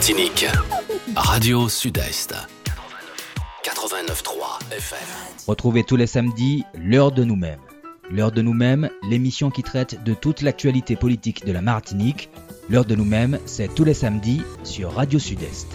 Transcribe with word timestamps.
Martinique. 0.00 0.46
Radio 1.14 1.68
Sud-Est. 1.68 2.34
89.3 3.62 4.74
FM. 4.74 4.98
Retrouvez 5.46 5.84
tous 5.84 5.96
les 5.96 6.06
samedis 6.06 6.64
l'heure 6.74 7.12
de 7.12 7.22
nous-mêmes. 7.22 7.60
L'heure 8.10 8.32
de 8.32 8.40
nous-mêmes, 8.40 8.88
l'émission 9.10 9.50
qui 9.50 9.62
traite 9.62 10.02
de 10.02 10.14
toute 10.14 10.40
l'actualité 10.40 10.96
politique 10.96 11.44
de 11.44 11.52
la 11.52 11.60
Martinique. 11.60 12.30
L'heure 12.70 12.86
de 12.86 12.94
nous-mêmes, 12.94 13.38
c'est 13.44 13.74
tous 13.74 13.84
les 13.84 13.92
samedis 13.92 14.40
sur 14.64 14.94
Radio 14.94 15.18
Sud-Est. 15.18 15.68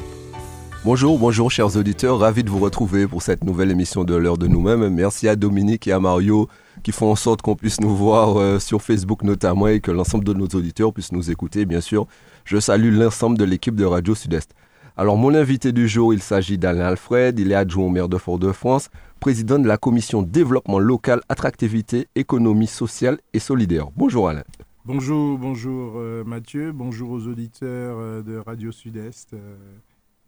Bonjour, 0.84 1.20
bonjour 1.20 1.52
chers 1.52 1.76
auditeurs, 1.76 2.18
ravi 2.18 2.44
de 2.44 2.50
vous 2.50 2.60
retrouver 2.60 3.08
pour 3.08 3.22
cette 3.22 3.44
nouvelle 3.44 3.70
émission 3.70 4.04
de 4.04 4.16
l'heure 4.16 4.40
de 4.40 4.48
nous-mêmes. 4.48 4.90
Merci 4.90 5.28
à 5.28 5.36
Dominique 5.36 5.88
et 5.88 5.92
à 5.92 6.00
Mario 6.00 6.48
qui 6.84 6.92
font 6.92 7.12
en 7.12 7.16
sorte 7.16 7.42
qu'on 7.42 7.56
puisse 7.56 7.82
nous 7.82 7.96
voir 7.96 8.38
euh, 8.38 8.60
sur 8.60 8.82
Facebook 8.82 9.24
notamment 9.24 9.68
et 9.68 9.80
que 9.80 9.90
l'ensemble 9.90 10.24
de 10.24 10.34
nos 10.34 10.46
auditeurs 10.46 10.94
puissent 10.94 11.12
nous 11.12 11.32
écouter. 11.32 11.66
Bien 11.66 11.82
sûr, 11.82 12.06
je 12.46 12.60
salue 12.60 12.96
l'ensemble 12.96 13.38
de 13.38 13.44
l'équipe 13.44 13.76
de 13.76 13.86
Radio 13.86 14.16
Sud-Est. 14.16 14.52
Alors 14.96 15.18
mon 15.18 15.34
invité 15.34 15.72
du 15.72 15.88
jour, 15.88 16.14
il 16.14 16.22
s'agit 16.22 16.58
d'Alain 16.58 16.86
Alfred, 16.86 17.38
il 17.40 17.52
est 17.52 17.56
adjoint 17.56 17.86
au 17.86 17.90
maire 17.90 18.08
de 18.08 18.18
Fort-de-France, 18.18 18.90
président 19.20 19.60
de 19.60 19.68
la 19.68 19.78
commission 19.78 20.22
développement 20.22 20.80
local, 20.80 21.22
attractivité, 21.28 22.08
économie 22.16 22.68
sociale 22.68 23.18
et 23.34 23.40
solidaire. 23.40 23.88
Bonjour 23.98 24.30
Alain. 24.30 24.44
Bonjour, 24.86 25.38
bonjour 25.40 25.94
euh, 25.96 26.24
Mathieu, 26.24 26.72
bonjour 26.72 27.10
aux 27.10 27.28
auditeurs 27.28 27.98
euh, 28.00 28.22
de 28.22 28.38
Radio 28.38 28.72
Sud-Est. 28.72 29.34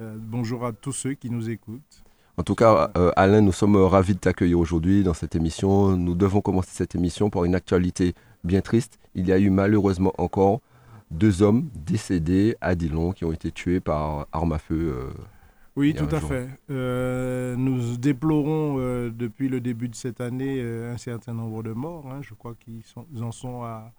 Euh, 0.02 0.16
bonjour 0.20 0.66
à 0.66 0.73
tous 0.73 0.91
ceux 0.91 1.13
qui 1.13 1.30
nous 1.30 1.49
écoutent. 1.49 2.03
En 2.38 2.44
tout 2.44 2.55
cas, 2.55 2.91
euh, 2.97 3.11
Alain, 3.16 3.41
nous 3.41 3.52
sommes 3.52 3.75
ravis 3.77 4.13
de 4.13 4.20
t'accueillir 4.20 4.59
aujourd'hui 4.59 5.03
dans 5.03 5.13
cette 5.13 5.36
émission. 5.36 5.95
Nous 5.95 6.13
devons 6.13 6.41
commencer 6.41 6.70
cette 6.72 6.94
émission 6.94 7.30
par 7.30 7.45
une 7.45 7.55
actualité 7.55 8.13
bien 8.44 8.61
triste. 8.61 8.99
Il 9.16 9.27
y 9.27 9.31
a 9.31 9.39
eu 9.39 9.49
malheureusement 9.49 10.13
encore 10.17 10.61
deux 11.11 11.41
hommes 11.41 11.70
décédés 11.73 12.55
à 12.61 12.75
Dillon 12.75 13.11
qui 13.11 13.25
ont 13.25 13.31
été 13.31 13.52
tués 13.52 13.79
par 13.79 14.27
arme 14.31 14.53
à 14.53 14.59
feu. 14.59 14.93
Euh, 14.97 15.09
oui, 15.75 15.93
tout 15.93 16.07
à 16.11 16.20
jour. 16.20 16.30
fait. 16.30 16.49
Euh, 16.70 17.55
nous 17.55 17.97
déplorons 17.97 18.77
euh, 18.80 19.11
depuis 19.11 19.47
le 19.47 19.61
début 19.61 19.89
de 19.89 19.95
cette 19.95 20.22
année 20.22 20.61
un 20.61 20.97
certain 20.97 21.33
nombre 21.33 21.64
de 21.64 21.72
morts. 21.72 22.11
hein. 22.11 22.19
Je 22.22 22.33
crois 22.33 22.55
qu'ils 22.55 22.83
en 23.22 23.31
sont 23.31 23.64
à 23.64 23.91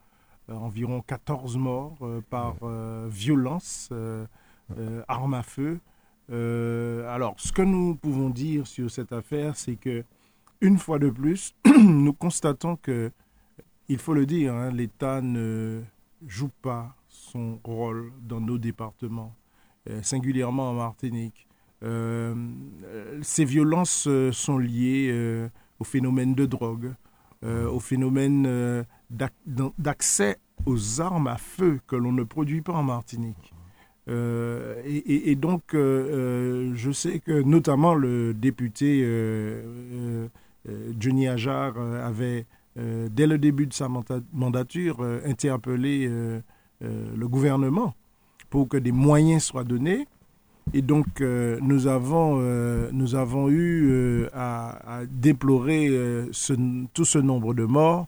environ 0.48 1.02
14 1.02 1.56
morts 1.58 1.98
par 2.30 2.56
violence, 3.08 3.90
arme 5.06 5.34
à 5.34 5.42
feu. 5.42 5.78
Alors, 6.30 7.34
ce 7.38 7.52
que 7.52 7.62
nous 7.62 7.94
pouvons 7.94 8.30
dire 8.30 8.66
sur 8.66 8.90
cette 8.90 9.12
affaire, 9.12 9.56
c'est 9.56 9.76
que, 9.76 10.04
une 10.60 10.78
fois 10.78 10.98
de 10.98 11.10
plus, 11.10 11.54
nous 11.82 12.12
constatons 12.12 12.76
que, 12.76 13.12
il 13.88 13.98
faut 13.98 14.14
le 14.14 14.26
dire, 14.26 14.54
hein, 14.54 14.70
l'État 14.70 15.20
ne 15.20 15.82
joue 16.26 16.50
pas 16.62 16.97
son 17.32 17.58
rôle 17.64 18.12
dans 18.22 18.40
nos 18.40 18.58
départements, 18.58 19.34
euh, 19.88 20.02
singulièrement 20.02 20.70
en 20.70 20.74
Martinique. 20.74 21.46
Euh, 21.82 22.34
euh, 22.84 23.18
ces 23.22 23.44
violences 23.44 24.08
sont 24.32 24.58
liées 24.58 25.48
au 25.78 25.84
phénomène 25.84 26.34
de 26.34 26.46
drogue, 26.46 26.92
au 27.44 27.78
phénomène 27.78 28.84
d'ac- 29.10 29.72
d'accès 29.78 30.38
aux 30.66 31.00
armes 31.00 31.28
à 31.28 31.36
feu 31.36 31.78
que 31.86 31.94
l'on 31.94 32.10
ne 32.12 32.24
produit 32.24 32.62
pas 32.62 32.72
en 32.72 32.82
Martinique. 32.82 33.52
Et, 34.08 35.36
donc, 35.36 35.62
je 35.72 36.90
sais 36.92 37.20
que 37.20 37.42
notamment 37.42 37.94
le 37.94 38.34
député 38.34 39.06
Johnny 40.98 41.28
Ajar 41.28 41.78
avait, 41.78 42.46
dès 42.76 43.26
le 43.28 43.38
début 43.38 43.66
de 43.68 43.72
sa 43.72 43.88
manda- 43.88 44.20
mandature, 44.32 45.00
interpellé 45.24 46.10
euh, 46.82 47.08
le 47.16 47.28
gouvernement 47.28 47.94
pour 48.50 48.68
que 48.68 48.76
des 48.76 48.92
moyens 48.92 49.42
soient 49.44 49.64
donnés. 49.64 50.06
Et 50.74 50.82
donc, 50.82 51.20
euh, 51.20 51.58
nous, 51.62 51.86
avons, 51.86 52.38
euh, 52.40 52.90
nous 52.92 53.14
avons 53.14 53.48
eu 53.48 54.26
à, 54.34 55.00
déplorer 55.10 55.90
tout 56.92 57.04
ce 57.04 57.18
nombre 57.18 57.54
de 57.54 57.64
morts 57.64 58.06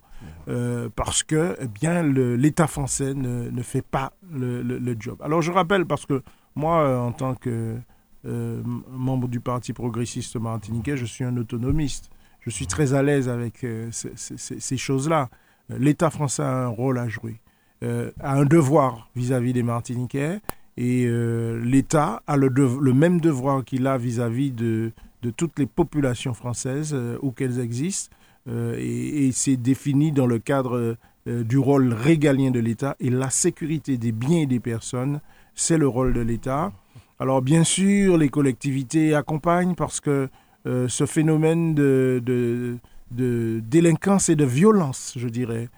parce 0.94 1.22
que 1.22 1.56
eh 1.60 1.66
bien 1.68 2.02
l'État 2.02 2.66
français 2.66 3.14
ne, 3.14 3.48
ne 3.50 3.62
fait 3.62 3.82
pas 3.82 4.12
le, 4.32 4.62
le- 4.62 4.96
job. 4.98 5.16
Alors, 5.22 5.40
je 5.40 5.50
rappelle, 5.52 5.86
parce 5.86 6.04
que 6.04 6.22
moi, 6.54 6.98
en 7.00 7.12
tant 7.12 7.34
que 7.34 7.76
membre 8.24 9.28
du 9.28 9.40
Parti 9.40 9.72
progressiste 9.72 10.36
martiniquais, 10.36 10.96
je 10.98 11.06
suis 11.06 11.24
un 11.24 11.36
autonomiste. 11.38 12.10
Je 12.40 12.50
suis 12.50 12.66
très 12.66 12.92
à 12.94 13.02
l'aise 13.02 13.28
avec 13.28 13.64
ces- 13.90 14.76
choses-là. 14.76 15.28
L'État 15.70 16.10
français 16.10 16.42
a 16.42 16.64
un 16.64 16.68
rôle 16.68 16.98
à 16.98 17.08
jouer, 17.08 17.40
euh, 17.82 18.10
a 18.20 18.34
un 18.34 18.44
devoir 18.44 19.08
vis-à-vis 19.16 19.52
des 19.52 19.62
Martiniquais. 19.62 20.40
Et 20.76 21.04
euh, 21.06 21.62
l'État 21.62 22.22
a 22.26 22.38
le, 22.38 22.48
même 22.94 23.20
devoir 23.20 23.64
qu'il 23.66 23.86
a 23.86 23.98
vis-à-vis 23.98 24.50
de, 24.50 24.92
toutes 25.36 25.58
les 25.58 25.66
populations 25.66 26.32
françaises 26.32 26.92
euh, 26.94 27.18
où 27.20 27.32
qu'elles 27.32 27.60
existent. 27.60 28.14
Euh, 28.48 28.76
et 28.78 29.30
c'est 29.32 29.56
défini 29.56 30.10
dans 30.10 30.26
le 30.26 30.38
cadre 30.38 30.96
du 31.26 31.58
rôle 31.58 31.92
régalien 31.92 32.50
de 32.50 32.60
l'État. 32.60 32.96
Et 32.98 33.10
la 33.10 33.28
sécurité 33.28 33.98
des 33.98 34.10
biens 34.10 34.40
et 34.40 34.46
des 34.46 34.58
personnes, 34.58 35.20
c'est 35.54 35.76
le 35.76 35.86
rôle 35.86 36.14
de 36.14 36.22
l'État. 36.22 36.72
Alors 37.18 37.42
bien 37.42 37.62
sûr, 37.62 38.16
les 38.16 38.30
collectivités 38.30 39.14
accompagnent 39.14 39.74
parce 39.74 40.00
que 40.00 40.30
ce 40.64 41.04
phénomène 41.04 41.74
de, 41.74 42.22
de, 42.24 43.60
délinquance 43.60 44.30
et 44.30 44.34
de 44.34 44.46
violence, 44.46 45.12
je 45.16 45.28
dirais, 45.28 45.68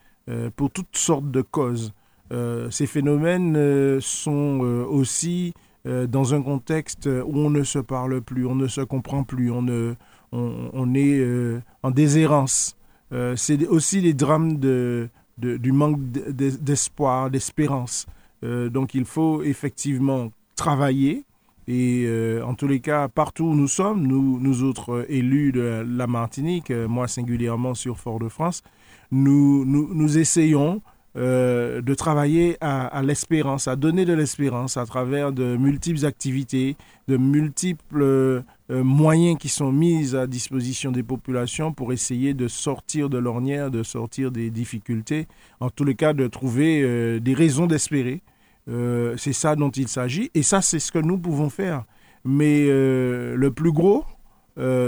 pour 0.56 0.70
toutes 0.70 0.96
sortes 0.96 1.30
de 1.30 1.42
causes, 1.42 1.92
euh, 2.32 2.70
ces 2.70 2.86
phénomènes 2.86 3.56
euh, 3.56 4.00
sont 4.00 4.60
euh, 4.62 4.84
aussi 4.84 5.52
euh, 5.86 6.06
dans 6.06 6.34
un 6.34 6.40
contexte 6.40 7.06
où 7.06 7.36
on 7.36 7.50
ne 7.50 7.62
se 7.62 7.78
parle 7.78 8.22
plus, 8.22 8.46
on 8.46 8.54
ne 8.54 8.68
se 8.68 8.80
comprend 8.80 9.22
plus, 9.22 9.50
on, 9.50 9.66
est 9.68 11.18
euh, 11.18 11.60
en 11.82 11.90
déshérence. 11.90 12.76
Euh, 13.12 13.36
c'est 13.36 13.66
aussi 13.66 14.00
les 14.00 14.14
drames 14.14 14.58
du 14.58 15.72
manque 15.72 16.00
d'espoir, 16.00 17.30
d'espérance. 17.30 18.06
Euh, 18.44 18.70
donc 18.70 18.94
il 18.94 19.04
faut 19.04 19.42
effectivement 19.42 20.30
travailler. 20.56 21.24
Et 21.68 22.04
euh, 22.06 22.44
en 22.44 22.54
tous 22.54 22.66
les 22.66 22.80
cas, 22.80 23.06
partout 23.08 23.44
où 23.44 23.54
nous 23.54 23.68
sommes, 23.68 24.04
nous, 24.06 24.62
autres 24.64 24.92
euh, 24.92 25.06
élus 25.08 25.52
de 25.52 25.84
la 25.86 26.08
Martinique, 26.08 26.72
euh, 26.72 26.88
moi 26.88 27.06
singulièrement 27.06 27.74
sur 27.74 27.98
Fort-de-France, 27.98 28.62
nous, 29.12 29.64
nous, 29.64 29.94
nous 29.94 30.18
essayons 30.18 30.82
euh, 31.14 31.82
de 31.82 31.92
travailler 31.92 32.56
à, 32.62 33.02
l'espérance, 33.02 33.68
à 33.68 33.76
donner 33.76 34.06
de 34.06 34.14
l'espérance 34.14 34.78
à 34.78 34.86
travers 34.86 35.30
de 35.30 35.58
multiples 35.58 36.06
activités, 36.06 36.74
de 37.06 37.18
multiples 37.18 38.00
euh, 38.00 38.40
euh, 38.70 38.82
moyens 38.82 39.36
qui 39.38 39.50
sont 39.50 39.70
mis 39.70 40.16
à 40.16 40.26
disposition 40.26 40.90
des 40.90 41.02
populations 41.02 41.70
pour 41.70 41.92
essayer 41.92 42.32
de 42.32 42.48
sortir 42.48 43.10
de 43.10 43.18
l'ornière, 43.18 43.70
de 43.70 43.82
sortir 43.82 44.30
des 44.30 44.48
difficultés, 44.48 45.26
en 45.60 45.68
tous 45.68 45.84
les 45.84 45.96
cas 45.96 46.14
de 46.14 46.26
trouver 46.28 47.20
des 47.20 47.34
raisons 47.34 47.66
d'espérer. 47.66 48.22
C'est 48.66 49.34
ça 49.34 49.54
dont 49.54 49.70
il 49.70 49.88
s'agit 49.88 50.30
et 50.34 50.42
ça 50.42 50.62
c'est 50.62 50.78
ce 50.78 50.90
que 50.90 50.98
nous 50.98 51.18
pouvons 51.18 51.50
faire. 51.50 51.84
Mais 52.24 52.66
le 52.66 53.50
plus 53.50 53.72
gros, 53.72 54.04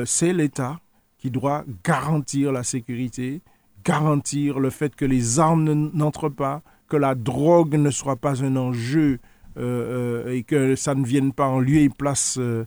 c'est 0.06 0.32
l'État 0.32 0.80
qui 1.18 1.30
doit 1.30 1.64
garantir 1.84 2.50
la 2.52 2.62
sécurité, 2.62 3.42
garantir 3.84 4.59
le 4.59 4.71
fait 4.71 4.95
que 4.97 5.05
les 5.05 5.39
armes 5.39 5.65
ne- 5.65 5.91
n'entrent 5.93 6.28
pas, 6.28 6.62
que 6.89 6.97
la 6.97 7.15
drogue 7.15 7.75
ne 7.75 7.91
soit 7.91 8.17
pas 8.17 8.43
un 8.45 8.56
enjeu 8.56 9.19
euh, 9.56 10.25
euh, 10.27 10.33
et 10.33 10.43
que 10.43 10.75
ça 10.75 10.95
ne 10.95 11.05
vienne 11.05 11.33
pas 11.33 11.47
en 11.47 11.61
lieu 11.61 11.77
et 11.78 11.89
place 11.89 12.39
euh, 12.41 12.65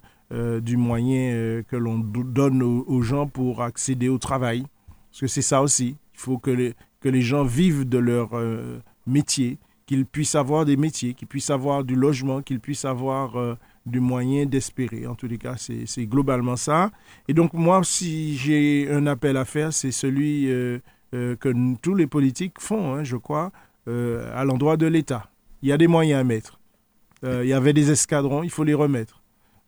du 0.61 0.77
moyen 0.77 1.61
que 1.67 1.75
l'on 1.75 1.97
do- 1.99 2.23
donne 2.23 2.61
aux, 2.61 3.01
gens 3.01 3.27
pour 3.27 3.61
accéder 3.61 4.09
au 4.09 4.17
travail. 4.17 4.65
Parce 5.11 5.21
que 5.21 5.27
c'est 5.27 5.41
ça 5.41 5.61
aussi. 5.61 5.95
Il 6.13 6.19
faut 6.19 6.37
que 6.37 6.51
les, 6.51 6.73
que 7.01 7.09
les 7.09 7.21
gens 7.21 7.43
vivent 7.43 7.87
de 7.87 7.97
leur 7.97 8.31
métier, 9.05 9.57
qu'ils 9.85 10.05
puissent 10.05 10.35
avoir 10.35 10.65
des 10.65 10.75
métiers, 10.75 11.13
qu'ils 11.13 11.27
puissent 11.29 11.49
avoir 11.49 11.83
du 11.83 11.95
logement, 11.95 12.41
qu'ils 12.41 12.59
puissent 12.59 12.83
avoir 12.85 13.57
du 13.85 14.01
moyen 14.01 14.45
d'espérer. 14.45 15.07
En 15.07 15.15
tous 15.15 15.27
les 15.27 15.37
cas, 15.37 15.55
c'est 15.57 16.05
globalement 16.07 16.57
ça. 16.57 16.91
Et 17.29 17.33
donc 17.33 17.53
moi, 17.53 17.81
si 17.83 18.35
j'ai 18.35 18.89
un 18.91 19.07
appel 19.07 19.37
à 19.37 19.45
faire, 19.45 19.71
c'est 19.71 19.91
celui 19.91 20.49
que 21.13 21.49
n- 21.49 21.77
tous 21.81 21.95
les 21.95 22.07
politiques 22.07 22.59
font, 22.59 22.93
hein, 22.95 23.03
je 23.03 23.15
crois, 23.17 23.51
euh, 23.87 24.29
à 24.35 24.43
l'endroit 24.45 24.77
de 24.77 24.85
l'État. 24.87 25.29
Il 25.61 25.69
y 25.69 25.71
a 25.71 25.77
des 25.77 25.87
moyens 25.87 26.19
à 26.19 26.23
mettre. 26.23 26.59
Euh, 27.23 27.41
il 27.43 27.49
y 27.49 27.53
avait 27.53 27.73
des 27.73 27.89
escadrons, 27.91 28.43
il 28.43 28.49
faut 28.49 28.63
les 28.63 28.73
remettre. 28.73 29.21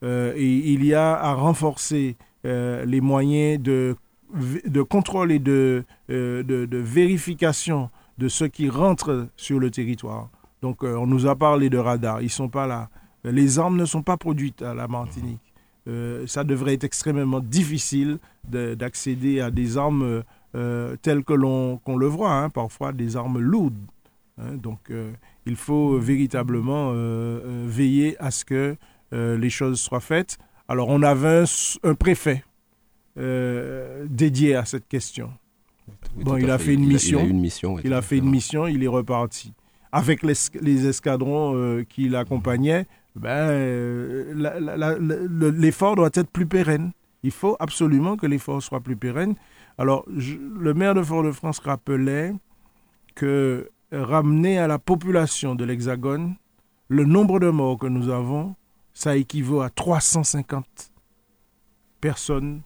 Euh, 0.04 0.34
et 0.36 0.46
il 0.48 0.86
y 0.86 0.94
a 0.94 1.16
à 1.20 1.34
renforcer 1.34 2.16
euh, 2.46 2.86
les 2.86 3.02
moyens 3.02 3.62
de, 3.62 3.96
de 4.66 4.82
contrôle 4.82 5.32
et 5.32 5.40
de, 5.40 5.84
euh, 6.10 6.44
de, 6.44 6.66
de 6.66 6.78
vérification 6.78 7.90
de 8.18 8.28
ceux 8.28 8.48
qui 8.48 8.70
rentrent 8.70 9.28
sur 9.36 9.60
le 9.60 9.72
territoire. 9.72 10.30
Donc 10.62 10.84
euh, 10.84 10.96
on 10.96 11.08
nous 11.08 11.26
a 11.26 11.36
parlé 11.36 11.70
de 11.70 11.78
radars, 11.78 12.22
ils 12.22 12.26
ne 12.26 12.30
sont 12.30 12.50
pas 12.50 12.68
là. 12.68 12.90
Les 13.24 13.60
armes 13.60 13.78
ne 13.78 13.86
sont 13.86 14.02
pas 14.04 14.18
produites 14.18 14.62
à 14.62 14.74
la 14.74 14.88
Martinique. 14.88 15.42
Euh, 15.88 16.26
ça 16.28 16.44
devrait 16.44 16.74
être 16.76 16.84
extrêmement 16.84 17.40
difficile 17.40 18.20
de- 18.48 18.76
d'accéder 18.76 19.42
à 19.42 19.52
des 19.52 19.78
armes 19.78 20.24
euh, 20.56 20.96
telles 21.02 21.24
que 21.24 21.34
l'on 21.34 21.78
qu'on 21.78 21.98
le 21.98 22.08
voit, 22.08 22.32
hein, 22.32 22.50
parfois 22.50 22.92
des 22.92 23.16
armes 23.16 23.40
lourdes. 23.40 23.76
Hein. 24.42 24.56
donc 24.56 24.92
il 25.46 25.56
faut 25.58 25.98
véritablement 25.98 26.94
veiller 27.66 28.16
à 28.20 28.32
ce 28.32 28.46
que 28.46 28.78
les 29.12 29.50
choses 29.50 29.82
soient 29.82 30.00
faites. 30.00 30.38
Alors 30.68 30.88
on 30.90 31.02
avait 31.02 31.44
un, 31.84 31.96
préfet 31.96 32.44
dédié 33.18 34.56
à 34.56 34.64
cette 34.64 34.88
question. 34.88 35.32
bon, 36.16 36.38
il 36.38 36.50
a 36.50 36.58
fait 36.58 36.74
une 36.76 36.88
mission. 36.88 37.20
Il 37.20 37.26
a, 37.26 37.30
une 37.30 37.42
mission, 37.42 37.80
il 37.84 37.94
a 37.94 38.02
fait 38.02 38.18
une 38.18 38.30
mission, 38.30 38.68
il 38.68 38.84
est 38.84 38.88
reparti. 38.88 39.54
Avec 39.92 40.24
les, 40.24 40.36
les 40.62 40.88
escadrons 40.88 41.84
qui 41.90 42.08
l'accompagnaient, 42.08 42.86
ben, 43.16 43.52
l'effort 45.58 45.96
doit 45.96 46.12
être 46.14 46.30
plus 46.30 46.46
pérenne. 46.46 46.92
Il 47.24 47.32
faut 47.32 47.58
absolument 47.60 48.16
que 48.16 48.26
l'effort 48.26 48.64
soit 48.64 48.80
plus 48.80 48.96
pérenne. 48.96 49.36
Alors, 49.80 50.04
le 50.10 50.74
maire 50.74 50.94
de 50.94 51.02
Fort-de-France 51.02 51.60
rappelait 51.60 52.34
que 53.16 53.72
ramener 53.94 54.60
à 54.60 54.68
la 54.68 54.78
population 54.78 55.56
de 55.56 55.64
l'Hexagone 55.64 56.36
le 56.90 57.06
nombre 57.06 57.40
de 57.40 57.50
morts 57.50 57.78
que 57.78 57.88
nous 57.88 58.10
avons, 58.10 58.56
ça 58.94 59.16
équivaut 59.16 59.62
à 59.62 59.70
350 59.70 60.66
personnes 62.02 62.62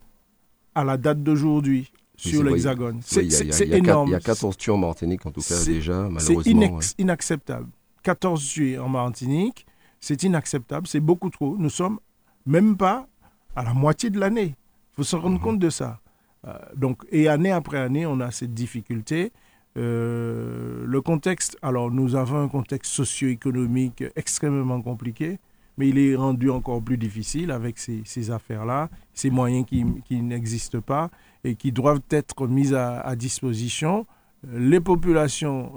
à 0.73 0.83
la 0.83 0.97
date 0.97 1.21
d'aujourd'hui 1.21 1.91
sur 2.17 2.41
l'Hexagone. 2.41 3.01
C'est 3.03 3.27
énorme. 3.67 4.09
Il 4.09 4.13
y 4.13 4.15
a 4.15 4.19
14 4.19 4.57
tués 4.57 4.71
en 4.71 4.77
Martinique, 4.77 5.23
en 5.27 5.31
tout 5.31 5.41
cas, 5.41 5.63
déjà, 5.63 6.09
malheureusement. 6.09 6.81
C'est 6.81 6.99
inacceptable. 6.99 7.67
14 8.01 8.43
tués 8.43 8.79
en 8.79 8.89
Martinique, 8.89 9.67
c'est 9.99 10.23
inacceptable, 10.23 10.87
c'est 10.87 10.99
beaucoup 10.99 11.29
trop. 11.29 11.57
Nous 11.59 11.69
sommes 11.69 11.99
même 12.47 12.75
pas 12.75 13.07
à 13.55 13.63
la 13.63 13.75
moitié 13.75 14.09
de 14.09 14.19
l'année. 14.19 14.55
Il 14.55 14.95
faut 14.95 15.03
se 15.03 15.15
rendre 15.15 15.37
mhm. 15.37 15.43
compte 15.43 15.59
de 15.59 15.69
ça? 15.69 15.99
Euh, 16.47 16.57
donc, 16.75 17.03
et 17.11 17.27
année 17.27 17.51
après 17.51 17.77
année, 17.77 18.05
on 18.05 18.19
a 18.19 18.31
cette 18.31 18.53
difficulté. 18.53 19.31
Euh, 19.75 20.83
le 20.85 21.01
contexte, 21.01 21.57
alors 21.61 21.89
nous 21.89 22.15
avons 22.15 22.41
un 22.41 22.47
contexte 22.47 22.91
socio-économique 22.91 24.03
extrêmement 24.15 24.81
compliqué, 24.81 25.39
mais 25.77 25.89
il 25.89 25.97
est 25.97 26.15
rendu 26.15 26.49
encore 26.51 26.81
plus 26.81 26.97
difficile 26.97 27.49
avec 27.49 27.79
ces, 27.79 28.31
affaires-là, 28.31 28.89
ces 29.13 29.31
moyens 29.31 29.65
qui, 29.65 30.21
n'existent 30.21 30.81
pas 30.81 31.09
et 31.43 31.55
qui 31.55 31.71
doivent 31.71 32.01
être 32.11 32.47
mis 32.47 32.75
à, 32.75 33.15
disposition. 33.15 34.05
Les 34.51 34.79
populations, 34.79 35.71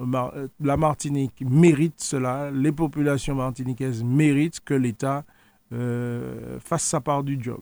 la 0.61 0.77
Martinique 0.77 1.43
mérite 1.49 1.95
cela, 1.99 2.51
les 2.51 2.73
populations 2.73 3.35
martiniquaises 3.35 4.05
méritent 4.05 4.61
que 4.61 4.75
l'État 4.75 5.25
euh, 5.73 6.59
fasse 6.61 6.83
sa 6.85 7.01
part 7.01 7.25
du 7.25 7.39
job. 7.41 7.61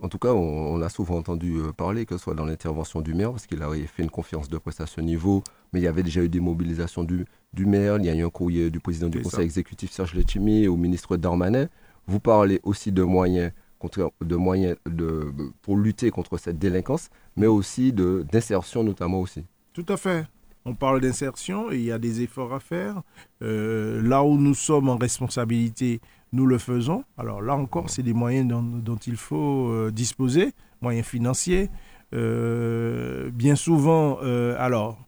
En 0.00 0.08
tout 0.08 0.18
cas, 0.18 0.32
on, 0.32 0.80
a 0.80 0.88
souvent 0.88 1.16
entendu 1.16 1.56
euh, 1.56 1.72
parler, 1.72 2.06
que 2.06 2.16
ce 2.16 2.22
soit 2.22 2.34
dans 2.34 2.44
l'intervention 2.44 3.00
du 3.00 3.14
maire, 3.14 3.30
parce 3.30 3.46
qu'il 3.46 3.62
avait 3.62 3.86
fait 3.86 4.02
une 4.02 4.10
conférence 4.10 4.48
de 4.48 4.58
presse 4.58 4.80
à 4.80 4.86
ce 4.86 5.00
niveau, 5.00 5.42
mais 5.72 5.80
il 5.80 5.82
y 5.82 5.86
avait 5.86 6.02
déjà 6.02 6.22
eu 6.22 6.28
des 6.28 6.40
mobilisations 6.40 7.04
du, 7.04 7.24
du 7.52 7.66
maire, 7.66 7.96
il 7.98 8.04
y 8.04 8.10
a 8.10 8.14
eu 8.14 8.24
un 8.24 8.30
courrier 8.30 8.70
du 8.70 8.80
président 8.80 9.08
du 9.08 9.20
conseil 9.22 9.44
exécutif 9.44 9.90
Serge 9.90 10.14
Letchimi 10.14 10.68
au 10.68 10.76
ministre 10.76 11.16
Darmanin. 11.16 11.68
Vous 12.06 12.20
parlez 12.20 12.60
aussi 12.62 12.90
de 12.92 13.02
moyens, 13.02 13.52
contre, 13.78 14.12
de 14.20 14.36
moyens 14.36 14.76
de, 14.86 15.32
pour 15.62 15.76
lutter 15.76 16.10
contre 16.10 16.38
cette 16.38 16.58
délinquance, 16.58 17.10
mais 17.36 17.46
aussi 17.46 17.92
d'insertion 17.92 18.82
notamment 18.82 19.20
aussi. 19.20 19.44
Tout 19.72 19.86
à 19.88 19.96
fait. 19.96 20.26
On 20.64 20.74
parle 20.74 21.00
d'insertion 21.00 21.70
et 21.70 21.76
il 21.76 21.84
y 21.84 21.92
a 21.92 21.98
des 21.98 22.20
efforts 22.20 22.52
à 22.52 22.60
faire. 22.60 23.02
Euh, 23.42 24.02
là 24.02 24.22
où 24.22 24.36
nous 24.36 24.54
sommes 24.54 24.88
en 24.88 24.96
responsabilité, 24.96 26.00
nous 26.32 26.46
le 26.46 26.58
faisons. 26.58 27.04
Alors 27.16 27.40
là 27.42 27.54
encore, 27.54 27.90
c'est 27.90 28.02
des 28.02 28.12
moyens 28.12 28.48
dont, 28.48 28.98
il 29.06 29.16
faut 29.16 29.68
euh, 29.68 29.90
disposer, 29.90 30.52
moyens 30.80 31.06
financiers. 31.06 31.70
Euh, 32.14 33.30
bien 33.30 33.56
souvent, 33.56 34.18
euh, 34.22 34.56
alors, 34.58 34.98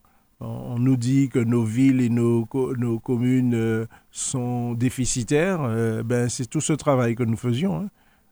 on 0.41 0.79
nous 0.79 0.97
dit 0.97 1.29
que 1.29 1.39
nos 1.39 1.65
villes 1.65 2.01
et 2.01 2.09
nos, 2.09 2.49
nos 2.79 2.99
communes 2.99 3.87
sont 4.11 4.73
déficitaires. 4.73 5.61
ben, 6.03 6.31
c'est 6.31 6.47
tout 6.49 6.63
ce 6.63 6.73
travail 6.73 7.15
que 7.15 7.25
nous 7.25 7.37
faisions. 7.37 7.77
Hein. 7.77 7.89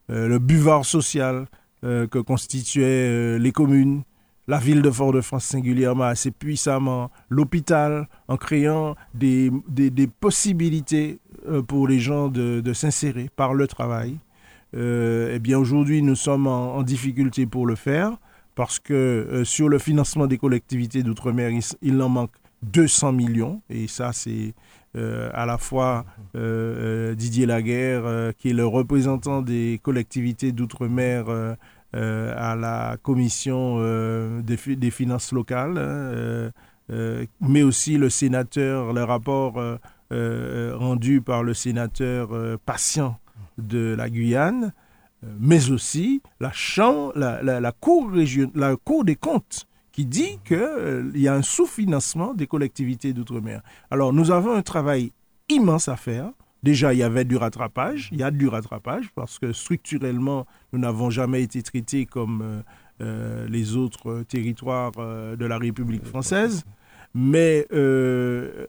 le 0.09 0.39
buvard 0.39 0.87
social 0.87 1.49
que 1.83 2.19
constituaient 2.19 3.39
les 3.39 3.53
communes, 3.53 4.05
la 4.49 4.57
ville 4.59 4.81
de 4.81 4.91
Fort-de-France 4.91 5.45
singulièrement 5.45 6.05
assez 6.05 6.31
puissamment, 6.31 7.11
l'hôpital, 7.29 8.09
en 8.29 8.39
créant 8.39 8.97
des, 9.15 9.53
des, 9.69 10.07
possibilités 10.07 11.21
euh, 11.47 11.63
pour 11.63 11.87
les 11.87 12.01
gens 12.01 12.29
de, 12.29 12.61
de 12.61 12.73
s'insérer 12.73 13.29
par 13.37 13.53
le 13.53 13.67
travail. 13.67 14.17
Euh, 14.75 15.33
eh 15.35 15.39
bien, 15.39 15.59
aujourd'hui, 15.59 16.03
nous 16.03 16.17
sommes 16.17 16.47
en, 16.47 16.83
difficulté 16.83 17.45
pour 17.47 17.67
le 17.67 17.75
faire 17.75 18.17
parce 18.55 18.79
que 18.79 18.95
euh, 18.95 19.45
sur 19.45 19.69
le 19.69 19.79
financement 19.79 20.27
des 20.27 20.39
collectivités 20.39 21.03
d'outre-mer, 21.03 21.51
il, 21.83 22.03
en 22.03 22.09
manque 22.09 22.33
200 22.63 23.13
millions. 23.13 23.61
Et 23.69 23.87
ça, 23.87 24.13
c'est 24.13 24.55
à 24.95 25.47
la 25.47 25.59
fois 25.59 26.07
Didier 26.35 27.47
Laguerre, 27.47 28.33
qui 28.37 28.51
est 28.51 28.53
le 28.53 28.67
représentant 28.67 29.43
des 29.43 29.79
collectivités 29.81 30.51
d'outre-mer 30.51 31.57
à 31.95 32.55
la 32.55 32.97
commission 33.03 33.77
euh, 33.79 34.43
des, 34.43 34.91
finances 34.91 35.33
locales, 35.33 35.79
hein, 35.79 36.53
euh, 36.91 37.25
mais 37.41 37.63
aussi 37.63 37.97
le 37.97 38.11
sénateur, 38.11 38.93
le 38.93 39.05
rapport 39.05 39.63
rendu 40.11 41.21
par 41.21 41.43
le 41.43 41.53
sénateur 41.55 42.31
patient 42.65 43.19
de 43.59 43.95
la 43.97 44.09
Guyane, 44.09 44.73
mais 45.39 45.71
aussi 45.71 46.23
la, 46.41 46.53
chambre, 46.53 47.13
la, 47.17 47.73
cour 47.73 48.11
région, 48.11 48.51
la 48.55 48.77
Cour 48.77 49.05
des 49.05 49.17
comptes 49.17 49.67
qui 49.93 50.07
dit 50.07 50.39
qu'il 50.45 51.13
y 51.17 51.29
a 51.29 51.35
un 51.35 51.43
sous-financement 51.43 52.33
des 52.33 52.47
collectivités 52.47 53.13
d'outre-mer. 53.13 53.63
Alors 53.91 54.13
nous 54.13 54.31
avons 54.31 54.55
un 54.55 54.63
travail 54.63 55.13
immense 55.49 55.89
à 55.89 55.97
faire 55.97 56.31
Déjà, 56.63 56.93
il 56.93 56.99
y 56.99 57.03
avait 57.03 57.25
du 57.25 57.37
rattrapage, 57.37 58.09
il 58.11 58.19
y 58.19 58.23
a 58.23 58.31
du 58.31 58.49
rattrapage 58.49 59.11
parce 59.15 59.39
que 59.39 59.53
structurellement, 59.53 60.45
nous 60.73 60.81
n'avons 60.81 61.09
jamais 61.09 61.43
été 61.43 61.63
traités 61.63 62.05
comme 62.05 62.43
euh, 62.43 62.63
euh, 63.01 63.49
les 63.49 63.77
autres 63.77 64.25
territoires 64.25 64.93
euh, 64.99 65.37
de 65.37 65.47
la 65.47 65.57
République 65.57 66.05
française. 66.05 66.65
Mais 67.15 67.67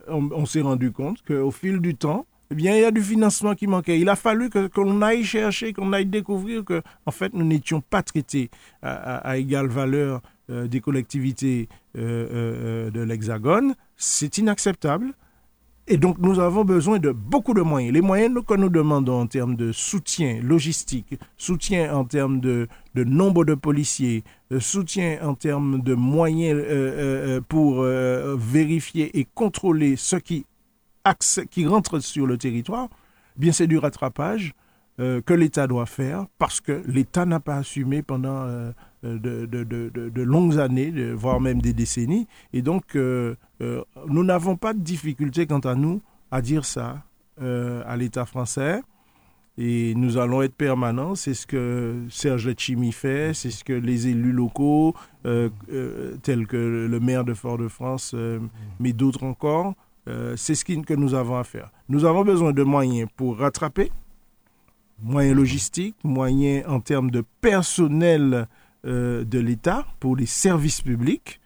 on, 0.08 0.46
s'est 0.46 0.62
rendu 0.62 0.92
compte 0.92 1.22
qu'au 1.22 1.50
fil 1.50 1.78
du 1.80 1.94
temps, 1.94 2.26
eh 2.50 2.54
bien, 2.54 2.74
il 2.74 2.80
y 2.80 2.84
a 2.84 2.90
du 2.90 3.02
financement 3.02 3.54
qui 3.54 3.66
manquait. 3.66 4.00
Il 4.00 4.08
a 4.08 4.16
fallu 4.16 4.50
qu'on 4.50 5.02
aille 5.02 5.24
chercher, 5.24 5.72
qu'on 5.72 5.92
aille 5.92 6.06
découvrir 6.06 6.64
que, 6.64 6.82
en 7.06 7.10
fait, 7.10 7.34
nous 7.34 7.44
n'étions 7.44 7.80
pas 7.80 8.02
traités 8.02 8.50
à, 8.82 9.16
à 9.18 9.36
égale 9.36 9.68
valeur 9.68 10.22
des 10.48 10.80
collectivités 10.80 11.68
de 11.94 13.02
l'Hexagone. 13.02 13.74
C'est 13.96 14.38
inacceptable. 14.38 15.12
Et 15.92 15.96
donc, 15.96 16.18
nous 16.18 16.38
avons 16.38 16.64
besoin 16.64 17.00
de 17.00 17.10
beaucoup 17.10 17.52
de 17.52 17.62
moyens. 17.62 17.92
Les 17.92 18.00
moyens 18.00 18.32
que 18.46 18.54
nous 18.54 18.68
demandons 18.68 19.22
en 19.22 19.26
termes 19.26 19.56
de 19.56 19.72
soutien 19.72 20.38
logistique, 20.40 21.18
soutien 21.36 21.92
en 21.92 22.04
termes 22.04 22.38
de, 22.38 22.68
nombre 22.94 23.44
de 23.44 23.54
policiers, 23.54 24.22
euh, 24.52 24.60
soutien 24.60 25.18
en 25.20 25.34
termes 25.34 25.82
de 25.82 25.94
moyens 25.94 26.54
euh, 26.54 26.68
euh, 26.68 27.40
pour 27.40 27.82
vérifier 27.82 29.18
et 29.18 29.26
contrôler 29.34 29.96
ce 29.96 30.14
qui, 30.14 30.46
qui 31.50 31.66
rentre 31.66 31.98
sur 31.98 32.24
le 32.24 32.38
territoire, 32.38 32.88
eh 33.36 33.40
bien 33.40 33.50
c'est 33.50 33.66
du 33.66 33.76
rattrapage 33.76 34.54
que 34.96 35.32
l'État 35.32 35.66
doit 35.66 35.86
faire 35.86 36.26
parce 36.38 36.60
que 36.60 36.82
l'État 36.86 37.24
n'a 37.24 37.40
pas 37.40 37.56
assumé 37.56 38.02
pendant 38.02 38.46
de, 39.02 39.46
de, 39.46 40.22
longues 40.22 40.58
années, 40.58 40.90
voire 41.12 41.40
même 41.40 41.60
des 41.60 41.72
décennies. 41.72 42.26
Et 42.52 42.62
donc, 42.62 42.96
euh, 43.60 43.82
nous 44.08 44.24
n'avons 44.24 44.56
pas 44.56 44.72
de 44.72 44.80
difficulté 44.80 45.46
quant 45.46 45.60
à 45.60 45.74
nous 45.74 46.00
à 46.30 46.40
dire 46.42 46.64
ça 46.64 47.02
euh, 47.42 47.82
à 47.86 47.96
l'État 47.96 48.24
français. 48.24 48.80
Et 49.58 49.94
nous 49.94 50.16
allons 50.16 50.40
être 50.42 50.54
permanents. 50.54 51.14
C'est 51.14 51.34
ce 51.34 51.46
que 51.46 52.06
Serge 52.08 52.46
Letchimi 52.46 52.92
fait, 52.92 53.34
c'est 53.34 53.50
ce 53.50 53.62
que 53.64 53.72
les 53.74 54.08
élus 54.08 54.32
locaux, 54.32 54.94
euh, 55.26 55.50
tels 56.22 56.46
que 56.46 56.86
le 56.90 57.00
maire 57.00 57.24
de 57.24 57.34
Fort-de-France, 57.34 58.14
mais 58.78 58.92
d'autres 58.92 59.24
encore, 59.24 59.74
c'est 60.36 60.54
ce 60.54 60.64
que 60.64 60.94
nous 60.94 61.14
avons 61.14 61.36
à 61.36 61.44
faire. 61.44 61.70
Nous 61.88 62.04
avons 62.04 62.24
besoin 62.24 62.52
de 62.52 62.62
moyens 62.62 63.08
pour 63.16 63.38
rattraper, 63.38 63.92
moyens 65.02 65.36
logistiques, 65.36 65.96
moyens 66.04 66.64
en 66.66 66.80
termes 66.80 67.10
de 67.10 67.22
personnel 67.40 68.46
de 68.84 69.38
l'État 69.38 69.86
pour 70.00 70.16
les 70.16 70.26
services 70.26 70.80
publics. 70.80 71.40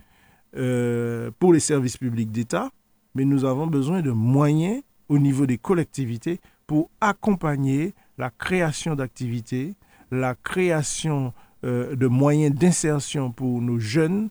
Euh, 0.56 1.32
pour 1.40 1.52
les 1.52 1.58
services 1.58 1.96
publics 1.96 2.30
d'État, 2.30 2.70
mais 3.16 3.24
nous 3.24 3.44
avons 3.44 3.66
besoin 3.66 4.02
de 4.02 4.12
moyens 4.12 4.82
au 5.08 5.18
niveau 5.18 5.46
des 5.46 5.58
collectivités 5.58 6.40
pour 6.68 6.90
accompagner 7.00 7.92
la 8.18 8.30
création 8.30 8.94
d'activités, 8.94 9.74
la 10.12 10.36
création 10.36 11.32
euh, 11.64 11.96
de 11.96 12.06
moyens 12.06 12.54
d'insertion 12.54 13.32
pour 13.32 13.60
nos 13.62 13.80
jeunes. 13.80 14.30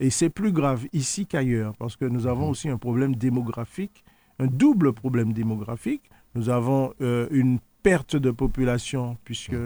Et 0.00 0.10
c'est 0.10 0.28
plus 0.28 0.52
grave 0.52 0.84
ici 0.92 1.24
qu'ailleurs, 1.24 1.74
parce 1.78 1.96
que 1.96 2.04
nous 2.04 2.26
avons 2.26 2.44
mhm. 2.44 2.50
aussi 2.50 2.68
un 2.68 2.76
problème 2.76 3.16
démographique, 3.16 4.04
un 4.38 4.46
double 4.46 4.92
problème 4.92 5.32
démographique. 5.32 6.10
Nous 6.34 6.50
avons 6.50 6.92
euh, 7.00 7.26
une 7.30 7.58
perte 7.82 8.16
de 8.16 8.30
population, 8.30 9.16
puisque 9.24 9.56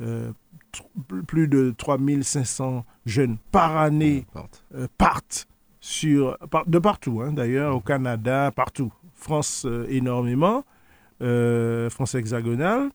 mhm 0.00 0.32
plus 1.26 1.48
de 1.48 1.74
3500 1.76 2.84
jeunes 3.06 3.38
par 3.50 3.76
année 3.76 4.26
euh, 4.74 4.86
partent 4.96 5.48
sur, 5.80 6.36
de 6.66 6.78
partout, 6.78 7.20
hein, 7.22 7.32
d'ailleurs, 7.32 7.76
au 7.76 7.80
Canada, 7.80 8.52
partout. 8.54 8.92
France 9.14 9.66
énormément, 9.88 10.62
France 11.18 12.14
hexagonale, 12.14 12.90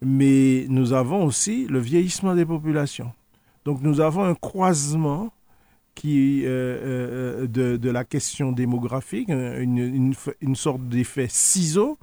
mais 0.00 0.64
nous 0.68 0.92
avons 0.92 1.24
aussi 1.24 1.66
le 1.66 1.80
vieillissement 1.80 2.36
des 2.36 2.46
populations. 2.46 3.12
Donc 3.64 3.80
nous 3.82 4.00
avons 4.00 4.22
un 4.22 4.36
croisement 4.36 5.32
qui, 5.96 6.42
de, 6.44 7.48
de, 7.48 7.90
la 7.90 8.04
question 8.04 8.52
démographique, 8.52 9.28
une, 9.28 9.78
une, 9.78 10.14
une 10.40 10.54
sorte 10.54 10.82
d'effet 10.82 11.26
ciseau 11.28 11.98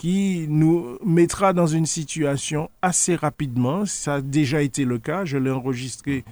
qui 0.00 0.46
nous 0.48 0.96
mettra 1.04 1.52
dans 1.52 1.66
une 1.66 1.84
situation 1.84 2.70
assez 2.80 3.16
rapidement. 3.16 3.84
Ça 3.84 4.14
a 4.14 4.20
déjà 4.22 4.62
été 4.62 4.86
le 4.86 4.98
cas. 4.98 5.26
Je 5.26 5.36
l'ai 5.36 5.50
enregistré 5.50 6.24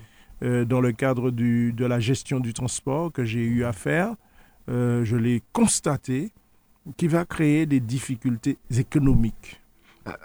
euh, 0.42 0.64
dans 0.64 0.80
le 0.80 0.92
cadre 0.92 1.30
de 1.30 1.84
la 1.84 2.00
gestion 2.00 2.40
du 2.40 2.54
transport 2.54 3.12
que 3.12 3.26
j'ai 3.26 3.44
eu 3.44 3.64
à 3.64 3.74
faire. 3.74 4.14
Euh, 4.70 5.04
je 5.04 5.16
l'ai 5.16 5.42
constaté, 5.52 6.32
qui 6.96 7.08
va 7.08 7.26
créer 7.26 7.66
des 7.66 7.80
difficultés 7.80 8.56
économiques. 8.74 9.60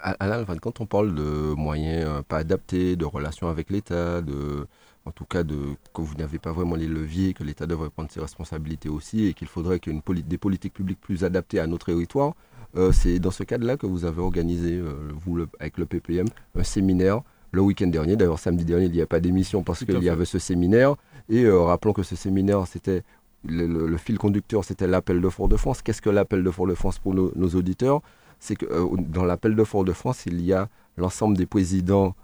Alain, 0.02 0.46
quand 0.62 0.80
on 0.80 0.86
parle 0.86 1.14
de 1.14 1.52
moyens 1.52 2.06
euh, 2.08 2.22
pas 2.22 2.38
adaptés, 2.38 2.96
de 2.96 3.04
relations 3.04 3.48
avec 3.48 3.68
l'État, 3.68 4.22
en 5.04 5.10
tout 5.10 5.26
cas 5.26 5.42
de, 5.42 5.58
que 5.92 6.00
vous 6.00 6.14
n'avez 6.14 6.38
pas 6.38 6.52
vraiment 6.52 6.76
les 6.76 6.88
leviers, 6.88 7.34
que 7.34 7.44
l'État 7.44 7.66
devrait 7.66 7.90
prendre 7.90 8.10
ses 8.10 8.20
responsabilités 8.20 8.88
aussi 8.88 9.26
et 9.26 9.34
qu'il 9.34 9.48
faudrait 9.48 9.82
des 9.84 10.38
politiques 10.38 10.72
publiques 10.72 11.02
plus 11.02 11.24
adaptées 11.24 11.60
à 11.60 11.66
nos 11.66 11.76
territoires, 11.76 12.32
euh, 12.76 12.92
c'est 12.92 13.18
dans 13.18 13.30
ce 13.30 13.44
cadre-là 13.44 13.76
que 13.76 13.86
vous 13.86 14.04
avez 14.04 14.20
organisé, 14.20 14.74
euh, 14.74 14.94
vous, 15.24 15.46
avec 15.60 15.78
le 15.78 15.86
PPM, 15.86 16.26
un 16.56 16.62
séminaire 16.64 17.20
le 17.52 17.60
week-end 17.60 17.86
dernier. 17.86 18.16
D'ailleurs, 18.16 18.38
samedi 18.38 18.64
dernier, 18.64 18.86
il 18.86 18.92
n'y 18.92 19.00
a 19.00 19.06
pas 19.06 19.20
d'émission 19.20 19.62
parce 19.62 19.84
qu'il 19.84 20.02
y 20.02 20.08
avait 20.08 20.24
ce 20.24 20.38
séminaire. 20.38 20.96
Et 21.28 21.44
euh, 21.44 21.60
rappelons 21.60 21.92
que 21.92 22.02
ce 22.02 22.16
séminaire, 22.16 22.66
c'était 22.66 23.02
le, 23.46 23.96
fil 23.96 24.18
conducteur, 24.18 24.64
c'était 24.64 24.88
l'appel 24.88 25.20
de 25.20 25.28
Fort-de-France. 25.28 25.82
Qu'est-ce 25.82 26.02
que 26.02 26.10
l'appel 26.10 26.42
de 26.42 26.50
Fort-de-France 26.50 26.98
pour 26.98 27.14
nos, 27.14 27.48
auditeurs? 27.50 28.00
C'est 28.40 28.56
que 28.56 28.66
dans 28.98 29.24
l'appel 29.24 29.54
de 29.54 29.62
Fort-de-France, 29.64 30.26
il 30.26 30.44
y 30.44 30.52
a 30.52 30.68
l'ensemble 30.96 31.36
des 31.36 31.46
présidents 31.46 32.14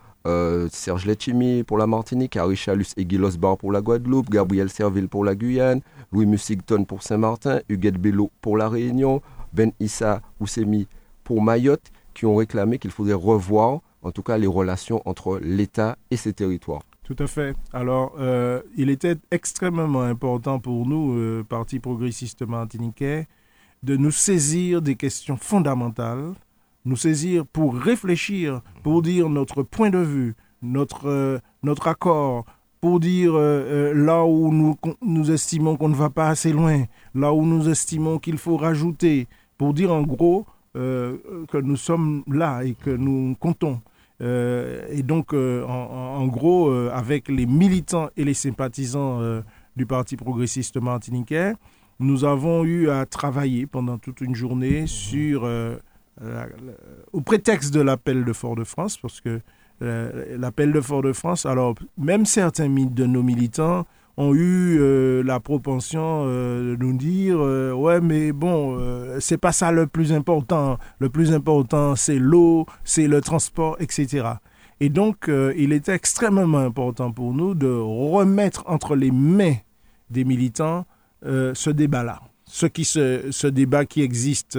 Serge 0.70 1.06
Letchimi 1.06 1.62
pour 1.62 1.78
la 1.78 1.86
Martinique, 1.86 2.36
Harry 2.36 2.56
Chalus 2.56 2.92
et 2.98 3.06
Guy 3.06 3.18
pour 3.58 3.72
la 3.72 3.80
Guadeloupe, 3.80 4.28
Gabriel 4.28 4.68
Serville 4.68 5.08
pour 5.08 5.24
la 5.24 5.34
Guyane, 5.34 5.80
Louis 6.12 6.26
Musigton 6.26 6.84
pour 6.84 7.02
Saint-Martin, 7.02 7.60
Huguette 7.70 7.96
Bello 7.96 8.30
pour 8.42 8.58
la 8.58 8.68
Réunion, 8.68 9.22
ben 9.52 9.72
Issa 9.80 10.22
Oussemi 10.40 10.86
pour 11.24 11.42
Mayotte 11.42 11.90
qui 12.14 12.26
ont 12.26 12.36
réclamé 12.36 12.78
qu'il 12.78 12.90
faudrait 12.90 13.14
revoir 13.14 13.80
en 14.02 14.10
tout 14.12 14.22
cas 14.22 14.38
les 14.38 14.46
relations 14.46 15.02
entre 15.04 15.38
l'État 15.42 15.96
et 16.10 16.16
ses 16.16 16.32
territoires. 16.32 16.82
Tout 17.10 17.16
à 17.18 17.26
fait. 17.26 17.56
Alors, 17.72 18.14
euh, 18.20 18.62
il 18.76 18.88
était 18.88 19.16
extrêmement 19.32 20.02
important 20.02 20.60
pour 20.60 20.86
nous, 20.86 21.14
euh, 21.18 21.42
Parti 21.42 21.80
progressiste 21.80 22.42
martiniquais, 22.42 23.26
de 23.82 23.96
nous 23.96 24.12
saisir 24.12 24.80
des 24.80 24.94
questions 24.94 25.36
fondamentales, 25.36 26.34
nous 26.84 26.96
saisir 26.96 27.46
pour 27.46 27.74
réfléchir, 27.74 28.62
pour 28.84 29.02
dire 29.02 29.28
notre 29.28 29.64
point 29.64 29.90
de 29.90 29.98
vue, 29.98 30.36
notre, 30.62 31.08
euh, 31.08 31.38
notre 31.64 31.88
accord, 31.88 32.44
pour 32.80 33.00
dire 33.00 33.34
là 33.34 34.24
où 34.24 34.50
nous, 34.52 34.74
nous 35.02 35.30
estimons 35.30 35.76
qu'on 35.76 35.90
ne 35.90 35.94
va 35.94 36.08
pas 36.08 36.28
assez 36.28 36.50
loin, 36.50 36.84
là 37.14 37.30
où 37.30 37.44
nous 37.44 37.68
estimons 37.68 38.18
qu'il 38.18 38.38
faut 38.38 38.56
rajouter, 38.56 39.28
pour 39.60 39.74
dire 39.74 39.92
en 39.92 40.00
gros 40.00 40.46
euh, 40.74 41.18
que 41.50 41.58
nous 41.58 41.76
sommes 41.76 42.22
là 42.26 42.62
et 42.64 42.72
que 42.72 42.88
nous 42.88 43.36
comptons. 43.38 43.82
Euh, 44.22 44.86
et 44.88 45.02
donc, 45.02 45.34
euh, 45.34 45.62
en, 45.66 46.26
gros, 46.28 46.70
avec 46.70 47.28
les 47.28 47.44
militants 47.44 48.08
et 48.16 48.24
les 48.24 48.32
sympathisants 48.32 49.20
du 49.76 49.84
Parti 49.84 50.16
progressiste 50.16 50.80
martiniquais, 50.80 51.52
nous 51.98 52.24
avons 52.24 52.64
eu 52.64 52.88
à 52.88 53.04
travailler 53.04 53.66
pendant 53.66 53.98
toute 53.98 54.22
une 54.22 54.34
journée 54.34 54.86
sur, 54.86 55.46
au 57.12 57.20
prétexte 57.20 57.74
de 57.74 57.82
l'appel 57.82 58.24
de 58.24 58.32
Fort-de-France, 58.32 58.96
parce 58.96 59.20
que 59.20 59.42
l'appel 59.82 60.72
de 60.72 60.80
Fort-de-France, 60.80 61.44
alors 61.44 61.74
même 61.98 62.24
certains 62.24 62.70
de 62.70 63.04
nos 63.04 63.22
militants 63.22 63.84
ont 64.20 64.34
eu 64.34 64.78
euh, 64.78 65.22
la 65.22 65.40
propension 65.40 66.24
euh, 66.26 66.76
de 66.76 66.84
nous 66.84 66.96
dire 66.96 67.38
euh, 67.40 67.72
ouais 67.72 68.00
mais 68.00 68.32
bon 68.32 68.78
c'est 69.18 69.38
pas 69.38 69.52
ça 69.52 69.72
le 69.72 69.86
plus 69.86 70.12
important. 70.12 70.78
Le 70.98 71.08
plus 71.08 71.32
important 71.32 71.96
c'est 71.96 72.18
l'eau 72.18 72.66
c'est 72.84 73.06
le 73.08 73.20
transport 73.20 73.76
etc 73.80 74.28
et 74.80 74.88
donc 74.88 75.30
il 75.56 75.72
était 75.72 75.94
extrêmement 75.94 76.58
important 76.58 77.12
pour 77.12 77.34
nous 77.34 77.54
de 77.54 77.68
remettre 77.68 78.64
entre 78.66 78.96
les 78.96 79.10
mains 79.10 79.56
des 80.10 80.24
militants 80.24 80.86
ce 81.22 81.70
débat 81.70 82.02
là 82.02 82.20
ce 82.46 82.66
qui 82.66 82.84
ce 82.84 83.46
débat 83.46 83.84
qui 83.84 84.02
existe 84.02 84.58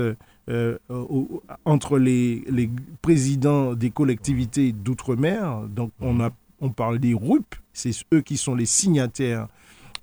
entre 1.66 1.98
les, 1.98 2.44
les 2.50 2.70
présidents 3.02 3.74
des 3.74 3.90
collectivités 3.90 4.72
d'outre-mer. 4.72 5.62
Donc 5.70 5.92
on 6.02 6.20
a 6.20 6.30
on 6.62 6.70
parle 6.70 7.00
des 7.00 7.14
RUP, 7.14 7.56
c'est 7.74 7.92
eux 8.14 8.22
qui 8.22 8.38
sont 8.38 8.56
les 8.56 8.66
signataires 8.66 9.48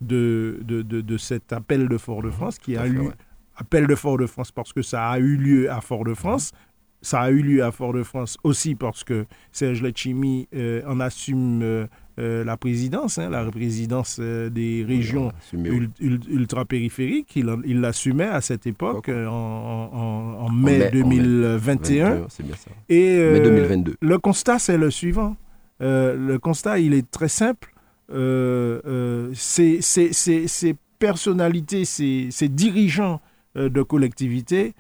de, 0.01 0.61
de, 0.63 0.83
de, 0.83 1.17
cet 1.17 1.53
appel 1.53 1.89
de 1.89 1.99
Fort-de-France, 1.99 2.59
qui 2.59 2.77
a 2.77 2.87
eu 2.87 3.11
appel 3.57 3.87
de 3.87 3.95
Fort-de-France 3.95 4.53
parce 4.53 4.73
que 4.73 4.83
ça 4.83 5.09
a 5.09 5.19
eu 5.19 5.37
lieu 5.37 5.71
à 5.71 5.81
Fort-de-France. 5.81 6.53
Ça 7.01 7.21
a 7.21 7.31
eu 7.31 7.43
lieu 7.43 7.63
à 7.63 7.71
Fort-de-France 7.71 8.39
aussi 8.43 8.75
parce 8.75 9.05
que 9.05 9.27
Serge 9.53 9.83
Letchimi 9.83 10.49
euh, 10.55 10.83
en 10.85 10.99
assume 10.99 11.63
euh, 11.63 11.87
euh, 12.19 12.43
la 12.43 12.57
présidence, 12.57 13.19
hein, 13.19 13.31
la 13.31 13.45
présidence 13.45 14.19
des 14.19 14.85
régions 14.87 15.31
ultra-périphériques. 16.01 17.37
Il 17.37 17.81
l'assumait 17.81 18.25
à 18.25 18.41
cette 18.41 18.67
époque, 18.67 19.09
en, 19.09 20.49
mai, 20.53 20.91
2021. 20.93 22.27
c'est 22.29 22.45
bien 22.45 22.57
ça. 22.57 22.71
Et 22.89 23.17
mai 23.17 23.41
2022. 23.41 23.97
le 24.01 24.19
constat, 24.19 24.59
c'est 24.59 24.79
le 24.79 24.91
suivant 24.91 25.37
euh, 25.81 26.17
le 26.17 26.39
constat, 26.39 26.79
il 26.79 26.95
est 26.95 27.11
très 27.11 27.29
simple. 27.29 27.73
Euh, 28.11 28.81
euh, 28.87 29.31
ces, 29.35 30.77
personnalités, 30.99 31.85
ces, 31.85 32.49
dirigeants 32.49 33.21
de 33.55 33.83
collectivités 33.83 34.75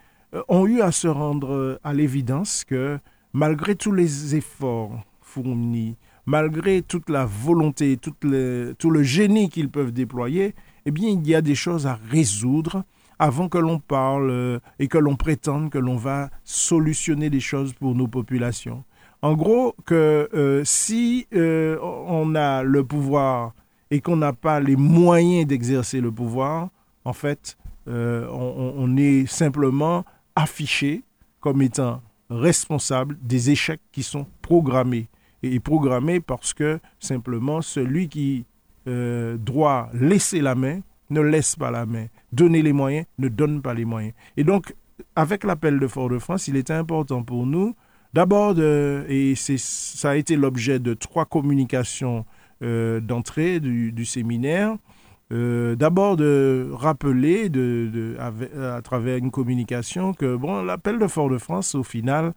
ont 0.48 0.66
eu 0.66 0.80
à 0.80 0.92
se 0.92 1.08
rendre 1.08 1.80
à 1.84 1.94
l'évidence 1.94 2.64
que 2.64 2.98
malgré 3.32 3.74
tous 3.76 3.92
les 3.92 4.34
efforts 4.34 5.04
fournis, 5.20 5.96
malgré 6.26 6.82
toute 6.82 7.08
la 7.08 7.24
volonté, 7.24 7.96
tout 7.98 8.14
le 8.22 9.02
génie 9.02 9.48
qu'ils 9.48 9.70
peuvent 9.70 9.92
déployer, 9.92 10.54
eh 10.86 10.90
bien, 10.90 11.08
il 11.10 11.26
y 11.26 11.34
a 11.34 11.40
des 11.40 11.54
choses 11.54 11.86
à 11.86 11.98
résoudre 12.10 12.84
avant 13.18 13.48
que 13.48 13.58
l'on 13.58 13.78
parle 13.78 14.60
et 14.78 14.88
que 14.88 14.98
l'on 14.98 15.16
prétende 15.16 15.70
que 15.70 15.78
l'on 15.78 15.96
va 15.96 16.30
solutionner 16.44 17.30
des 17.30 17.40
choses 17.40 17.72
pour 17.72 17.94
nos 17.94 18.08
populations. 18.08 18.84
En 19.20 19.34
gros, 19.34 19.74
que 19.84 20.28
euh, 20.32 20.62
si 20.64 21.26
euh, 21.34 21.76
on 21.82 22.34
a 22.36 22.62
le 22.62 22.84
pouvoir 22.84 23.52
et 23.90 24.00
qu'on 24.00 24.16
n'a 24.16 24.32
pas 24.32 24.60
les 24.60 24.76
moyens 24.76 25.46
d'exercer 25.46 26.00
le 26.00 26.12
pouvoir, 26.12 26.68
en 27.04 27.12
fait, 27.12 27.56
euh, 27.88 28.28
on, 28.30 28.96
est 28.96 29.26
simplement 29.26 30.04
affiché 30.36 31.02
comme 31.40 31.62
étant 31.62 32.00
responsable 32.30 33.16
des 33.22 33.50
échecs 33.50 33.80
qui 33.90 34.02
sont 34.02 34.26
programmés. 34.42 35.08
Et 35.42 35.58
programmés 35.58 36.20
parce 36.20 36.52
que 36.52 36.78
simplement 37.00 37.62
celui 37.62 38.08
qui 38.08 38.44
doit 38.86 39.90
laisser 39.92 40.40
la 40.40 40.54
main 40.54 40.80
ne 41.10 41.20
laisse 41.20 41.56
pas 41.56 41.70
la 41.70 41.86
main. 41.86 42.06
Donner 42.32 42.62
les 42.62 42.72
moyens 42.72 43.06
ne 43.18 43.28
donne 43.28 43.62
pas 43.62 43.74
les 43.74 43.84
moyens. 43.84 44.14
Et 44.36 44.44
donc, 44.44 44.74
avec 45.14 45.44
l'appel 45.44 45.78
de 45.78 45.86
Fort-de-France, 45.86 46.48
il 46.48 46.56
était 46.56 46.72
important 46.72 47.22
pour 47.22 47.46
nous 47.46 47.74
D'abord, 48.14 48.58
et 48.58 49.34
ça 49.36 50.10
a 50.10 50.16
été 50.16 50.36
l'objet 50.36 50.78
de 50.78 50.94
trois 50.94 51.26
communications 51.26 52.24
euh, 52.60 52.98
d'entrée 52.98 53.60
du, 53.60 54.04
séminaire. 54.04 54.76
Euh, 55.30 55.76
d'abord 55.76 56.16
de 56.16 56.68
rappeler 56.72 57.48
de, 57.50 58.16
à 58.18 58.82
travers 58.82 59.18
une 59.18 59.30
communication 59.30 60.12
que 60.12 60.34
bon, 60.34 60.64
l'appel 60.64 60.98
de 60.98 61.06
Fort-de-France, 61.06 61.76
au 61.76 61.84
final, 61.84 62.32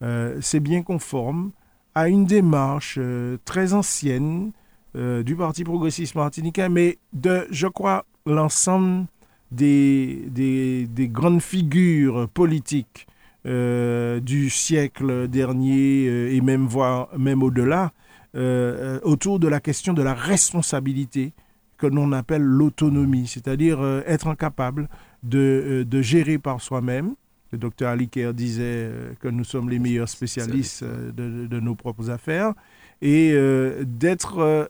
euh, 0.00 0.38
c'est 0.40 0.60
bien 0.60 0.82
conforme 0.82 1.50
à 1.94 2.08
une 2.08 2.24
démarche 2.24 2.98
très 3.44 3.74
ancienne 3.74 4.52
du 4.94 5.36
Parti 5.36 5.62
progressiste 5.62 6.14
martiniquais, 6.14 6.70
mais 6.70 6.96
de, 7.12 7.46
je 7.50 7.66
crois, 7.66 8.06
l'ensemble 8.24 9.04
des, 9.50 10.24
des, 10.30 11.08
grandes 11.08 11.42
figures 11.42 12.30
politiques 12.30 13.06
euh, 13.46 14.18
du 14.18 14.50
siècle 14.50 15.28
dernier 15.28 16.08
euh, 16.08 16.34
et 16.34 16.40
même, 16.40 16.66
voire, 16.66 17.08
même 17.16 17.44
au-delà, 17.44 17.92
euh, 18.34 18.98
autour 19.04 19.38
de 19.38 19.46
la 19.46 19.60
question 19.60 19.92
de 19.92 20.02
la 20.02 20.14
responsabilité 20.14 21.32
que 21.78 21.86
l'on 21.86 22.10
appelle 22.10 22.42
l'autonomie, 22.42 23.28
c'est-à-dire 23.28 23.78
être 24.06 24.26
incapable 24.26 24.88
de, 25.22 25.86
de 25.88 26.02
gérer 26.02 26.38
par 26.38 26.60
soi-même. 26.60 27.14
Le 27.52 27.58
docteur 27.58 27.90
Aliker 27.90 28.32
disait 28.32 28.90
que 29.20 29.28
nous 29.28 29.44
sommes 29.44 29.70
les 29.70 29.78
meilleurs 29.78 30.08
spécialistes 30.08 30.82
de, 30.82 31.46
de 31.46 31.60
nos 31.60 31.74
propres 31.74 32.10
affaires 32.10 32.54
et 33.02 33.36
d'être 33.82 34.68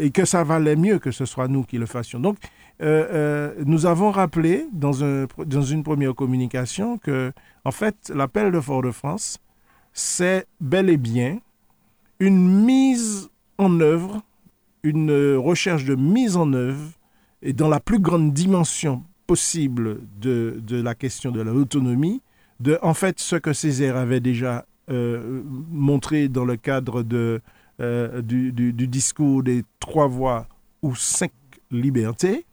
et 0.00 0.10
que 0.10 0.24
ça 0.24 0.42
valait 0.42 0.74
mieux 0.74 0.98
que 0.98 1.12
ce 1.12 1.24
soit 1.24 1.46
nous 1.46 1.62
qui 1.62 1.78
le 1.78 1.86
fassions. 1.86 2.18
Donc 2.18 2.36
nous 2.80 3.86
avons 3.86 4.10
rappelé 4.10 4.66
dans, 4.72 5.04
un, 5.04 5.26
dans 5.46 5.62
une 5.62 5.84
première 5.84 6.16
communication 6.16 6.98
que, 6.98 7.32
en 7.64 7.70
fait, 7.70 8.10
l'appel 8.14 8.52
de 8.52 8.60
Fort-de-France, 8.60 9.38
c'est 9.92 10.46
bel 10.60 10.88
et 10.88 10.96
bien 10.96 11.40
une 12.18 12.64
mise 12.64 13.30
en 13.58 13.80
œuvre, 13.80 14.22
une 14.82 15.36
recherche 15.36 15.84
de 15.84 15.94
mise 15.94 16.36
en 16.36 16.52
œuvre, 16.52 16.90
et 17.42 17.52
dans 17.52 17.68
la 17.68 17.80
plus 17.80 17.98
grande 17.98 18.32
dimension 18.32 19.02
possible 19.26 20.00
de, 20.20 20.60
de 20.66 20.80
la 20.80 20.94
question 20.94 21.30
de 21.30 21.40
l'autonomie, 21.40 22.22
de 22.60 22.78
en 22.82 22.94
fait 22.94 23.18
ce 23.18 23.36
que 23.36 23.52
Césaire 23.52 23.96
avait 23.96 24.20
déjà 24.20 24.66
euh, 24.90 25.42
montré 25.70 26.28
dans 26.28 26.44
le 26.44 26.56
cadre 26.56 27.02
de, 27.02 27.40
euh, 27.80 28.22
du, 28.22 28.52
du, 28.52 28.72
du, 28.72 28.86
discours 28.86 29.42
des 29.42 29.64
trois 29.78 30.08
voies 30.08 30.46
ou 30.82 30.94
cinq 30.94 31.32
libertés, 31.70 32.44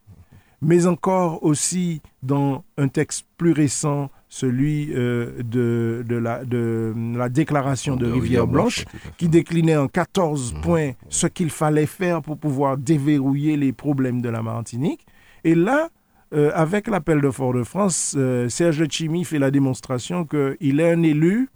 mais 0.62 0.86
encore 0.86 1.44
aussi 1.44 2.02
dans 2.24 2.64
un 2.78 2.88
texte 2.88 3.26
plus 3.38 3.52
récent, 3.52 4.10
celui 4.30 4.94
euh, 4.94 5.42
de, 5.44 6.04
de, 6.08 6.16
la, 6.16 6.44
de, 6.44 6.94
la, 7.16 7.30
déclaration 7.30 7.96
de, 7.96 8.06
de 8.06 8.12
Rivière-Blanche, 8.12 8.86
Rivière 8.86 9.14
qui 9.18 9.30
déclinait 9.30 9.78
en 9.78 9.88
14 9.88 10.54
mmh. 10.54 10.62
points 10.62 10.92
ce 11.10 11.28
qu'il 11.28 11.50
fallait 11.50 11.86
faire 11.86 12.22
pour 12.22 12.38
pouvoir 12.38 12.78
déverrouiller 12.78 13.56
les 13.56 13.72
problèmes 13.72 14.22
de 14.22 14.30
la 14.30 14.42
Martinique. 14.42 15.06
Et 15.44 15.56
là, 15.56 15.90
euh, 16.34 16.52
avec 16.54 16.88
l'appel 16.88 17.22
de 17.22 17.32
Fort-de-France, 17.32 18.16
euh, 18.18 18.50
Serge 18.50 18.86
Chimi 18.90 19.24
fait 19.24 19.40
la 19.40 19.50
démonstration 19.50 20.26
qu'il 20.26 20.80
est 20.80 20.92
un 20.92 21.04
élu 21.04 21.50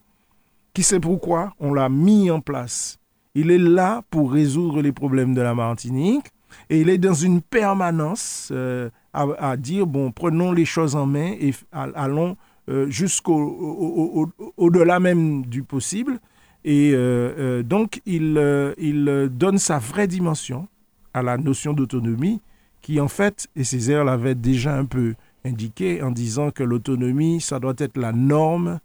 qui 0.74 0.84
sait 0.84 1.01
pourquoi 1.01 1.54
on 1.60 1.74
l'a 1.74 1.90
mis 1.90 2.32
en 2.32 2.40
place. 2.40 2.98
Il 3.36 3.51
est 3.51 3.58
là 3.58 4.01
pour 4.10 4.32
résoudre 4.32 4.82
les 4.82 4.94
problèmes 4.94 5.34
de 5.34 5.42
la 5.42 5.54
Martinique 5.54 6.28
et 6.70 6.80
il 6.80 6.90
est 6.90 6.98
dans 6.98 7.13
une 7.13 7.42
permanence 7.42 8.50
euh, 8.54 8.90
à, 9.13 9.25
à, 9.40 9.58
dire, 9.58 9.86
bon, 9.88 10.12
prenons 10.12 10.54
les 10.54 10.66
choses 10.66 10.96
en 10.96 11.06
main 11.06 11.34
et 11.40 11.54
allons 11.74 12.38
euh, 12.70 12.89
jusqu'au-delà 12.89 15.00
même 15.00 15.46
du 15.46 15.63
possible. 15.63 16.20
Et 16.63 16.91
euh, 16.94 17.34
euh, 17.39 17.63
donc, 17.63 18.01
il, 18.06 18.39
il 18.77 19.30
donne 19.32 19.58
sa 19.58 19.80
vraie 19.80 20.08
dimension 20.08 20.68
à 21.13 21.24
la 21.24 21.38
notion 21.38 21.74
d'autonomie 21.74 22.39
qui, 22.82 23.00
en 23.00 23.08
fait, 23.08 23.48
et 23.56 23.63
Césaire 23.63 24.03
l'avait 24.03 24.36
déjà 24.36 24.75
un 24.75 24.86
peu 24.86 25.15
indiqué 25.44 26.03
en 26.03 26.12
disant 26.12 26.51
que 26.51 26.63
l'autonomie, 26.63 27.41
ça 27.41 27.60
doit 27.60 27.74
être 27.77 27.98
la 27.98 28.12
norme, 28.12 28.80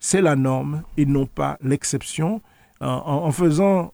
c'est 0.00 0.22
la 0.22 0.34
norme 0.36 0.82
et 0.96 1.06
non 1.06 1.26
pas 1.26 1.58
l'exception, 1.62 2.40
en, 2.80 2.86
en, 2.86 3.32
faisant, 3.32 3.92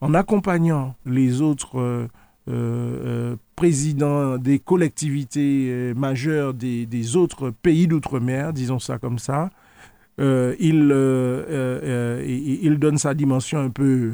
en 0.00 0.14
accompagnant 0.14 0.94
les 1.04 1.42
autres 1.42 2.08
euh, 2.48 3.36
présidents 3.58 4.38
des 4.38 4.60
collectivités 4.60 5.92
majeures 5.96 6.54
des, 6.54 7.16
autres 7.16 7.50
pays 7.50 7.88
d'outre-mer, 7.88 8.52
disons 8.52 8.78
ça 8.78 8.98
comme 8.98 9.18
ça, 9.18 9.50
il, 10.18 10.94
il 12.62 12.78
donne 12.78 12.98
sa 12.98 13.14
dimension 13.14 13.58
un 13.58 13.70
peu 13.70 14.12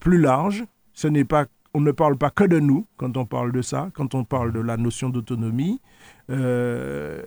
plus 0.00 0.18
large. 0.18 0.64
Ce 0.94 1.08
n'est 1.08 1.24
pas 1.24 1.46
on 1.74 1.80
ne 1.80 1.92
parle 1.92 2.16
pas 2.16 2.30
que 2.30 2.44
de 2.44 2.58
nous 2.58 2.86
quand 2.96 3.16
on 3.16 3.26
parle 3.26 3.52
de 3.52 3.62
ça, 3.62 3.90
quand 3.94 4.14
on 4.14 4.24
parle 4.24 4.52
de 4.52 4.60
la 4.60 4.76
notion 4.76 5.08
d'autonomie. 5.08 5.80
Euh, 6.30 7.22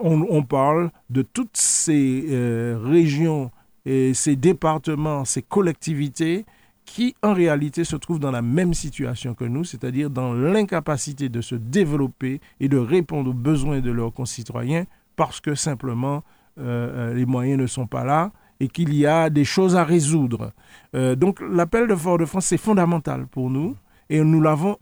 on, 0.00 0.26
on, 0.28 0.42
parle 0.42 0.90
de 1.10 1.22
toutes 1.22 1.56
ces 1.56 2.26
euh, 2.30 2.78
régions 2.82 3.50
et 3.84 4.14
ces 4.14 4.36
départements, 4.36 5.24
ces 5.24 5.42
collectivités 5.42 6.44
qui 6.84 7.14
en 7.22 7.32
réalité 7.32 7.84
se 7.84 7.96
trouvent 7.96 8.18
dans 8.18 8.30
la 8.30 8.42
même 8.42 8.74
situation 8.74 9.34
que 9.34 9.44
nous, 9.44 9.64
c'est-à-dire 9.64 10.10
dans 10.10 10.34
l'incapacité 10.34 11.28
de 11.28 11.40
se 11.40 11.54
développer 11.54 12.40
et 12.60 12.68
de 12.68 12.76
répondre 12.76 13.30
aux 13.30 13.34
besoins 13.34 13.80
de 13.80 13.90
leurs 13.90 14.12
concitoyens 14.12 14.84
parce 15.16 15.40
que 15.40 15.54
simplement 15.54 16.22
euh, 16.58 17.14
les 17.14 17.26
moyens 17.26 17.60
ne 17.60 17.66
sont 17.66 17.86
pas 17.86 18.04
là 18.04 18.32
et 18.60 18.68
qu'il 18.68 18.94
y 18.94 19.06
a 19.06 19.30
des 19.30 19.44
choses 19.44 19.76
à 19.76 19.84
résoudre. 19.84 20.52
Euh, 20.94 21.16
donc 21.16 21.40
l'appel 21.40 21.88
de 21.88 21.94
Fort-de-France, 21.94 22.46
c'est 22.46 22.58
fondamental 22.58 23.26
pour 23.26 23.50
nous 23.50 23.76
et 24.10 24.20
nous 24.20 24.40
l'avons 24.40 24.78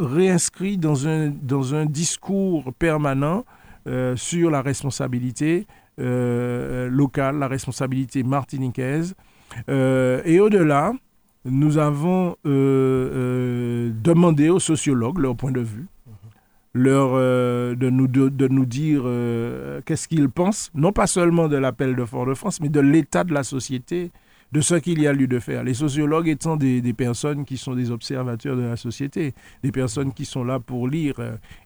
réinscrit 0.00 0.78
dans 0.78 1.06
un, 1.06 1.30
dans 1.30 1.74
un 1.74 1.86
discours 1.86 2.72
permanent 2.78 3.44
euh, 3.86 4.16
sur 4.16 4.50
la 4.50 4.62
responsabilité 4.62 5.66
euh, 6.00 6.88
locale, 6.88 7.38
la 7.38 7.48
responsabilité 7.48 8.22
martiniquaise. 8.22 9.14
Euh, 9.68 10.22
et 10.24 10.40
au-delà, 10.40 10.92
nous 11.44 11.78
avons 11.78 12.36
euh, 12.46 13.10
euh, 13.14 13.90
demandé 14.02 14.48
aux 14.48 14.60
sociologues 14.60 15.18
leur 15.18 15.36
point 15.36 15.52
de 15.52 15.60
vue, 15.60 15.86
leur, 16.74 17.12
de, 17.14 17.90
nous, 17.90 18.06
de, 18.06 18.48
nous 18.48 18.64
dire 18.64 19.02
qu'est-ce 19.84 20.08
qu'ils 20.08 20.30
pensent, 20.30 20.70
non 20.74 20.92
pas 20.92 21.06
seulement 21.06 21.48
de 21.48 21.56
l'appel 21.56 21.94
de 21.96 22.04
Fort-de-France, 22.04 22.60
mais 22.60 22.70
de 22.70 22.80
l'état 22.80 23.24
de 23.24 23.34
la 23.34 23.42
société 23.42 24.10
de 24.52 24.60
ce 24.60 24.74
qu'il 24.74 25.00
y 25.00 25.06
a 25.06 25.12
lieu 25.12 25.26
de 25.26 25.38
faire. 25.38 25.64
Les 25.64 25.74
sociologues 25.74 26.28
étant 26.28 26.56
des, 26.56 26.92
personnes 26.92 27.44
qui 27.44 27.56
sont 27.56 27.74
des 27.74 27.90
observateurs 27.90 28.54
de 28.54 28.62
la 28.62 28.76
société, 28.76 29.34
des 29.62 29.72
personnes 29.72 30.12
qui 30.12 30.26
sont 30.26 30.44
là 30.44 30.60
pour 30.60 30.86
lire. 30.88 31.16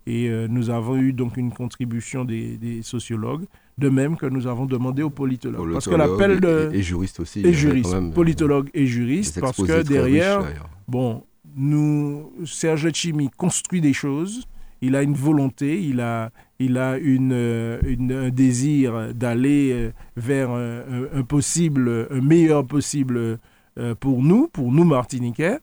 Et 0.06 0.28
euh, 0.28 0.46
nous 0.48 0.70
avons 0.70 0.96
eu 0.96 1.12
donc 1.12 1.36
une 1.36 1.52
contribution 1.52 2.24
des, 2.24 2.80
sociologues, 2.82 3.46
de 3.78 3.88
même 3.88 4.16
que 4.16 4.26
nous 4.26 4.46
avons 4.46 4.64
demandé 4.64 5.02
aux 5.02 5.10
politologues. 5.10 5.58
politologue 5.58 5.74
parce 5.74 5.86
que 5.86 5.94
l'appel 5.94 6.40
de... 6.40 6.70
Et, 6.72 6.78
et 6.78 6.82
juriste 6.82 7.20
aussi. 7.20 7.40
Et 7.46 7.52
juriste, 7.52 7.92
même, 7.92 8.12
politologue 8.12 8.70
et 8.72 8.86
juriste, 8.86 9.40
parce 9.40 9.56
que 9.56 9.82
derrière, 9.82 10.44
bon, 10.88 11.24
nous, 11.54 12.32
Serge 12.44 12.90
Chimi 12.92 13.28
construit 13.36 13.80
des 13.80 13.92
choses, 13.92 14.46
il 14.80 14.96
a 14.96 15.02
une 15.02 15.14
volonté, 15.14 15.82
il 15.82 16.00
a, 16.00 16.30
il 16.58 16.78
a 16.78 16.96
une, 16.96 17.78
une, 17.86 18.12
un 18.12 18.30
désir 18.30 19.14
d'aller 19.14 19.90
vers 20.16 20.50
un, 20.50 20.82
un, 21.14 21.22
possible, 21.22 22.08
un 22.10 22.20
meilleur 22.20 22.66
possible 22.66 23.38
euh, 23.78 23.94
pour 23.94 24.22
nous, 24.22 24.48
pour 24.48 24.72
nous 24.72 24.84
Martiniquais, 24.84 25.58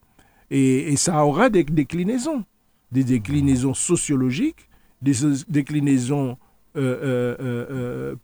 et, 0.50 0.92
et 0.92 0.96
ça 0.96 1.24
aura 1.24 1.50
des 1.50 1.64
déclinaisons, 1.64 2.44
des 2.92 3.02
déclinaisons 3.02 3.74
sociologiques, 3.74 4.68
des 5.02 5.14
déclinaisons 5.48 6.30
euh, 6.30 6.32
euh, 6.32 6.36
euh 6.36 6.43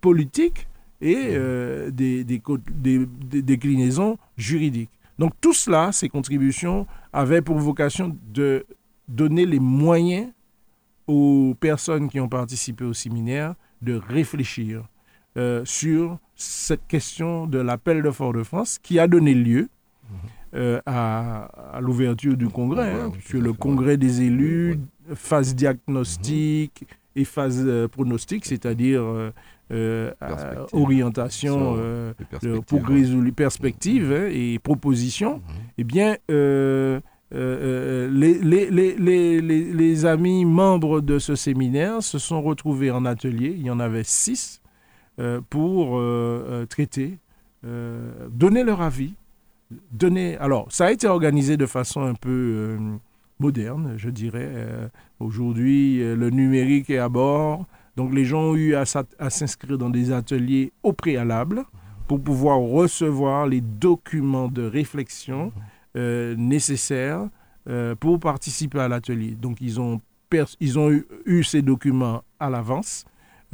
politiques 0.00 0.66
et 1.00 1.16
euh, 1.30 1.90
des, 1.90 2.24
des, 2.24 2.42
des, 2.70 3.42
déclinaisons 3.42 4.18
juridiques. 4.36 4.90
Donc 5.18 5.32
tout 5.40 5.52
cela, 5.52 5.92
ces 5.92 6.08
contributions, 6.08 6.86
avaient 7.12 7.42
pour 7.42 7.58
vocation 7.58 8.16
de 8.32 8.66
donner 9.08 9.46
les 9.46 9.60
moyens 9.60 10.28
aux 11.06 11.54
personnes 11.58 12.08
qui 12.08 12.20
ont 12.20 12.28
participé 12.28 12.84
au 12.84 12.92
séminaire 12.92 13.54
de 13.82 13.94
réfléchir 13.94 14.84
euh, 15.36 15.64
sur 15.64 16.18
cette 16.36 16.86
question 16.86 17.46
de 17.46 17.58
l'appel 17.58 18.02
de 18.02 18.10
Fort-de-France 18.10 18.78
qui 18.82 18.98
a 18.98 19.08
donné 19.08 19.34
lieu 19.34 19.68
euh, 20.54 20.80
à, 20.86 21.44
à 21.76 21.80
l'ouverture 21.80 22.36
du 22.36 22.48
congrès, 22.48 22.92
hein, 22.92 23.10
puisque 23.10 23.34
le 23.34 23.52
congrès 23.52 23.96
des 23.96 24.22
élus, 24.22 24.80
phase 25.14 25.54
diagnostique 25.54 26.84
et 27.20 27.24
phase 27.24 27.62
euh, 27.64 27.88
pronostic, 27.88 28.44
c'est-à-dire 28.46 29.02
euh, 29.72 30.10
orientation 30.72 31.76
pour 32.66 32.84
résoudre 32.84 33.30
perspectives 33.30 34.12
hein, 34.12 34.28
et 34.32 34.58
propositions, 34.58 35.40
eh 35.78 35.84
bien, 35.84 36.16
euh, 37.32 38.08
les, 38.10 38.34
les, 38.34 38.70
les, 38.70 39.40
les, 39.40 40.04
amis 40.04 40.44
membres 40.44 41.00
de 41.00 41.20
ce 41.20 41.36
séminaire 41.36 42.02
se 42.02 42.18
sont 42.18 42.42
retrouvés 42.42 42.90
en 42.90 43.04
atelier, 43.04 43.54
il 43.56 43.64
y 43.64 43.70
en 43.70 43.78
avait 43.78 44.02
six, 44.02 44.60
euh, 45.20 45.40
pour 45.48 45.96
euh, 45.98 46.66
traiter, 46.66 47.18
donner 47.62 48.64
leur 48.64 48.80
avis. 48.80 49.14
Donner... 49.92 50.36
Alors, 50.38 50.66
ça 50.70 50.86
a 50.86 50.90
été 50.90 51.06
organisé 51.06 51.56
de 51.56 51.66
façon 51.66 52.02
un 52.02 52.14
peu 52.14 52.78
moderne, 53.40 53.94
je 53.96 54.10
dirais. 54.10 54.50
Aujourd'hui, 55.18 55.98
le 55.98 56.30
numérique 56.30 56.90
est 56.90 56.98
à 56.98 57.08
bord, 57.08 57.66
donc 57.96 58.14
les 58.14 58.24
gens 58.24 58.42
ont 58.42 58.54
eu 58.54 58.74
à, 58.74 58.84
à 59.18 59.30
s'inscrire 59.30 59.78
dans 59.78 59.90
des 59.90 60.12
ateliers 60.12 60.72
au 60.82 60.92
préalable 60.92 61.64
pour 62.10 62.20
pouvoir 62.20 62.58
recevoir 62.58 63.46
les 63.46 63.60
documents 63.60 64.48
de 64.48 64.62
réflexion 64.62 65.52
euh, 65.96 66.34
nécessaires 66.36 67.28
euh, 67.68 67.94
pour 67.94 68.18
participer 68.18 68.80
à 68.80 68.88
l'atelier. 68.88 69.32
Donc, 69.32 69.58
ils 69.60 69.80
ont, 69.80 70.00
ils 70.58 70.78
ont 70.78 70.90
eu, 70.90 71.06
eu, 71.24 71.44
ces 71.44 71.62
documents 71.62 72.24
à 72.40 72.50
l'avance. 72.50 73.04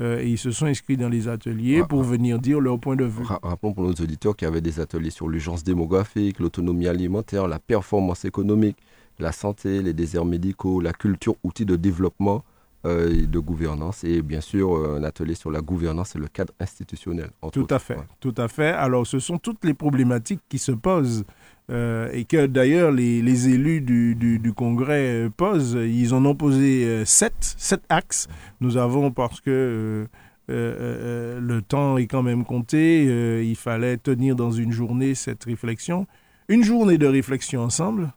Euh, 0.01 0.21
et 0.21 0.29
ils 0.29 0.39
se 0.39 0.51
sont 0.51 0.65
inscrits 0.65 0.97
dans 0.97 1.11
les 1.11 1.29
ateliers 1.29 1.83
pour 1.87 2.03
venir 2.03 2.39
dire 2.39 2.59
leur 2.59 2.79
point 2.79 2.97
de 2.97 3.05
vue. 3.05 3.25
Rappelons 3.25 3.75
pour 3.75 3.85
nos 3.85 3.93
auditeurs 3.93 4.35
qu'il 4.35 4.47
y 4.47 4.51
avait 4.51 4.63
des 4.63 4.81
ateliers 4.81 5.11
sur 5.11 5.29
l'urgence 5.29 5.63
démographique, 5.63 6.39
l'autonomie 6.39 6.87
alimentaire, 6.87 7.49
la 7.49 7.59
performance 7.59 8.25
économique, 8.25 8.79
la 9.19 9.33
santé, 9.33 9.83
les 9.83 9.93
déserts 9.93 10.25
médicaux, 10.25 10.81
la 10.81 10.93
culture, 10.93 11.35
outils 11.43 11.65
de 11.67 11.77
développement 11.77 12.45
euh, 12.85 13.27
de 13.27 13.39
gouvernance 13.39 14.05
et 14.05 14.23
bien 14.23 14.41
sûr 14.41 14.77
un 14.97 15.03
atelier 15.03 15.35
sur 15.35 15.51
la 15.51 15.61
gouvernance 15.61 16.15
et 16.15 16.19
le 16.19 16.29
cadre 16.29 16.53
institutionnel. 16.61 17.31
tout 17.53 17.63
autres. 17.63 17.75
à 17.75 17.79
fait, 17.79 17.97
Ouais. 17.97 18.05
tout 18.21 18.35
à 18.37 18.47
fait. 18.49 18.69
Alors 18.69 19.07
ce 19.07 19.19
sont 19.19 19.39
toutes 19.39 19.65
les 19.65 19.75
problématiques 19.75 20.43
qui 20.49 20.59
se 20.59 20.73
posent 20.73 21.25
euh, 21.71 22.09
et 22.13 22.25
que 22.27 22.47
d'ailleurs 22.47 22.93
les, 22.93 23.23
les, 23.23 23.49
élus 23.49 23.81
du, 23.81 24.15
du, 24.15 24.39
du, 24.39 24.53
Congrès 24.53 25.29
posent. 25.37 25.77
Ils 25.81 26.15
en 26.15 26.25
ont 26.27 26.37
posé 26.37 27.05
sept, 27.05 27.35
sept 27.41 27.83
axes. 27.89 28.29
Nous 28.61 28.77
avons, 28.77 29.11
parce 29.11 29.41
que 29.41 30.07
le 30.49 31.61
temps 31.63 31.97
est 31.97 32.07
quand 32.07 32.23
même 32.23 32.45
compté, 32.45 33.43
il 33.45 33.57
fallait 33.57 33.97
tenir 33.97 34.37
dans 34.37 34.53
une 34.53 34.71
journée 34.71 35.17
cette 35.17 35.43
réflexion. 35.45 36.07
Une 36.49 36.63
journée 36.63 36.99
de 36.99 37.07
réflexion 37.09 37.63
ensemble, 37.63 38.13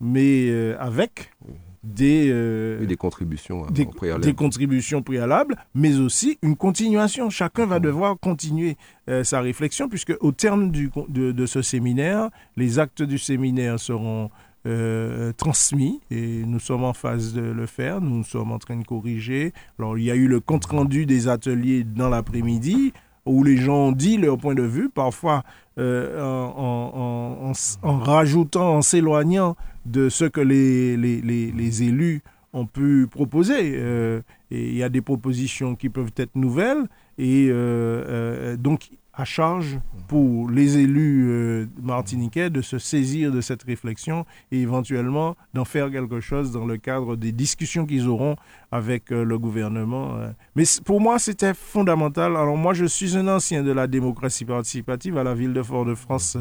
mhm. 0.00 0.12
mais 0.12 0.74
avec 0.78 1.30
des, 1.84 2.28
euh, 2.30 2.84
des 2.84 2.96
contributions 2.96 3.66
des, 3.66 3.86
préalables. 3.86 4.24
des, 4.24 4.34
contributions 4.34 5.02
préalables, 5.02 5.56
mais 5.74 5.98
aussi 5.98 6.38
une 6.42 6.56
continuation. 6.56 7.30
Chacun 7.30 7.66
va 7.66 7.80
devoir 7.80 8.18
continuer 8.18 8.76
euh, 9.08 9.24
sa 9.24 9.40
réflexion, 9.40 9.88
puisque 9.88 10.14
au 10.20 10.32
terme 10.32 10.70
du, 10.70 10.90
de, 11.08 11.32
de, 11.32 11.46
ce 11.46 11.62
séminaire, 11.62 12.30
les 12.56 12.78
actes 12.78 13.02
du 13.02 13.18
séminaire 13.18 13.78
seront 13.78 14.30
euh, 14.66 15.32
transmis 15.32 16.00
et 16.10 16.42
nous 16.44 16.58
sommes 16.58 16.84
en 16.84 16.92
phase 16.92 17.32
de 17.32 17.40
le 17.42 17.66
faire. 17.66 18.00
Nous 18.00 18.24
sommes 18.24 18.52
en 18.52 18.58
train 18.58 18.76
de 18.76 18.84
corriger. 18.84 19.52
Alors, 19.78 19.96
il 19.96 20.04
y 20.04 20.10
a 20.10 20.14
eu 20.14 20.26
le 20.26 20.40
compte 20.40 20.66
rendu 20.66 21.06
des 21.06 21.28
ateliers 21.28 21.84
dans 21.84 22.08
l'après-midi 22.08 22.92
où 23.24 23.44
les 23.44 23.56
gens 23.56 23.76
ont 23.88 23.92
dit 23.92 24.16
leur 24.16 24.38
point 24.38 24.54
de 24.54 24.62
vue, 24.62 24.88
parfois 24.88 25.42
euh, 25.78 26.18
en, 26.20 27.52
en, 27.52 27.88
en, 27.88 27.98
rajoutant, 27.98 28.76
en 28.76 28.82
s'éloignant 28.82 29.54
de 29.88 30.08
ce 30.08 30.24
que 30.24 30.40
les, 30.40 30.96
les, 30.96 31.20
les, 31.20 31.82
élus 31.82 32.22
ont 32.52 32.66
pu 32.66 33.06
proposer. 33.10 33.72
Euh, 33.74 34.20
et 34.50 34.68
il 34.68 34.76
y 34.76 34.82
a 34.82 34.88
des 34.88 35.00
propositions 35.00 35.74
qui 35.74 35.88
peuvent 35.88 36.12
être 36.16 36.34
nouvelles. 36.34 36.84
Et 37.16 37.48
euh, 37.50 38.56
donc, 38.56 38.90
à 39.18 39.24
charge 39.24 39.80
pour 40.06 40.48
les 40.48 40.78
élus 40.78 41.26
euh, 41.28 41.66
martiniquais 41.82 42.50
de 42.50 42.62
se 42.62 42.78
saisir 42.78 43.32
de 43.32 43.40
cette 43.40 43.64
réflexion 43.64 44.24
et 44.52 44.60
éventuellement 44.60 45.36
d'en 45.54 45.64
faire 45.64 45.90
quelque 45.90 46.20
chose 46.20 46.52
dans 46.52 46.64
le 46.64 46.76
cadre 46.76 47.16
des 47.16 47.32
discussions 47.32 47.84
qu'ils 47.84 48.06
auront 48.06 48.36
avec 48.70 49.10
euh, 49.10 49.24
le 49.24 49.36
gouvernement. 49.36 50.16
Euh. 50.16 50.30
Mais 50.54 50.62
pour 50.84 51.00
moi, 51.00 51.18
c'était 51.18 51.52
fondamental. 51.52 52.36
Alors 52.36 52.56
moi, 52.56 52.74
je 52.74 52.84
suis 52.84 53.16
un 53.16 53.26
ancien 53.26 53.64
de 53.64 53.72
la 53.72 53.88
démocratie 53.88 54.44
participative 54.44 55.18
à 55.18 55.24
la 55.24 55.34
ville 55.34 55.52
de 55.52 55.62
Fort-de-France. 55.62 56.36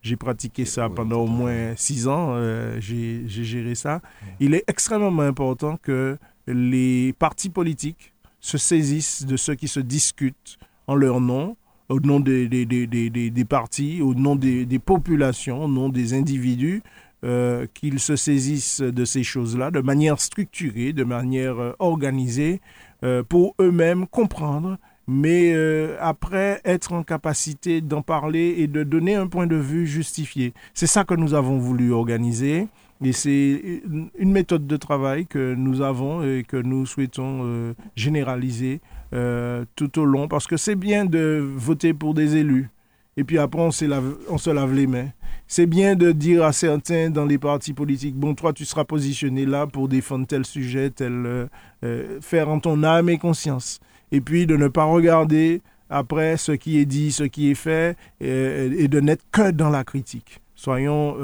J'ai 0.00 0.16
pratiqué 0.16 0.64
ça 0.64 0.88
pendant 0.88 1.20
au 1.20 1.26
moins 1.26 1.74
six 1.76 2.08
ans. 2.08 2.34
J'ai 2.78 3.26
géré 3.28 3.74
ça. 3.74 4.00
Il 4.40 4.54
est 4.54 4.64
extrêmement 4.68 5.22
important 5.22 5.76
que 5.76 6.16
les 6.46 7.12
partis 7.18 7.50
politiques 7.50 8.14
se 8.40 8.56
saisissent 8.58 9.26
de 9.26 9.36
ce 9.36 9.52
qui 9.52 9.68
se 9.68 9.80
discute 9.80 10.58
en 10.86 10.94
leur 10.94 11.20
nom 11.20 11.56
au 11.92 12.00
nom 12.00 12.20
des, 12.20 12.48
des, 12.48 12.64
des, 12.66 13.10
des 13.10 13.44
partis, 13.44 14.00
au 14.02 14.14
nom 14.14 14.34
des, 14.34 14.78
populations, 14.78 15.64
au 15.64 15.68
nom 15.68 15.88
des 15.88 16.14
individus, 16.14 16.82
euh, 17.24 17.66
qu'ils 17.74 18.00
se 18.00 18.16
saisissent 18.16 18.80
de 18.80 19.04
ces 19.04 19.22
choses-là 19.22 19.70
de 19.70 19.80
manière 19.80 20.18
structurée, 20.18 20.92
de 20.92 21.04
manière 21.04 21.58
euh, 21.60 21.72
organisée, 21.78 22.60
euh, 23.04 23.22
pour 23.22 23.54
eux-mêmes 23.60 24.06
comprendre, 24.06 24.78
mais 25.06 25.52
après 26.00 26.60
être 26.64 26.92
en 26.92 27.02
capacité 27.02 27.80
d'en 27.80 28.02
parler 28.02 28.54
et 28.58 28.68
de 28.68 28.84
donner 28.84 29.16
un 29.16 29.26
point 29.26 29.48
de 29.48 29.56
vue 29.56 29.86
justifié. 29.86 30.54
C'est 30.74 30.86
ça 30.86 31.02
que 31.04 31.14
nous 31.14 31.34
avons 31.34 31.58
voulu 31.58 31.92
organiser. 31.92 32.68
Et 33.04 33.12
c'est 33.12 33.82
une 34.16 34.30
méthode 34.30 34.68
de 34.68 34.76
travail 34.76 35.26
que 35.26 35.54
nous 35.54 35.80
avons 35.80 36.22
et 36.22 36.44
que 36.46 36.56
nous 36.56 36.86
souhaitons 36.86 37.74
généraliser 37.96 38.80
euh, 39.14 39.66
tout 39.76 39.98
au 39.98 40.06
long, 40.06 40.26
parce 40.26 40.46
que 40.46 40.56
c'est 40.56 40.74
bien 40.74 41.04
de 41.04 41.46
voter 41.56 41.92
pour 41.92 42.14
des 42.14 42.36
élus, 42.36 42.70
et 43.18 43.24
puis 43.24 43.36
après 43.36 43.60
on 43.60 43.70
se 43.70 43.84
lave, 43.84 44.16
on 44.30 44.38
se 44.38 44.48
lave 44.48 44.72
les 44.72 44.86
mains. 44.86 45.08
C'est 45.46 45.66
bien 45.66 45.96
de 45.96 46.12
dire 46.12 46.44
à 46.44 46.52
certains 46.52 47.10
dans 47.10 47.26
les 47.26 47.36
partis 47.36 47.74
politiques, 47.74 48.14
bon, 48.14 48.34
toi 48.34 48.54
tu 48.54 48.64
seras 48.64 48.84
positionné 48.84 49.44
là 49.44 49.66
pour 49.66 49.88
défendre 49.88 50.26
tel 50.26 50.46
sujet, 50.46 50.88
tel... 50.90 51.12
Euh, 51.12 51.46
euh, 51.84 52.20
faire 52.22 52.48
en 52.48 52.58
ton 52.58 52.82
âme 52.84 53.10
et 53.10 53.18
conscience. 53.18 53.80
Et 54.12 54.22
puis 54.22 54.46
de 54.46 54.56
ne 54.56 54.68
pas 54.68 54.84
regarder 54.84 55.60
après 55.90 56.38
ce 56.38 56.52
qui 56.52 56.78
est 56.78 56.86
dit, 56.86 57.12
ce 57.12 57.24
qui 57.24 57.50
est 57.50 57.54
fait, 57.54 57.98
et, 58.20 58.88
de 58.88 59.00
n'être 59.00 59.24
que 59.30 59.50
dans 59.50 59.68
la 59.68 59.84
critique. 59.84 60.40
Soyons... 60.54 61.16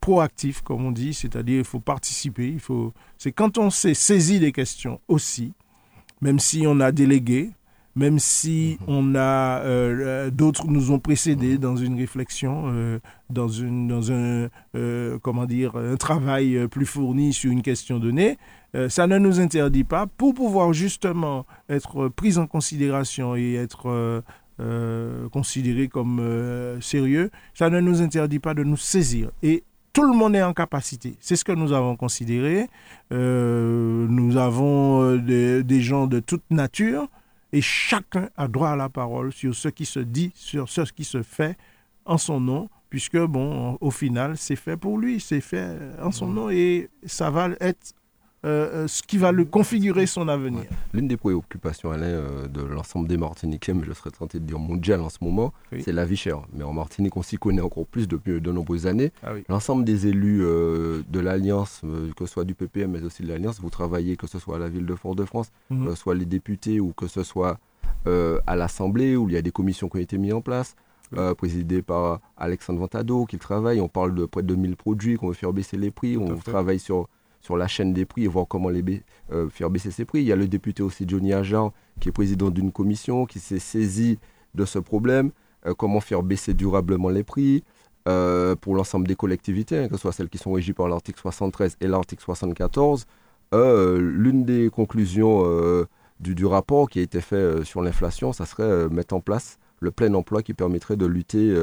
proactifs, 0.00 0.62
comme 0.62 0.84
on 0.84 0.90
dit, 0.90 1.14
c'est-à-dire 1.14 1.58
il 1.58 1.64
faut 1.64 1.78
participer, 1.78 2.48
il 2.48 2.58
faut. 2.58 2.92
C'est 3.18 3.30
quand 3.30 3.58
on 3.58 3.70
s'est 3.70 3.94
saisi 3.94 4.40
des 4.40 4.50
questions 4.50 5.00
aussi, 5.06 5.52
même 6.24 6.38
si 6.38 6.64
on 6.66 6.80
a 6.80 6.90
délégué, 6.90 7.50
même 7.96 8.18
si 8.18 8.78
mhm. 8.80 8.86
on 8.88 9.14
a 9.14 9.60
euh, 9.60 10.30
d'autres 10.30 10.66
nous 10.66 10.90
ont 10.90 10.98
précédés 10.98 11.52
mhm. 11.52 11.58
dans 11.58 11.76
une 11.76 11.96
réflexion, 11.98 12.64
euh, 12.68 12.98
dans 13.28 13.48
une 13.48 13.86
dans 13.86 14.10
un 14.10 14.48
euh, 14.74 15.18
comment 15.20 15.44
dire 15.44 15.76
un 15.76 15.96
travail 15.96 16.66
plus 16.68 16.86
fourni 16.86 17.34
sur 17.34 17.52
une 17.52 17.60
question 17.62 17.98
donnée, 17.98 18.38
ça 18.88 19.06
ne 19.06 19.18
nous 19.18 19.38
interdit 19.38 19.84
pas 19.84 20.06
pour 20.08 20.34
pouvoir 20.34 20.72
justement 20.72 21.46
être 21.68 22.08
pris 22.08 22.38
en 22.38 22.48
considération 22.48 23.36
et 23.36 23.54
être 23.54 24.22
considéré 25.30 25.86
comme 25.86 26.20
sérieux, 26.80 27.30
ça 27.54 27.70
ne 27.70 27.78
nous 27.78 28.02
interdit 28.02 28.40
pas 28.40 28.52
de 28.52 28.64
nous 28.64 28.76
saisir 28.76 29.30
et 29.44 29.62
tout 29.94 30.02
le 30.02 30.12
monde 30.12 30.36
est 30.36 30.42
en 30.42 30.52
capacité. 30.52 31.16
C'est 31.20 31.36
ce 31.36 31.44
que 31.44 31.52
nous 31.52 31.72
avons 31.72 31.96
considéré. 31.96 32.68
Euh, 33.12 34.06
nous 34.08 34.36
avons 34.36 35.02
euh, 35.02 35.62
des, 35.62 35.80
gens 35.80 36.06
de 36.06 36.18
toute 36.20 36.42
nature 36.50 37.06
et 37.52 37.62
chacun 37.62 38.28
a 38.36 38.48
droit 38.48 38.70
à 38.70 38.76
la 38.76 38.88
parole 38.88 39.32
sur 39.32 39.54
ce 39.54 39.68
qui 39.68 39.86
se 39.86 40.00
dit, 40.00 40.32
sur 40.34 40.68
ce 40.68 40.82
qui 40.92 41.04
se 41.04 41.22
fait 41.22 41.56
en 42.04 42.18
son 42.18 42.40
nom, 42.40 42.68
puisque, 42.90 43.18
bon, 43.18 43.78
au 43.80 43.92
final, 43.92 44.36
c'est 44.36 44.56
fait 44.56 44.76
pour 44.76 44.98
lui, 44.98 45.20
c'est 45.20 45.40
fait 45.40 45.78
en 46.02 46.10
son 46.10 46.26
nom 46.26 46.50
et 46.50 46.90
ça 47.06 47.30
va 47.30 47.50
être 47.60 47.94
euh, 48.44 48.84
euh, 48.84 48.88
ce 48.88 49.02
qui 49.02 49.16
va 49.16 49.32
le 49.32 49.46
configurer 49.46 50.04
son 50.04 50.28
avenir. 50.28 50.64
L'une 50.92 51.08
des 51.08 51.16
préoccupations, 51.16 51.90
Alain, 51.90 52.06
euh, 52.06 52.46
de 52.46 52.60
l'ensemble 52.60 53.08
des 53.08 53.16
Martiniquais, 53.16 53.72
mais 53.72 53.84
je 53.86 53.92
serais 53.94 54.10
tenté 54.10 54.38
de 54.38 54.44
dire 54.44 54.58
mondial 54.58 55.00
en 55.00 55.08
ce 55.08 55.16
moment, 55.22 55.54
c'est 55.80 55.92
la 55.92 56.04
vie 56.04 56.16
chère. 56.16 56.42
Mais 56.52 56.62
en 56.62 56.74
Martinique, 56.74 57.16
on 57.16 57.22
s'y 57.22 57.38
connaît 57.38 57.62
encore 57.62 57.86
plus 57.86 58.06
depuis 58.06 58.42
de 58.42 58.52
nombreuses 58.52 58.86
années. 58.86 59.12
Ah 59.22 59.30
l'ensemble 59.48 59.84
des 59.84 60.08
élus 60.08 60.40
de 60.40 61.20
l'Alliance, 61.20 61.80
que 62.16 62.26
ce 62.26 62.32
soit 62.32 62.44
du 62.44 62.54
PPM, 62.54 62.90
mais 62.90 63.02
aussi 63.02 63.22
de 63.22 63.28
l'Alliance, 63.28 63.60
vous 63.60 63.70
travaillez, 63.70 64.16
que 64.16 64.26
ce 64.26 64.38
soit 64.38 64.56
à 64.56 64.58
la 64.58 64.68
ville 64.68 64.84
de 64.86 64.94
Fort-de-France, 64.94 65.50
mhm. 65.70 65.84
que 65.86 65.90
ce 65.94 65.96
soit 65.96 66.14
les 66.14 66.26
députés 66.26 66.80
ou 66.80 66.92
que 66.92 67.06
ce 67.06 67.22
soit 67.22 67.58
à 68.04 68.56
l'Assemblée, 68.56 69.16
où 69.16 69.28
il 69.28 69.34
y 69.34 69.38
a 69.38 69.42
des 69.42 69.52
commissions 69.52 69.88
qui 69.88 69.96
ont 69.96 70.00
été 70.00 70.18
mises 70.18 70.34
en 70.34 70.42
place. 70.42 70.76
présidées 71.38 71.80
par 71.80 72.20
Alexandre 72.36 72.80
Ventado, 72.80 73.24
qui 73.24 73.38
travaille. 73.38 73.80
On 73.80 73.88
parle 73.88 74.14
de 74.14 74.26
près 74.26 74.42
de 74.42 74.48
2000 74.48 74.76
produits, 74.76 75.16
qu'on 75.16 75.28
veut 75.28 75.34
faire 75.34 75.52
baisser 75.52 75.78
les 75.78 75.90
prix. 75.90 76.18
On 76.18 76.36
travaille 76.36 76.78
sur 76.78 77.08
sur 77.44 77.58
la 77.58 77.68
chaîne 77.68 77.92
des 77.92 78.06
prix 78.06 78.24
et 78.24 78.26
voir 78.26 78.46
comment 78.48 78.70
euh, 78.70 79.48
faire 79.50 79.68
baisser 79.68 79.90
ces 79.90 80.06
prix. 80.06 80.20
Il 80.20 80.24
y 80.24 80.32
a 80.32 80.36
le 80.36 80.48
député 80.48 80.82
aussi 80.82 81.04
Johnny 81.06 81.34
Ajar, 81.34 81.72
qui 82.00 82.08
est 82.08 82.12
président 82.12 82.50
d'une 82.50 82.72
commission, 82.72 83.26
qui 83.26 83.38
s'est 83.38 83.58
saisi 83.58 84.18
de 84.54 84.64
ce 84.64 84.78
problème, 84.78 85.30
euh, 85.66 85.74
comment 85.74 86.00
faire 86.00 86.22
baisser 86.22 86.54
durablement 86.54 87.10
les 87.10 87.22
prix 87.22 87.62
euh, 88.08 88.56
pour 88.56 88.74
l'ensemble 88.74 89.06
des 89.06 89.14
collectivités, 89.14 89.78
hein, 89.78 89.88
que 89.88 89.96
ce 89.96 90.00
soit 90.00 90.12
celles 90.12 90.30
qui 90.30 90.38
sont 90.38 90.52
régies 90.52 90.72
par 90.72 90.88
l'article 90.88 91.20
73 91.20 91.76
et 91.80 91.86
l'article 91.86 92.24
74. 92.24 93.04
L'une 93.52 94.44
des 94.44 94.68
conclusions 94.68 95.44
du, 96.18 96.34
du, 96.34 96.44
rapport 96.44 96.90
qui 96.90 96.98
a 96.98 97.02
été 97.02 97.20
fait 97.20 97.62
sur 97.62 97.82
l'inflation, 97.82 98.32
ça 98.32 98.46
serait 98.46 98.88
mettre 98.88 99.14
en 99.14 99.20
place 99.20 99.58
le 99.78 99.92
plein 99.92 100.12
emploi 100.14 100.42
qui 100.42 100.54
permettrait 100.54 100.96
de 100.96 101.06
lutter 101.06 101.54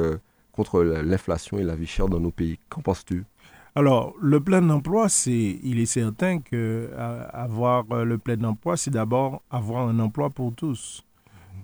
contre 0.54 0.84
l'inflation 0.84 1.58
et 1.58 1.64
la 1.64 1.76
vie 1.76 1.88
chère 1.88 2.08
dans 2.08 2.22
nos 2.22 2.32
pays. 2.32 2.60
Qu'en 2.70 2.82
penses-tu? 2.82 3.26
Alors, 3.74 4.14
le 4.20 4.42
plein 4.42 4.70
emploi, 4.70 5.08
c'est, 5.08 5.60
il 5.64 5.80
est 5.80 5.86
certain 5.86 6.40
que 6.40 6.90
avoir 7.32 7.86
euh, 7.92 8.04
le 8.04 8.18
plein 8.18 8.44
emploi, 8.44 8.76
c'est 8.76 8.92
d'abord 8.92 9.42
avoir 9.50 9.88
un 9.88 9.98
emploi 10.00 10.30
pour 10.30 10.54
tous, 10.54 11.06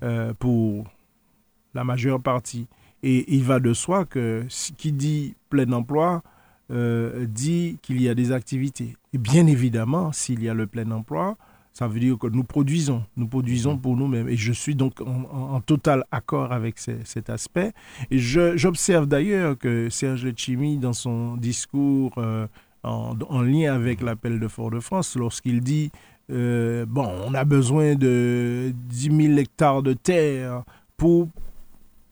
euh, 0.04 0.34
pour 0.40 0.86
la 1.74 1.84
majeure 1.84 2.22
partie. 2.22 2.68
Et 3.04 3.36
il 3.36 3.44
va 3.44 3.60
de 3.60 3.74
soi 3.74 4.06
que 4.06 4.46
ce 4.48 4.72
qui 4.72 4.94
dit 4.94 5.36
plein 5.50 5.72
emploi 5.74 6.24
euh, 6.72 7.26
dit 7.26 7.78
qu'il 7.82 8.02
y 8.02 8.08
a 8.08 8.16
des 8.16 8.32
activités. 8.32 8.96
Et 9.14 9.18
bien 9.18 9.46
évidemment, 9.46 10.14
s'il 10.14 10.42
y 10.42 10.50
a 10.50 10.54
le 10.54 10.66
plein 10.66 10.90
emploi, 10.92 11.38
ça 11.78 11.88
veut 11.88 12.00
dire 12.00 12.18
que 12.18 12.26
nous 12.26 12.44
produisons, 12.44 13.04
nous 13.18 13.28
produisons 13.28 13.76
mhm. 13.76 13.82
pour 13.82 13.96
nous-mêmes. 13.96 14.28
Et 14.30 14.36
je 14.36 14.52
suis 14.52 14.74
donc 14.74 15.00
en, 15.00 15.62
total 15.62 16.06
accord 16.10 16.52
avec 16.52 16.80
cet 16.80 17.30
aspect. 17.30 17.72
Et 18.10 18.18
j'observe 18.18 19.06
d'ailleurs 19.06 19.56
que 19.60 19.88
Serge 19.92 20.26
Letchimi, 20.26 20.80
dans 20.80 20.94
son 20.94 21.38
discours 21.38 22.14
euh, 22.18 22.48
en, 22.82 23.42
lien 23.44 23.76
avec 23.76 24.02
l'appel 24.02 24.40
de 24.40 24.48
Fort-de-France, 24.48 25.16
lorsqu'il 25.18 25.62
dit 25.62 25.92
euh, 26.32 26.88
bon, 26.88 27.08
on 27.28 27.36
a 27.36 27.46
besoin 27.46 27.94
de 27.94 28.74
10 28.74 29.28
000 29.28 29.38
hectares 29.38 29.84
de 29.84 29.94
terre 29.94 30.64
pour 30.98 31.28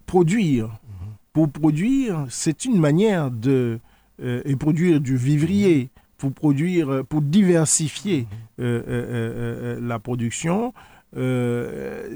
produire. 0.06 0.66
Mhm. 0.68 1.08
Pour 1.34 1.50
produire, 1.50 2.28
c'est 2.30 2.66
une 2.66 2.80
manière 2.80 3.32
de 3.32 3.80
euh, 4.22 4.44
et 4.46 4.56
produire 4.56 5.02
du 5.02 5.18
vivrier 5.18 5.90
pour 6.18 6.34
produire, 6.34 6.90
euh, 6.90 7.04
diversifier 7.22 8.28
euh, 8.60 8.84
euh, 8.88 9.80
la 9.82 10.00
production, 10.00 10.74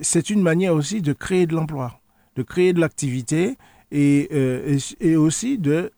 c'est 0.02 0.30
une 0.30 0.42
manière 0.42 0.74
aussi 0.74 1.02
de 1.02 1.14
créer 1.14 1.48
de 1.48 1.56
l'emploi, 1.56 2.02
de 2.36 2.44
créer 2.44 2.74
de 2.74 2.82
l'activité. 2.82 3.58
et, 3.92 5.16
aussi 5.16 5.58
de 5.58 5.92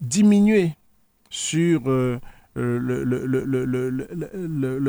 diminuer 0.00 0.72
sur 1.28 1.82
le, 1.84 2.20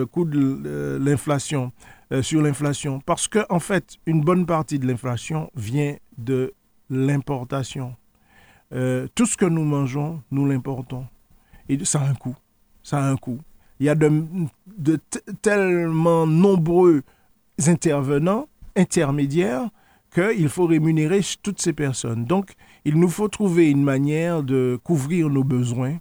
coût 0.06 0.24
de 0.26 0.98
l'inflation, 1.04 1.74
sur 2.22 2.42
l'inflation. 2.42 3.02
Parce 3.02 3.28
que, 3.28 3.40
en 3.50 3.60
fait, 3.60 3.98
une 4.06 4.22
bonne 4.22 4.46
partie 4.46 4.80
de 4.80 4.88
l'inflation 4.88 5.52
vient 5.54 5.98
de 6.18 6.54
l'importation. 6.90 7.98
tout 8.72 9.26
ce 9.26 9.36
que 9.36 9.46
nous 9.46 9.66
mangeons, 9.66 10.24
nous 10.32 10.46
l'importons. 10.46 11.06
Et 11.68 11.84
ça 11.84 12.00
a 12.00 12.08
un 12.08 12.16
coût. 12.16 12.38
Ça 12.90 13.04
a 13.04 13.08
un 13.08 13.18
coût. 13.18 13.38
Il 13.80 13.86
y 13.86 13.90
a 13.90 13.94
de, 13.94 14.10
de 14.80 15.00
tellement 15.44 16.26
nombreux 16.26 17.04
intervenants, 17.68 18.48
intermédiaires, 18.76 19.70
qu'il 20.12 20.50
faut 20.50 20.66
rémunérer 20.66 21.22
toutes 21.44 21.62
ces 21.62 21.74
personnes. 21.74 22.26
Donc, 22.26 22.54
il 22.86 23.00
nous 23.00 23.08
faut 23.08 23.28
trouver 23.28 23.70
une 23.70 23.84
manière 23.84 24.42
de 24.42 24.80
couvrir 24.84 25.30
nos 25.30 25.44
besoins 25.44 25.98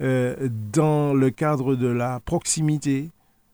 euh, 0.00 0.48
dans 0.72 1.14
le 1.14 1.30
cadre 1.30 1.76
de 1.76 1.86
la 1.86 2.18
proximité, 2.18 3.10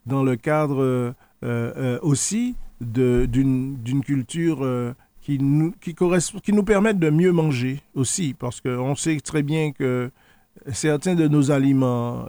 dans 0.06 0.22
le 0.22 0.36
cadre 0.36 0.82
euh, 0.82 1.12
euh, 1.42 1.98
aussi 2.00 2.56
d'une 2.80 3.76
culture 4.06 4.66
qui, 5.20 5.36
nous, 5.38 5.74
qui, 5.82 5.94
qui 5.94 6.52
nous 6.54 6.64
permette 6.64 6.98
de 6.98 7.10
mieux 7.10 7.32
manger 7.32 7.82
aussi, 7.94 8.32
parce 8.32 8.62
qu'on 8.62 8.96
sait 8.96 9.20
très 9.20 9.42
bien 9.42 9.72
que 9.72 10.10
certains 10.72 11.14
de 11.14 11.28
nos 11.28 11.50
aliments 11.50 12.26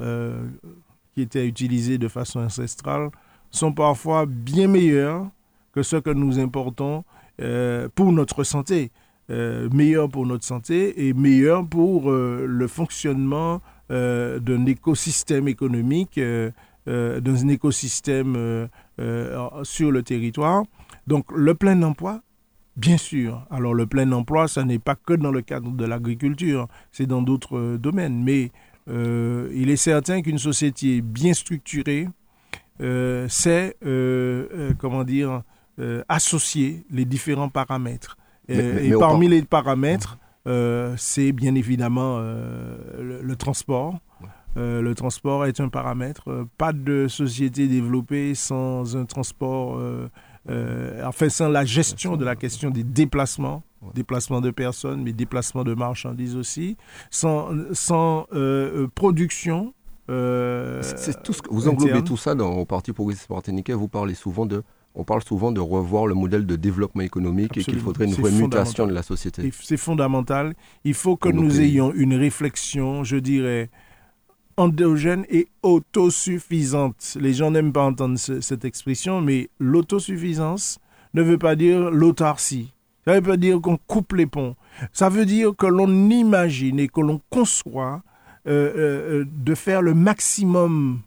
qui 1.13 1.21
étaient 1.21 1.47
utilisés 1.47 1.97
de 1.97 2.07
façon 2.07 2.41
ancestrale 2.41 3.09
sont 3.49 3.71
parfois 3.71 4.25
bien 4.25 4.67
meilleurs 4.67 5.27
que 5.73 5.83
ceux 5.83 6.01
que 6.01 6.09
nous 6.09 6.39
importons 6.39 7.03
euh, 7.41 7.89
pour 7.93 8.11
notre 8.11 8.43
santé. 8.43 8.91
Euh, 9.31 9.69
meilleurs 9.73 10.07
pour 10.07 10.25
notre 10.27 10.45
santé 10.45 11.07
et 11.07 11.13
meilleurs 11.13 11.65
pour 11.67 12.11
euh, 12.11 12.45
le 12.47 12.67
fonctionnement 12.67 13.61
d'un 13.89 14.65
écosystème 14.65 15.47
économique, 15.47 16.19
d'un 16.87 17.47
écosystème 17.49 18.67
sur 19.61 19.91
le 19.91 20.01
territoire. 20.01 20.63
Donc 21.05 21.31
le 21.31 21.53
plein 21.53 21.79
emploi, 21.83 22.21
Bien 22.77 22.97
sûr. 22.97 23.45
Alors 23.49 23.73
le 23.73 23.85
plein 23.85 24.11
emploi, 24.11 24.47
ça 24.47 24.63
n'est 24.63 24.79
pas 24.79 24.95
que 24.95 25.13
dans 25.13 25.31
le 25.31 25.41
cadre 25.41 25.71
de 25.71 25.85
l'agriculture, 25.85 26.67
c'est 26.91 27.05
dans 27.05 27.21
d'autres 27.21 27.77
domaines. 27.77 28.21
Mais 28.23 28.51
euh, 28.89 29.49
il 29.53 29.69
est 29.69 29.77
certain 29.77 30.21
qu'une 30.21 30.37
société 30.37 31.01
bien 31.01 31.33
structurée 31.33 32.07
euh, 32.81 33.27
sait, 33.29 33.77
euh, 33.85 34.73
comment 34.77 35.03
dire, 35.03 35.41
associer 36.07 36.85
les 36.89 37.05
différents 37.05 37.49
paramètres. 37.49 38.17
et 38.47 38.91
parmi 38.99 39.27
les 39.27 39.41
paramètres, 39.41 40.17
c'est 40.97 41.31
bien 41.31 41.55
évidemment 41.55 42.19
le, 42.19 43.35
transport. 43.35 43.99
le 44.55 44.93
transport 44.93 45.45
est 45.45 45.59
un 45.59 45.67
paramètre. 45.67 46.47
Pas 46.57 46.71
de 46.71 47.07
société 47.09 47.67
développée 47.67 48.35
sans 48.35 48.95
un 48.95 49.03
transport, 49.03 49.81
enfin 50.47 51.29
sans 51.29 51.49
la 51.49 51.65
gestion 51.65 52.17
de 52.17 52.25
la 52.25 52.35
question 52.35 52.69
des 52.69 52.83
déplacements 52.83 53.63
déplacement 53.93 54.41
de 54.41 54.51
personnes, 54.51 55.03
mais 55.03 55.13
déplacement 55.13 55.63
de 55.63 55.73
marchandises 55.73 56.35
aussi, 56.35 56.77
sans, 57.09 57.49
sans 57.73 58.27
euh, 58.33 58.83
euh, 58.83 58.87
production. 58.93 59.73
Euh, 60.09 60.81
c'est 60.83 61.21
tout 61.23 61.33
ce 61.33 61.41
que, 61.41 61.49
vous 61.51 61.67
englobez 61.67 62.03
tout 62.03 62.17
ça 62.17 62.35
dans 62.35 62.59
le 62.59 62.65
Parti 62.65 62.93
progressiste 62.93 63.29
martiniquais. 63.29 63.73
Vous 63.73 63.87
parlez 63.87 64.13
souvent 64.13 64.45
de, 64.45 64.63
on 64.93 65.03
parle 65.03 65.23
souvent 65.23 65.51
de 65.51 65.59
revoir 65.59 66.05
le 66.05 66.13
modèle 66.13 66.45
de 66.45 66.55
développement 66.55 67.01
économique 67.01 67.57
et 67.57 67.63
qu'il 67.63 67.79
faudrait 67.79 68.05
une 68.05 68.13
vraie 68.13 68.31
mutation 68.31 68.85
de 68.85 68.93
la 68.93 69.03
société. 69.03 69.51
C'est 69.61 69.77
fondamental. 69.77 70.53
Il 70.83 70.93
faut 70.93 71.17
que 71.17 71.29
nous 71.29 71.59
ayons 71.59 71.91
une 71.93 72.13
réflexion, 72.13 73.03
je 73.03 73.17
dirais, 73.17 73.69
endogène 74.57 75.25
et 75.29 75.47
autosuffisante. 75.63 77.17
Les 77.19 77.33
gens 77.33 77.51
n'aiment 77.51 77.73
pas 77.73 77.85
entendre 77.85 78.17
cette 78.17 78.65
expression, 78.65 79.21
mais 79.21 79.49
l'autosuffisance 79.59 80.79
ne 81.13 81.21
veut 81.21 81.37
pas 81.37 81.55
dire 81.55 81.91
l'autarcie. 81.91 82.73
Ça 83.05 83.13
veut 83.13 83.21
pas 83.21 83.37
dire 83.37 83.61
qu'on 83.61 83.77
coupe 83.77 84.13
les 84.13 84.25
ponts. 84.25 84.55
Ça 84.91 85.09
veut 85.09 85.25
dire 85.25 85.55
que 85.55 85.67
l'on 85.67 86.09
imagine 86.09 86.79
et 86.79 86.87
que 86.87 87.01
l'on 87.01 87.21
conçoit 87.29 88.01
euh, 88.47 88.73
euh, 88.77 89.25
de 89.27 89.55
faire 89.55 89.81
le 89.81 89.93
maximum 89.93 91.01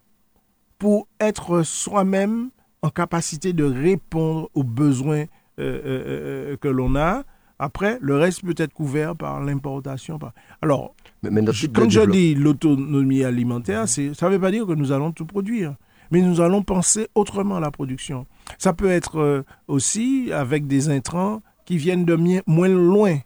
pour 0.78 1.08
être 1.18 1.62
soi-même 1.62 2.50
en 2.82 2.90
capacité 2.90 3.52
de 3.52 3.64
répondre 3.64 4.48
aux 4.54 4.62
besoins 4.62 5.24
euh, 5.58 6.56
que 6.56 6.68
l'on 6.68 6.94
a. 6.94 7.24
Après, 7.58 7.98
le 8.00 8.16
reste 8.16 8.44
peut 8.44 8.54
être 8.56 8.72
couvert 8.72 9.16
par 9.16 9.40
l'importation. 9.40 10.20
Alors, 10.62 10.94
quand 11.22 11.90
je 11.90 12.10
dis 12.10 12.34
l'autonomie 12.34 13.24
alimentaire, 13.24 13.88
ça 13.88 14.02
ne 14.02 14.30
veut 14.30 14.40
pas 14.40 14.50
dire 14.50 14.66
que 14.66 14.72
nous 14.72 14.92
allons 14.92 15.12
tout 15.12 15.26
produire, 15.26 15.74
mais 16.10 16.20
nous 16.20 16.40
allons 16.40 16.62
penser 16.62 17.08
autrement 17.14 17.58
la 17.60 17.70
production. 17.70 18.26
Ça 18.58 18.72
peut 18.72 18.90
être 18.90 19.44
aussi 19.66 20.30
avec 20.32 20.66
des 20.66 20.88
intrants 20.88 21.42
qui 21.64 21.76
viennent 21.76 22.04
de 22.04 22.16
moins 22.46 22.68
loin, 22.68 23.18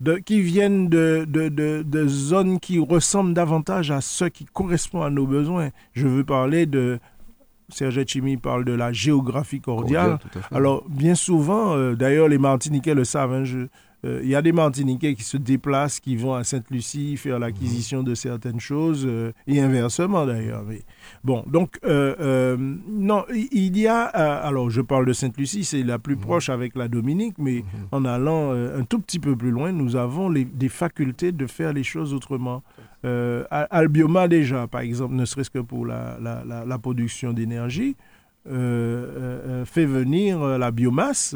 de, 0.00 0.14
qui 0.16 0.40
viennent 0.40 0.88
de, 0.88 1.24
de, 1.28 1.48
de, 1.48 2.08
zones 2.08 2.58
qui 2.58 2.80
ressemblent 2.80 3.32
davantage 3.32 3.90
à 3.90 4.00
ce 4.00 4.24
qui 4.24 4.44
correspond 4.44 5.02
à 5.02 5.10
nos 5.10 5.26
besoins. 5.26 5.70
Je 5.92 6.08
veux 6.08 6.24
parler 6.24 6.66
de... 6.66 6.98
Serge 7.68 8.04
Chimi 8.06 8.36
parle 8.36 8.64
de 8.64 8.72
la 8.72 8.92
géographie 8.92 9.60
cordiale. 9.60 10.18
Alors, 10.50 10.84
bien 10.88 11.14
souvent, 11.14 11.74
euh, 11.76 11.94
d'ailleurs, 11.94 12.28
les 12.28 12.38
Martiniquais 12.38 12.94
le 12.94 13.04
savent, 13.04 13.32
hein, 13.32 13.44
je, 13.44 13.58
euh, 13.58 13.68
il 14.22 14.28
y 14.28 14.34
a 14.34 14.42
des 14.42 14.52
Martiniquais 14.52 15.14
qui 15.14 15.22
se 15.22 15.36
déplacent, 15.36 16.00
qui 16.00 16.16
vont 16.16 16.34
à 16.34 16.44
Sainte-Lucie 16.44 17.16
faire 17.16 17.38
l'acquisition 17.38 18.02
de 18.02 18.14
certaines 18.14 18.60
choses, 18.60 19.04
euh, 19.06 19.32
et 19.46 19.60
inversement 19.60 20.26
d'ailleurs. 20.26 20.64
Bon, 21.22 21.44
donc, 21.46 21.78
euh, 21.84 22.56
non, 22.88 23.24
il 23.32 23.78
y 23.78 23.86
a, 23.86 24.02
alors 24.04 24.70
je 24.70 24.80
parle 24.80 25.06
de 25.06 25.12
Sainte-Lucie, 25.12 25.64
c'est 25.64 25.82
la 25.82 25.98
plus 25.98 26.16
mhm. 26.16 26.22
proche 26.22 26.48
avec 26.48 26.76
la 26.76 26.88
Dominique, 26.88 27.36
mais 27.38 27.56
mhm. 27.62 27.64
en 27.92 28.04
allant 28.04 28.52
un 28.52 28.84
tout 28.84 29.00
petit 29.00 29.18
peu 29.18 29.36
plus 29.36 29.50
loin, 29.50 29.72
nous 29.72 29.96
avons 29.96 30.30
des 30.30 30.68
facultés 30.68 31.32
de 31.32 31.46
faire 31.46 31.72
les 31.72 31.84
choses 31.84 32.12
autrement. 32.14 32.62
Albioma 33.50 34.28
déjà, 34.28 34.66
par 34.66 34.80
exemple, 34.80 35.14
ne 35.14 35.24
serait-ce 35.24 35.50
que 35.50 35.58
pour 35.58 35.86
la, 35.86 36.18
la 36.20 36.78
production 36.78 37.32
d'énergie, 37.32 37.96
fait 38.46 39.86
venir 39.86 40.38
la 40.58 40.70
biomasse 40.70 41.34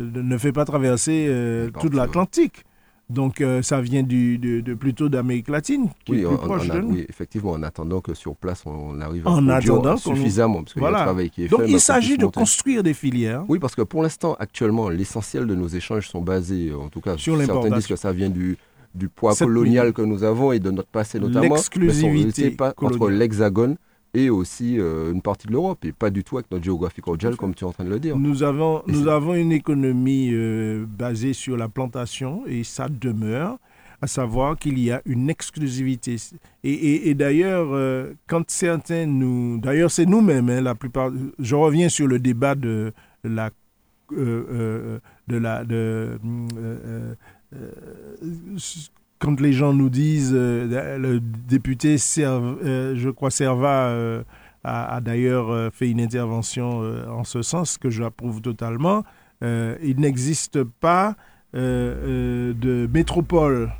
ne 0.00 0.38
fait 0.38 0.52
pas 0.52 0.64
traverser 0.64 1.26
euh, 1.28 1.70
toute 1.80 1.94
l'Atlantique. 1.94 2.64
Donc 3.10 3.40
euh, 3.40 3.62
ça 3.62 3.80
vient 3.80 4.02
du, 4.02 4.36
de, 4.36 4.74
plutôt 4.74 5.08
d'Amérique 5.08 5.48
latine, 5.48 5.88
qui 6.04 6.12
oui, 6.12 6.20
est 6.20 6.26
plus 6.26 6.36
proche 6.36 6.68
de 6.68 6.78
nous. 6.78 6.92
Oui, 6.92 7.06
effectivement, 7.08 7.52
en 7.52 7.62
attendant 7.62 8.02
que 8.02 8.12
sur 8.12 8.36
place 8.36 8.64
on 8.66 9.00
arrive 9.00 9.26
à 9.26 9.30
en 9.30 9.48
attendant 9.48 9.96
suffisamment, 9.96 10.62
parce 10.62 10.74
qu'il 10.74 10.82
y 10.82 10.86
a 10.86 10.90
travail 10.92 11.30
qui 11.30 11.44
est 11.44 11.48
Donc 11.48 11.62
il 11.66 11.80
s'agit 11.80 12.18
de 12.18 12.26
construire 12.26 12.82
des 12.82 12.92
filières. 12.92 13.44
Oui, 13.48 13.58
parce 13.58 13.74
que 13.74 13.80
pour 13.80 14.02
l'instant, 14.02 14.36
actuellement, 14.38 14.90
l'essentiel 14.90 15.46
de 15.46 15.54
nos 15.54 15.68
échanges 15.68 16.06
sont 16.06 16.20
basés, 16.20 16.70
en 16.74 16.90
tout 16.90 17.00
cas, 17.00 17.16
sur 17.16 17.38
certains 17.38 17.70
disent 17.70 17.86
que 17.86 17.96
ça 17.96 18.12
vient 18.12 18.28
du, 18.28 18.58
du 18.94 19.08
poids 19.08 19.34
colonial 19.34 19.94
que 19.94 20.02
nous 20.02 20.22
avons 20.22 20.52
et 20.52 20.58
de 20.58 20.70
notre 20.70 20.90
passé 20.90 21.18
notamment. 21.18 21.54
L'exclusivité 21.54 22.50
pas 22.50 22.74
entre 22.76 23.08
l'hexagone 23.08 23.76
et 24.14 24.30
aussi 24.30 24.78
euh, 24.78 25.12
une 25.12 25.22
partie 25.22 25.46
de 25.46 25.52
l'Europe, 25.52 25.84
et 25.84 25.92
pas 25.92 26.10
du 26.10 26.24
tout 26.24 26.38
avec 26.38 26.50
notre 26.50 26.64
géographie 26.64 27.00
cordiale, 27.00 27.36
comme 27.36 27.54
tu 27.54 27.64
es 27.64 27.66
en 27.66 27.72
train 27.72 27.84
de 27.84 27.90
le 27.90 28.00
dire. 28.00 28.16
Nous 28.16 28.42
avons, 28.42 28.82
nous 28.86 29.08
avons 29.08 29.34
une 29.34 29.52
économie 29.52 30.30
euh, 30.32 30.86
basée 30.86 31.32
sur 31.32 31.56
la 31.56 31.68
plantation, 31.68 32.42
et 32.46 32.64
ça 32.64 32.88
demeure, 32.88 33.58
à 34.00 34.06
savoir 34.06 34.56
qu'il 34.56 34.78
y 34.78 34.90
a 34.90 35.02
une 35.06 35.28
exclusivité. 35.28 36.16
Et, 36.64 37.10
et, 37.10 37.14
d'ailleurs, 37.14 37.68
euh, 37.72 38.12
quand 38.28 38.48
certains 38.50 39.06
nous... 39.06 39.58
D'ailleurs, 39.58 39.90
c'est 39.90 40.06
nous-mêmes, 40.06 40.48
hein, 40.48 40.60
la 40.60 40.74
plupart... 40.74 41.10
Je 41.38 41.54
reviens 41.54 41.88
sur 41.88 42.06
le 42.06 42.18
débat 42.18 42.54
de 42.54 42.92
la... 43.24 43.50
de 44.10 45.00
la 45.28 45.64
de, 45.64 46.18
quand 49.18 49.40
les 49.40 49.52
gens 49.52 49.72
nous 49.72 49.90
disent, 49.90 50.32
euh, 50.34 50.98
le 50.98 51.20
député, 51.20 51.96
euh, 52.18 52.94
je 52.96 53.10
crois, 53.10 53.30
Serva 53.30 53.88
euh, 53.88 54.22
a, 54.64 55.00
d'ailleurs 55.00 55.72
fait 55.72 55.90
une 55.90 56.00
intervention 56.00 56.82
en 57.08 57.24
ce 57.24 57.42
sens 57.42 57.78
que 57.78 57.90
j'approuve 57.90 58.42
totalement, 58.42 59.04
il 59.40 59.94
n'existe 59.98 60.62
pas 60.62 61.14
de 61.54 62.86
métropole. 62.92 63.70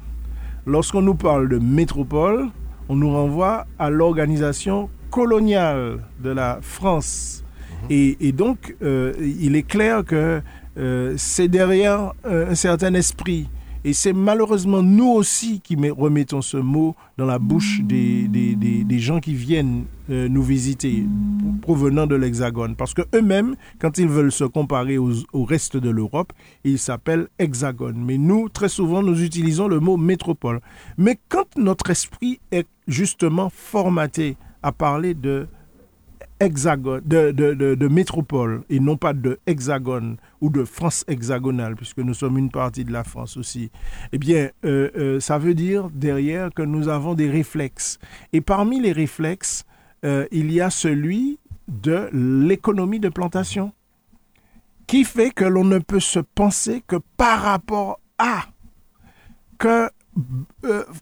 Lorsqu'on 0.67 1.03
nous 1.03 1.15
parle 1.15 1.49
de 1.49 1.59
métropole, 1.59 2.49
on 2.89 2.97
nous 2.97 3.11
renvoie 3.11 3.67
à 3.79 3.91
l'organisation 3.91 4.89
coloniale 5.11 5.99
de 6.21 6.31
la 6.31 6.59
France. 6.63 7.45
Mhm. 7.83 7.87
Et, 7.91 8.29
et, 8.29 8.33
donc, 8.33 8.75
il 8.81 9.57
est 9.57 9.67
clair 9.67 10.05
que 10.05 10.41
c'est 11.17 11.49
derrière 11.49 12.13
un 12.25 12.55
certain 12.55 12.95
esprit 12.95 13.49
Et 13.85 13.93
c'est 13.93 14.13
malheureusement 14.13 14.83
nous 14.83 15.09
aussi 15.09 15.61
qui 15.61 15.77
remettons 15.91 16.43
ce 16.43 16.57
mot 16.57 16.97
dans 17.17 17.27
la 17.27 17.39
bouche 17.39 17.81
des, 17.83 18.27
des, 18.27 18.55
des, 18.57 18.99
gens 18.99 19.21
qui 19.21 19.35
viennent 19.35 19.85
euh, 20.11 20.29
nous 20.29 20.43
visiter 20.43 21.05
provenant 21.63 22.07
de 22.07 22.17
l'Hexagone. 22.17 22.75
Parce 22.75 22.93
que 22.93 23.03
eux-mêmes, 23.15 23.55
quand 23.79 23.99
ils 23.99 24.09
veulent 24.09 24.33
se 24.33 24.45
comparer 24.45 24.99
au 24.99 25.45
reste 25.45 25.77
de 25.77 25.91
l'Europe, 25.91 26.33
ils 26.65 26.79
s'appellent 26.79 27.29
Hexagone. 27.39 28.03
Mais 28.05 28.19
nous, 28.19 28.49
très 28.49 28.69
souvent, 28.69 29.03
nous 29.03 29.23
utilisons 29.23 29.69
le 29.69 29.79
mot 29.79 29.97
métropole. 29.97 30.61
Mais 30.97 31.19
quand 31.29 31.57
notre 31.57 31.91
esprit 31.91 32.41
est 32.51 32.67
justement 32.89 33.49
formaté 33.51 34.37
à 34.63 34.73
parler 34.73 35.15
de 35.15 35.47
hexagone, 36.41 37.01
de, 37.05 37.33
de, 37.33 37.75
de, 37.75 37.89
métropole 37.89 38.63
et 38.69 38.81
non 38.81 38.97
pas 38.97 39.13
de 39.13 39.39
hexagone 39.47 40.17
ou 40.41 40.51
de 40.51 40.65
France 40.65 41.05
hexagonale, 41.09 41.75
puisque 41.77 41.99
nous 41.99 42.15
sommes 42.15 42.39
une 42.39 42.51
partie 42.51 42.85
de 42.85 42.93
la 42.93 43.05
France 43.05 43.37
aussi, 43.37 43.71
eh 44.13 44.19
bien, 44.19 44.51
euh, 44.65 44.91
euh, 44.97 45.21
ça 45.21 45.39
veut 45.39 45.55
dire 45.55 45.91
derrière 45.91 46.51
que 46.55 46.63
nous 46.63 46.89
avons 46.89 47.15
des 47.15 47.31
réflexes. 47.31 47.99
Et 48.33 48.41
parmi 48.41 48.81
les 48.81 48.93
réflexes, 48.93 49.65
euh, 50.05 50.27
il 50.31 50.53
y 50.53 50.61
a 50.61 50.71
celui 50.71 51.39
de 51.67 52.09
l'économie 52.13 53.01
de 53.01 53.09
plantation, 53.09 53.73
qui 54.87 55.05
fait 55.05 55.31
que 55.31 55.45
l'on 55.45 55.65
ne 55.65 55.79
peut 55.79 56.01
se 56.01 56.21
penser 56.21 56.83
que 56.87 56.97
par 57.17 57.43
rapport 57.43 58.01
à, 58.19 58.45
que 59.59 59.91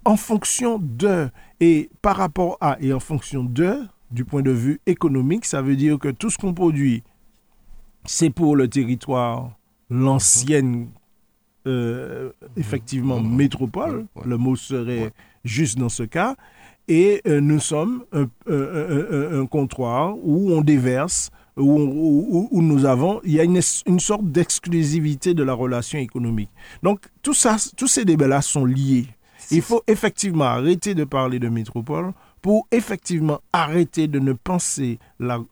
en 0.04 0.16
fonction 0.16 0.78
de, 0.78 1.30
et 1.60 1.88
par 2.02 2.16
rapport 2.16 2.58
à, 2.60 2.76
et 2.80 2.92
en 2.92 3.00
fonction 3.00 3.44
de, 3.44 3.86
du 4.10 4.24
point 4.24 4.42
de 4.42 4.50
vue 4.50 4.80
économique, 4.86 5.44
ça 5.44 5.62
veut 5.62 5.76
dire 5.76 5.98
que 5.98 6.08
tout 6.08 6.30
ce 6.30 6.38
qu'on 6.38 6.54
produit, 6.54 7.02
c'est 8.04 8.30
pour 8.30 8.56
le 8.56 8.68
territoire, 8.68 9.50
l'ancienne, 9.90 10.88
euh, 11.66 12.30
effectivement, 12.56 13.20
métropole. 13.20 14.06
Le 14.24 14.36
mot 14.36 14.56
serait 14.56 15.12
juste 15.44 15.78
dans 15.78 15.88
ce 15.88 16.04
cas. 16.04 16.36
Et 16.88 17.20
euh, 17.26 17.40
nous 17.40 17.58
sommes 17.58 18.04
un, 18.12 19.46
comptoir 19.46 20.16
où 20.22 20.52
on 20.52 20.60
déverse, 20.60 21.30
où, 21.56 22.48
où, 22.52 22.62
nous 22.62 22.84
avons, 22.84 23.20
il 23.24 23.32
y 23.32 23.40
a 23.40 23.44
une, 23.44 23.60
une 23.86 24.00
sorte 24.00 24.30
d'exclusivité 24.30 25.34
de 25.34 25.42
la 25.42 25.54
relation 25.54 25.98
économique. 25.98 26.50
Donc, 26.82 27.00
tout 27.22 27.34
ça, 27.34 27.56
tous 27.76 27.88
ces 27.88 28.04
débats-là 28.04 28.42
sont 28.42 28.64
liés. 28.64 29.06
Il 29.50 29.62
faut 29.62 29.82
effectivement 29.86 30.44
arrêter 30.44 30.94
de 30.94 31.04
parler 31.04 31.38
de 31.38 31.48
métropole 31.48 32.12
pour 32.46 32.68
effectivement 32.70 33.40
arrêter 33.52 34.06
de 34.06 34.20
ne 34.20 34.32
penser 34.32 35.00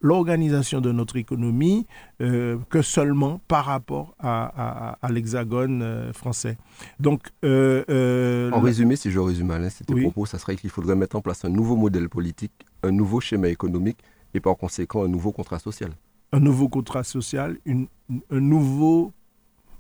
l'organisation 0.01 0.81
de 0.81 0.93
notre 0.93 1.17
économie 1.17 1.89
euh, 2.21 2.57
que 2.71 2.83
seulement 2.83 3.41
par 3.49 3.65
rapport 3.65 4.15
à, 4.21 4.97
l'hexagone 5.11 5.83
euh, 5.83 6.13
français. 6.13 6.57
Donc, 7.01 7.33
euh, 7.45 8.49
en 8.53 8.61
résumé, 8.61 8.95
si 8.95 9.11
je 9.11 9.19
résume 9.19 9.51
Alain, 9.51 9.71
c'était 9.71 10.01
propos, 10.03 10.25
ça 10.25 10.39
serait 10.39 10.55
qu'il 10.55 10.71
faudrait 10.71 10.95
mettre 10.95 11.17
en 11.17 11.21
place 11.21 11.45
un 11.45 11.49
nouveau 11.49 11.75
modèle 11.75 12.09
politique, 12.09 12.53
un 12.85 12.93
nouveau 12.93 13.19
schéma 13.19 13.49
économique 13.49 13.99
et 14.33 14.39
par 14.39 14.57
conséquent 14.57 15.03
un 15.03 15.09
nouveau 15.09 15.33
contrat 15.33 15.59
social. 15.59 15.91
Un 16.31 16.39
nouveau 16.39 16.69
contrat 16.69 17.03
social, 17.03 17.59
un 17.67 17.87
nouveau 18.31 19.13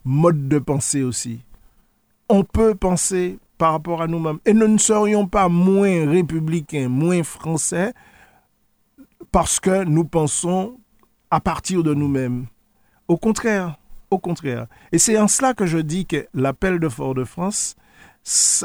mode 0.02 0.48
de 0.48 0.58
pensée 0.58 1.04
aussi. 1.04 1.42
On 2.28 2.42
peut 2.42 2.74
penser 2.74 3.38
par 3.64 3.72
rapport 3.72 4.02
à 4.02 4.06
nous-mêmes. 4.06 4.40
Et 4.44 4.52
nous 4.52 4.68
ne 4.68 4.76
serions 4.76 5.26
pas 5.26 5.48
moins 5.48 6.06
républicains, 6.06 6.90
moins 6.90 7.22
français, 7.22 7.94
parce 9.32 9.58
que 9.58 9.84
nous 9.84 10.04
pensons 10.04 10.78
à 11.30 11.40
partir 11.40 11.82
de 11.82 11.94
nous-mêmes. 11.94 12.44
Au 13.08 13.16
contraire, 13.16 13.78
au 14.10 14.18
contraire. 14.18 14.66
Et 14.92 14.98
c'est 14.98 15.16
en 15.16 15.28
cela 15.28 15.54
que 15.54 15.64
je 15.64 15.78
dis 15.78 16.04
que 16.04 16.26
l'appel 16.34 16.78
de 16.78 16.90
Fort-de-France 16.90 17.76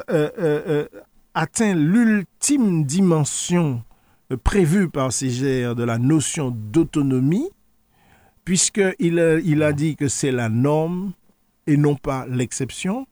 euh, 0.09 0.29
euh, 0.37 0.63
euh, 0.67 0.87
atteint 1.33 1.75
l'ultime 1.75 2.83
dimension 2.83 3.85
prévue 4.43 4.89
par 4.89 5.13
CGR 5.13 5.75
de 5.75 5.83
la 5.85 5.97
notion 5.97 6.51
d'autonomie, 6.51 7.49
puisqu'il 8.43 9.41
il 9.45 9.63
a 9.63 9.71
dit 9.71 9.95
que 9.95 10.09
c'est 10.09 10.33
la 10.33 10.49
norme 10.49 11.13
et 11.67 11.77
non 11.77 11.95
pas 11.95 12.25
l'exception. 12.27 13.07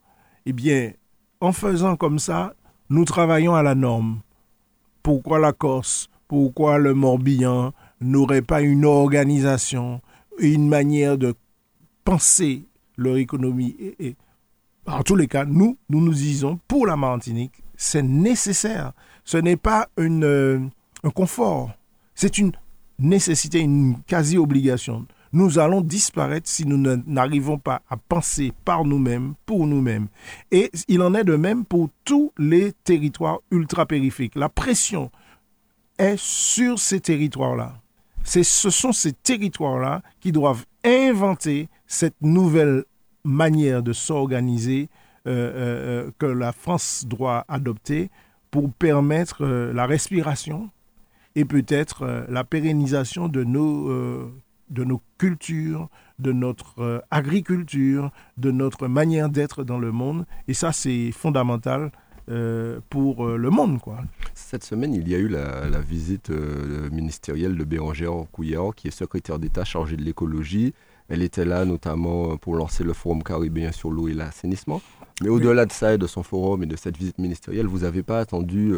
Eh 0.46 0.52
bien, 0.52 0.92
en 1.40 1.52
faisant 1.52 1.96
comme 1.96 2.20
ça, 2.20 2.54
nous 2.90 3.06
travaillons 3.06 3.56
à 3.56 3.64
la 3.64 3.76
norme. 3.76 4.20
Pourquoi 5.04 5.40
la 5.40 5.54
Corse? 5.54 6.10
Pourquoi 6.28 6.78
le 6.78 6.94
Morbihan 6.94 7.74
n'aurait 8.02 8.42
pas 8.42 8.62
une 8.62 8.86
organisation, 8.86 10.02
une 10.40 10.68
manière 10.68 11.18
de 11.18 11.34
penser 12.04 12.66
leur 12.98 13.18
économie? 13.18 13.76
Et, 14.00 14.16
en 14.86 15.04
tous 15.04 15.16
les 15.16 15.28
cas, 15.28 15.46
nous, 15.46 15.78
nous 15.90 16.02
nous 16.02 16.14
disons, 16.14 16.60
pour 16.68 16.86
la 16.86 16.96
Martinique, 16.96 17.64
c'est 17.76 18.04
nécessaire. 18.04 18.94
Ce 19.24 19.38
n'est 19.38 19.58
pas 19.58 19.88
euh, 20.00 20.60
un 21.04 21.10
confort, 21.10 21.72
c'est 22.16 22.38
une 22.38 22.52
nécessité, 23.00 23.60
une 23.60 23.98
quasi-obligation 24.08 25.06
nous 25.38 25.60
allons 25.60 25.82
disparaître 25.82 26.50
si 26.50 26.66
nous 26.66 26.78
n'arrivons 27.06 27.60
pas 27.60 27.84
à 27.90 27.96
penser 27.96 28.52
par 28.66 28.84
nous-mêmes, 28.86 29.36
pour 29.46 29.68
nous-mêmes. 29.68 30.08
Et 30.52 30.72
il 30.88 31.02
en 31.04 31.14
est 31.14 31.24
de 31.24 31.36
même 31.36 31.64
pour 31.64 31.90
tous 32.04 32.34
les 32.40 32.74
territoires 32.84 33.40
ultra-périphériques. 33.52 34.36
La 34.36 34.50
pression 34.50 35.12
est 36.00 36.18
sur 36.18 36.80
ces 36.80 37.00
territoires-là. 37.00 37.80
Ce 38.24 38.44
sont 38.44 38.92
ces 38.92 39.14
territoires-là 39.14 40.02
qui 40.20 40.32
doivent 40.32 40.66
inventer 40.84 41.70
cette 41.86 42.20
nouvelle 42.22 42.84
manière 43.24 43.84
de 43.84 43.94
s'organiser 43.94 44.90
euh, 45.28 45.30
euh, 45.30 46.08
euh, 46.08 46.12
que 46.18 46.26
la 46.26 46.52
France 46.52 47.06
doit 47.08 47.46
adopter 47.48 48.10
pour 48.50 48.72
permettre 48.74 49.46
la 49.46 49.86
respiration 49.86 50.72
et 51.36 51.46
peut-être 51.46 52.26
la 52.30 52.44
pérennisation 52.44 53.28
de 53.28 53.44
nos 53.44 54.32
de 54.70 54.84
nos 54.84 55.02
cultures, 55.18 55.90
de 56.20 56.32
notre 56.32 56.80
euh, 56.80 57.00
agriculture, 57.12 58.12
de 58.38 58.52
notre 58.52 58.88
manière 58.88 59.30
d'être 59.30 59.64
dans 59.64 59.80
le 59.80 59.92
monde. 59.92 60.26
Et 60.48 60.54
ça, 60.54 60.72
c'est 60.72 61.12
fondamental 61.12 61.92
euh, 62.30 62.80
pour 62.90 63.26
euh, 63.26 63.38
le 63.38 63.50
monde. 63.50 63.80
Cette 64.34 64.64
semaine, 64.64 64.94
il 64.94 65.08
y 65.08 65.16
a 65.16 65.18
eu 65.18 65.30
la, 65.30 65.80
visite 65.80 66.32
ministérielle 66.92 67.56
de 67.56 67.64
Bérangère 67.64 68.14
Couillard, 68.32 68.76
qui 68.76 68.88
est 68.88 68.92
secrétaire 68.92 69.40
d'État 69.40 69.64
chargée 69.64 69.96
de 69.96 70.04
l'écologie. 70.04 70.74
Elle 71.10 71.22
était 71.22 71.46
là 71.46 71.64
notamment 71.64 72.36
pour 72.38 72.56
lancer 72.56 72.84
le 72.84 72.92
forum 72.94 73.24
caribéen 73.24 73.72
sur 73.72 73.92
l'eau 73.92 74.10
et 74.10 74.14
l'assainissement. 74.14 74.82
Mais 75.22 75.30
au-delà 75.30 75.66
de 75.66 75.72
ça 75.72 75.94
et 75.94 75.98
de 75.98 76.06
son 76.06 76.22
forum 76.22 76.64
et 76.64 76.66
de 76.66 76.76
cette 76.76 76.98
visite 76.98 77.18
ministérielle, 77.18 77.66
vous 77.66 77.80
n'avez 77.80 78.04
pas 78.04 78.20
attendu 78.20 78.74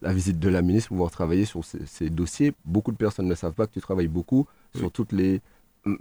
la 0.00 0.12
visite 0.12 0.38
de 0.38 0.48
la 0.48 0.62
ministre 0.62 0.88
pour 0.88 0.96
pouvoir 0.96 1.10
travailler 1.10 1.44
sur 1.44 1.62
ces, 1.64 2.10
dossiers. 2.10 2.52
Beaucoup 2.64 2.92
de 2.92 2.96
personnes 2.96 3.26
ne 3.26 3.34
savent 3.34 3.52
pas 3.52 3.66
que 3.66 3.72
tu 3.72 3.80
travailles 3.80 4.08
beaucoup 4.08 4.46
sur 4.74 4.90
toutes 4.90 5.12
les, 5.12 5.40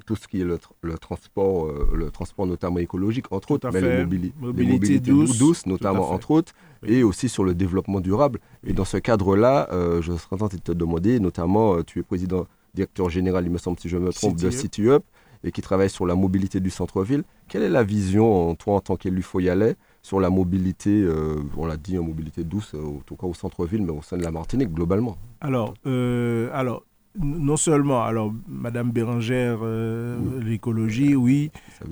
tout 0.05 0.15
ce 0.15 0.27
qui 0.27 0.41
est 0.41 0.43
le, 0.43 0.57
transport, 0.97 1.67
euh, 1.67 1.89
le 1.93 2.11
transport 2.11 2.45
notamment 2.45 2.79
écologique, 2.79 3.25
entre 3.31 3.51
autres, 3.51 3.69
mais 3.71 3.81
les, 3.81 4.33
mobilités 4.39 4.99
douces, 4.99 5.65
notamment, 5.65 6.11
entre 6.11 6.31
autres, 6.31 6.53
et 6.85 7.03
aussi 7.03 7.29
sur 7.29 7.43
le 7.43 7.53
développement 7.53 7.99
durable. 7.99 8.39
Et 8.65 8.73
dans 8.73 8.85
ce 8.85 8.97
cadre-là, 8.97 9.69
euh, 9.71 10.01
je 10.01 10.13
serais 10.13 10.37
tenté 10.37 10.57
de 10.57 10.61
te 10.61 10.71
demander, 10.71 11.19
notamment, 11.19 11.75
euh, 11.75 11.83
tu 11.83 11.99
es 11.99 12.03
président, 12.03 12.47
directeur 12.73 13.09
général, 13.09 13.45
il 13.45 13.51
me 13.51 13.57
semble, 13.57 13.79
si 13.79 13.89
je 13.89 13.97
me 13.97 14.11
trompe, 14.11 14.37
de 14.37 14.49
CityUp, 14.49 15.03
et 15.43 15.51
qui 15.51 15.61
travaille 15.61 15.89
sur 15.89 16.05
la 16.05 16.15
mobilité 16.15 16.59
du 16.59 16.69
centre-ville. 16.69 17.23
Quelle 17.47 17.61
est 17.61 17.69
la 17.69 17.83
vision, 17.83 18.55
toi, 18.55 18.75
en 18.75 18.79
tant 18.81 18.95
qu'élu 18.95 19.21
Foyalet, 19.21 19.75
sur 20.01 20.19
la 20.19 20.29
mobilité, 20.29 21.07
on 21.55 21.65
l'a 21.65 21.77
dit, 21.77 21.97
en 21.97 22.03
mobilité 22.03 22.43
douce, 22.43 22.73
en 22.73 23.01
tout 23.05 23.15
cas 23.15 23.27
au 23.27 23.33
centre-ville, 23.33 23.83
mais 23.83 23.91
au 23.91 24.01
sein 24.01 24.17
de 24.17 24.23
la 24.23 24.31
Martinique, 24.31 24.73
globalement? 24.73 25.17
Alors, 25.41 25.75
alors 25.85 26.83
non 27.19 27.57
seulement, 27.57 28.03
alors, 28.03 28.33
Madame 28.47 28.91
Bérangère, 28.91 29.59
euh, 29.61 30.17
l'écologie, 30.41 31.15
oui. 31.15 31.51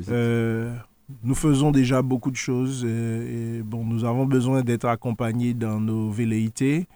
Euh, 0.09 0.73
nous 1.23 1.35
faisons 1.35 1.71
déjà 1.71 2.01
beaucoup 2.01 2.31
de 2.31 2.35
choses. 2.35 2.85
Et, 2.85 3.61
bon, 3.63 3.85
nous 3.85 4.05
avons 4.05 4.25
besoin 4.25 4.61
d'être 4.61 4.85
accompagnés 4.85 5.53
dans 5.53 5.79
nos 5.79 6.09
velléités. 6.09 6.88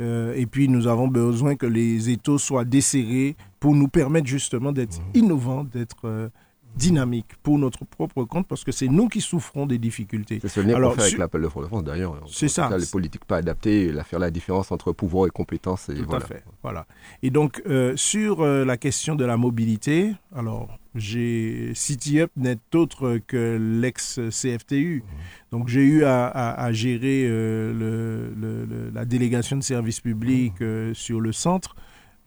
Euh, 0.00 0.34
et 0.34 0.46
puis, 0.46 0.68
nous 0.68 0.86
avons 0.86 1.08
besoin 1.08 1.56
que 1.56 1.66
les 1.66 2.10
étaux 2.10 2.38
soient 2.38 2.64
desserrés 2.64 3.36
pour 3.60 3.74
nous 3.74 3.88
permettre 3.88 4.26
justement 4.26 4.72
d'être 4.72 5.00
mmh. 5.00 5.18
innovants, 5.18 5.64
d'être 5.64 6.30
dynamique 6.76 7.36
pour 7.42 7.58
notre 7.58 7.84
propre 7.84 8.24
compte 8.24 8.46
parce 8.46 8.64
que 8.64 8.72
c'est 8.72 8.88
nous 8.88 9.08
qui 9.08 9.20
souffrons 9.20 9.66
des 9.66 9.78
difficultés. 9.78 10.38
C'est 10.42 10.48
ce 10.48 10.60
lien 10.60 10.80
qu'on 10.80 10.90
fait 10.92 11.02
avec 11.02 11.18
l'appel 11.18 11.42
de 11.42 11.48
France 11.48 11.84
d'ailleurs. 11.84 12.20
C'est 12.30 12.48
ça. 12.48 12.70
les 12.76 12.86
politiques 12.86 13.24
pas 13.24 13.38
adaptées, 13.38 13.92
la, 13.92 14.04
faire 14.04 14.18
la 14.18 14.30
différence 14.30 14.70
entre 14.72 14.92
pouvoir 14.92 15.26
et 15.26 15.30
compétence. 15.30 15.88
Et 15.88 15.94
Tout 15.94 16.04
voilà. 16.06 16.24
à 16.24 16.28
fait. 16.28 16.44
Voilà. 16.62 16.86
Et 17.22 17.30
donc, 17.30 17.62
euh, 17.66 17.96
sur 17.96 18.40
euh, 18.42 18.64
la 18.64 18.76
question 18.76 19.14
de 19.14 19.24
la 19.24 19.36
mobilité, 19.36 20.12
alors, 20.34 20.78
j'ai 20.94 21.72
CityUp 21.74 22.30
n'est 22.36 22.58
autre 22.74 23.18
que 23.26 23.58
l'ex-CFTU. 23.80 25.02
Mmh. 25.02 25.56
Donc, 25.56 25.68
j'ai 25.68 25.82
eu 25.82 26.04
à, 26.04 26.68
gérer 26.72 27.26
euh, 27.26 27.72
le, 27.72 28.90
la 28.92 29.04
délégation 29.04 29.56
de 29.56 29.62
services 29.62 30.00
publics 30.00 30.60
mmh. 30.60 30.94
sur 30.94 31.20
le 31.20 31.32
centre. 31.32 31.76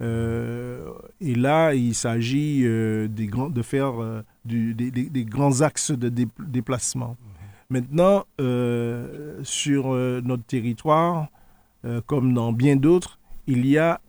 et 0.02 1.36
là, 1.36 1.74
il 1.74 1.94
s'agit 1.94 2.64
de 2.64 3.62
faire 3.62 4.24
des, 4.50 5.26
grands 5.26 5.62
axes 5.62 5.92
de 5.92 6.10
déplacement. 6.40 7.16
Maintenant, 7.72 8.26
euh, 8.42 9.40
sur 9.44 9.94
euh, 9.94 10.22
notre 10.24 10.44
territoire, 10.44 11.28
euh, 11.86 12.02
comme 12.08 12.34
dans 12.34 12.52
bien 12.52 12.76
d'autres, 12.76 13.20
il 13.46 13.64
y 13.68 13.78
a 13.78 14.02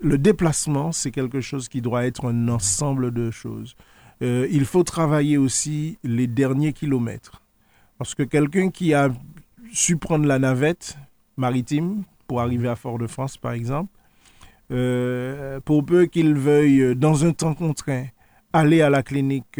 le 0.00 0.18
déplacement, 0.18 0.90
c'est 0.90 1.12
quelque 1.12 1.40
chose 1.40 1.68
qui 1.68 1.80
doit 1.80 2.04
être 2.04 2.26
un 2.26 2.48
ensemble 2.48 3.12
de 3.12 3.30
choses. 3.30 3.76
il 4.20 4.64
faut 4.64 4.84
travailler 4.84 5.36
aussi 5.36 5.98
les 6.02 6.26
derniers 6.26 6.72
kilomètres. 6.72 7.42
Parce 7.98 8.14
que 8.14 8.22
quelqu'un 8.22 8.70
qui 8.70 8.94
a 8.94 9.10
su 9.72 9.96
prendre 9.96 10.26
la 10.26 10.38
navette 10.38 10.96
maritime 11.36 12.04
pour 12.26 12.40
arriver 12.40 12.68
à 12.68 12.76
Fort-de-France, 12.76 13.36
par 13.36 13.52
exemple, 13.52 13.92
pour 15.64 15.84
peu 15.84 16.06
qu'il 16.06 16.34
veuille, 16.34 16.96
dans 16.96 17.24
un 17.24 17.32
temps 17.32 17.54
contraint, 17.54 18.06
aller 18.56 18.80
à 18.82 18.90
la 18.90 19.02
clinique 19.02 19.58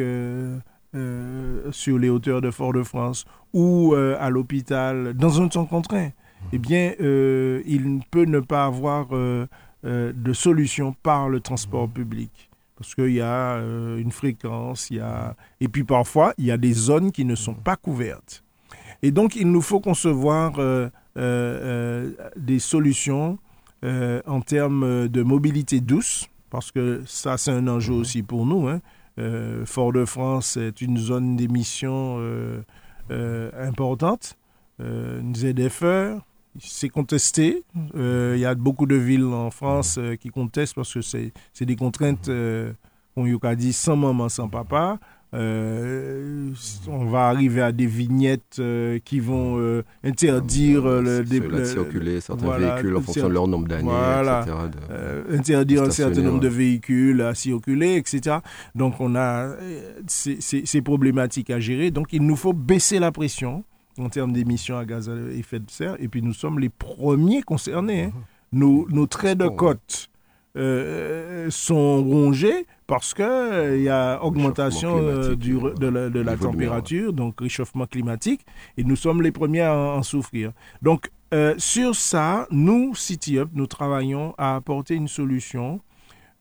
euh, 0.97 1.71
sur 1.73 1.99
les 1.99 2.09
hauteurs 2.09 2.41
de 2.41 2.51
Fort-de-France 2.51 3.27
ou 3.53 3.93
euh, 3.95 4.17
à 4.19 4.31
l'hôpital 4.31 5.13
dans 5.15 5.43
un 5.43 5.49
temps 5.49 5.67
contraint, 5.67 6.11
eh 6.53 6.59
bien, 6.59 6.93
euh, 7.01 7.61
il 7.67 8.01
peut 8.11 8.25
ne 8.25 8.41
pas 8.41 8.65
avoir 8.65 9.09
de 9.11 10.33
solution 10.33 10.95
par 11.03 11.29
le 11.29 11.41
transport 11.41 11.89
public. 11.89 12.51
Parce 12.77 12.95
qu'il 12.95 13.13
y 13.13 13.21
a 13.21 13.59
une 13.99 14.11
fréquence, 14.11 14.91
il 14.91 14.99
y 14.99 15.01
a... 15.01 15.35
et 15.61 15.69
puis 15.69 15.85
parfois, 15.85 16.35
il 16.39 16.47
y 16.47 16.51
a 16.51 16.57
des 16.57 16.73
zones 16.73 17.11
qui 17.13 17.25
ne 17.25 17.35
sont 17.35 17.55
pas 17.55 17.77
couvertes. 17.77 18.43
Et 19.03 19.11
donc, 19.11 19.37
il 19.37 19.51
nous 19.51 19.63
faut 19.63 19.81
concevoir 19.81 20.53
des 21.15 22.59
solutions 22.59 23.39
en 23.83 24.41
termes 24.41 25.09
de 25.09 25.23
mobilité 25.23 25.81
douce, 25.81 26.29
parce 26.51 26.73
que 26.73 27.03
ça, 27.07 27.37
c'est 27.37 27.51
un 27.51 27.67
enjeu 27.69 27.95
aussi 27.95 28.23
pour 28.23 28.47
nous. 28.47 28.69
Hein. 28.69 28.81
Euh, 29.19 29.65
Fort-de-France 29.65 30.57
est 30.57 30.81
une 30.81 30.99
zone 30.99 31.37
d'émission 31.37 32.17
euh, 32.19 32.63
euh, 33.11 33.51
importante. 33.69 34.37
une 34.79 35.35
ZFE, 35.35 36.21
c'est 36.59 36.89
contesté. 36.89 37.65
Il 37.95 38.39
y 38.39 38.45
a 38.45 38.55
beaucoup 38.55 38.87
de 38.87 38.97
villes 38.97 39.25
en 39.25 39.51
France 39.51 39.99
qui 40.21 40.29
contestent 40.29 40.75
parce 40.75 40.93
que 40.93 41.01
c'est 41.01 41.33
des 41.61 41.77
contraintes, 41.77 42.31
on 43.17 43.27
y 43.27 43.39
a 43.43 43.55
dit, 43.55 43.73
sans 43.73 43.97
maman, 43.97 44.29
sans 44.29 44.49
papa. 44.49 44.99
Euh, 45.37 46.51
on 46.89 47.05
va 47.05 47.29
arriver 47.29 47.61
à 47.61 47.73
des 47.73 47.87
vignettes 47.87 48.57
euh, 48.59 48.99
qui 49.05 49.21
vont 49.21 49.59
euh, 49.59 49.83
interdire 50.03 50.87
le 50.87 51.23
de 51.25 51.65
circuler 51.65 52.21
certains 52.23 52.57
véhicules 52.57 52.97
en 52.97 53.03
fonction 53.03 53.29
de 53.29 53.35
leur 53.35 53.47
nombre 53.47 53.69
d'années, 53.69 53.91
etc. 53.91 54.57
interdire 55.31 55.83
un 55.83 55.91
certain 55.91 56.23
nombre 56.23 56.41
de 56.41 56.49
véhicules 56.49 57.21
à 57.21 57.35
circuler, 57.35 57.97
etc. 57.97 58.39
Donc 58.75 58.95
on 59.01 59.15
a 59.15 59.57
ces 60.07 60.83
problématiques 60.83 61.51
à 61.51 61.61
gérer. 61.61 61.91
Donc 61.91 62.09
il 62.13 62.23
nous 62.23 62.37
faut 62.37 62.55
baisser 62.55 62.99
la 62.99 63.13
pression 63.13 63.65
en 63.99 64.09
termes 64.09 64.33
d'émissions 64.33 64.79
à 64.79 64.85
gaz 64.85 65.11
à 65.11 65.15
effet 65.35 65.59
de 65.59 65.71
serre. 65.71 65.97
Et 65.99 66.09
puis 66.09 66.23
nous 66.23 66.35
sommes 66.35 66.59
les 66.59 66.71
premiers 66.71 67.43
concernés. 67.43 68.05
Hein. 68.05 68.13
Nos, 68.53 68.87
nos 68.89 69.07
traits 69.07 69.39
de 69.39 69.49
côte 69.49 70.09
sont 70.57 72.03
rongés 72.03 72.67
parce 72.87 73.15
qu'il 73.15 73.25
euh, 73.25 73.79
y 73.79 73.89
a 73.89 74.23
augmentation 74.23 74.97
euh, 74.99 75.35
du, 75.35 75.55
de 75.55 75.87
la, 75.87 76.09
de 76.09 76.21
la 76.21 76.37
température, 76.37 77.13
donc 77.13 77.41
réchauffement 77.41 77.87
climatique, 77.87 78.47
et 78.77 78.85
nous 78.85 78.97
sommes 78.97 79.23
les 79.23 79.33
premiers 79.33 79.63
à 79.63 79.75
en, 79.75 80.03
souffrir. 80.03 80.53
Donc, 80.83 81.11
euh, 81.35 81.55
sur 81.59 81.97
ça, 81.97 82.47
nous, 82.51 82.95
CityUp, 82.95 83.51
nous 83.55 83.67
travaillons 83.67 84.35
à 84.39 84.57
apporter 84.57 84.95
une 84.95 85.09
solution. 85.09 85.81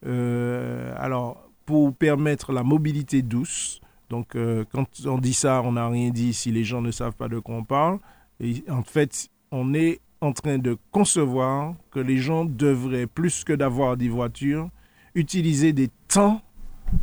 alors, 0.03 1.49
pour 1.65 1.95
permettre 1.95 2.53
la 2.53 2.61
mobilité 2.61 3.23
douce, 3.23 3.81
donc 4.11 4.37
quand 4.71 4.85
on 5.07 5.17
dit 5.17 5.33
ça, 5.33 5.63
on 5.65 5.71
n'a 5.71 5.87
rien 5.89 6.11
dit 6.11 6.31
si 6.31 6.51
les 6.51 6.63
gens 6.63 6.81
ne 6.81 6.91
savent 6.91 7.15
pas 7.15 7.27
de 7.27 7.39
quoi 7.39 7.55
on 7.55 7.63
parle. 7.63 7.97
Et 8.39 8.63
en 8.69 8.83
fait, 8.83 9.29
on 9.51 9.73
est 9.73 9.99
en 10.25 10.33
train 10.33 10.57
de 10.57 10.77
concevoir 10.91 11.75
que 11.91 11.99
les 11.99 12.17
gens 12.17 12.45
devraient, 12.45 13.07
plus 13.07 13.43
que 13.43 13.53
d'avoir 13.53 13.95
des 13.95 14.09
voitures, 14.09 14.69
utiliser 15.13 15.71
des 15.71 15.89
temps 16.07 16.41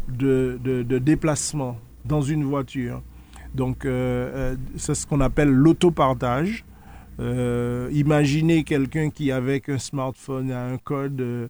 de, 0.09 0.59
de, 0.63 0.99
déplacement 0.99 1.79
dans 2.05 2.23
une 2.23 2.45
voiture. 2.45 3.03
Donc, 3.55 3.85
euh, 3.85 4.53
euh, 4.55 4.57
c'est 4.77 4.95
ce 4.95 5.07
qu'on 5.07 5.21
appelle 5.21 5.51
l'autopartage. 5.51 6.65
Euh, 7.21 7.89
imaginez 7.93 8.65
quelqu'un 8.65 9.11
qui, 9.11 9.31
avec 9.31 9.69
un 9.69 9.79
smartphone, 9.79 10.51
a 10.51 10.65
un 10.65 10.79
code 10.79 11.49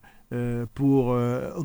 pour 0.74 1.14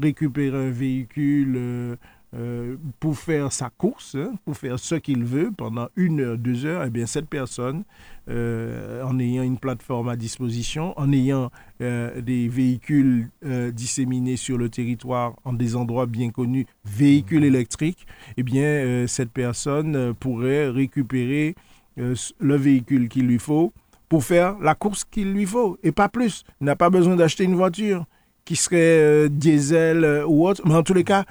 récupérer 0.02 0.68
un 0.68 0.72
véhicule 0.72 1.98
euh, 2.36 2.76
pour 3.00 3.18
faire 3.18 3.54
sa 3.54 3.70
course, 3.70 4.16
hein, 4.16 4.34
pour 4.44 4.58
faire 4.58 4.78
ce 4.80 4.96
qu'il 4.96 5.24
veut 5.24 5.50
pendant 5.56 5.88
une 5.96 6.20
heure, 6.20 6.38
deux 6.38 6.66
heures, 6.66 6.84
eh 6.86 6.90
bien 6.90 7.06
cette 7.06 7.30
personne, 7.30 7.86
euh, 8.30 9.02
en 9.04 9.18
ayant 9.18 9.44
une 9.44 9.58
plateforme 9.58 10.10
à 10.10 10.18
disposition, 10.18 10.94
en 11.00 11.14
ayant 11.14 11.50
euh, 11.80 12.20
des 12.20 12.50
véhicules 12.50 13.30
disséminés 13.72 14.36
sur 14.36 14.58
le 14.58 14.68
territoire 14.68 15.36
en 15.46 15.54
des 15.54 15.78
endroits 15.78 16.06
bien 16.06 16.30
connus, 16.30 16.68
véhicules 16.84 17.46
électriques, 17.46 18.06
eh 18.36 18.44
bien 18.44 19.08
cette 19.08 19.32
personne 19.32 20.14
pourrait 20.16 20.68
récupérer 20.68 21.56
le 21.96 22.56
véhicule 22.56 23.08
qu'il 23.08 23.26
lui 23.26 23.40
faut 23.40 23.72
pour 24.10 24.26
faire 24.26 24.60
la 24.60 24.76
course 24.76 25.06
qu'il 25.06 25.32
lui 25.32 25.46
faut 25.46 25.78
et 25.82 25.94
pas 25.94 26.10
plus. 26.10 26.44
Il 26.60 26.66
n'a 26.66 26.76
pas 26.76 26.90
besoin 26.90 27.16
d'acheter 27.16 27.46
une 27.46 27.56
voiture 27.56 28.06
qui 28.44 28.58
serait 28.58 29.30
diesel 29.30 30.24
ou 30.28 30.46
autre, 30.48 30.62
mais 30.66 30.76
en 30.76 30.84
tous 30.84 30.94
les 30.94 31.04
cas, 31.06 31.26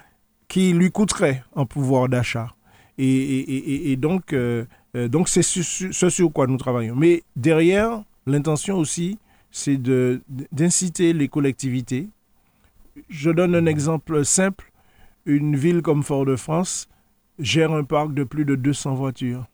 qui 0.49 0.73
lui 0.73 0.91
coûterait 0.91 1.43
en 1.55 1.67
pouvoir 1.67 2.09
d'achat. 2.09 2.55
Et, 2.99 3.97
donc, 3.99 4.33
euh, 4.33 4.65
euh, 4.95 5.09
donc 5.09 5.29
c'est 5.29 5.43
ce 5.43 6.09
sur 6.11 6.33
quoi 6.33 6.47
nous 6.47 6.57
travaillons. 6.57 6.97
Mais 6.97 7.25
derrière, 7.35 8.03
l'intention 8.27 8.79
aussi, 8.79 9.19
c'est 9.51 9.77
d'inciter 10.53 11.13
les 11.13 11.29
collectivités. 11.29 12.09
Je 13.09 13.31
donne 13.31 13.55
un 13.55 13.67
exemple 13.67 14.25
simple. 14.25 14.73
Une 15.27 15.57
ville 15.57 15.83
comme 15.83 16.03
Fort-de-France 16.03 16.89
gère 17.39 17.73
un 17.73 17.85
parc 17.85 18.15
de 18.15 18.25
plus 18.25 18.45
de 18.45 18.55
200 18.55 18.95
voitures. 18.95 19.47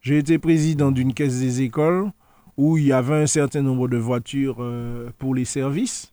J'ai 0.00 0.18
été 0.18 0.38
président 0.38 0.90
d'une 0.90 1.12
caisse 1.12 1.40
des 1.40 1.62
écoles 1.62 2.10
où 2.56 2.78
il 2.78 2.86
y 2.86 2.92
avait 2.92 3.22
un 3.22 3.26
certain 3.26 3.62
nombre 3.62 3.88
de 3.88 3.96
voitures 3.96 4.58
euh, 4.60 5.10
pour 5.18 5.34
les 5.34 5.44
services. 5.44 6.12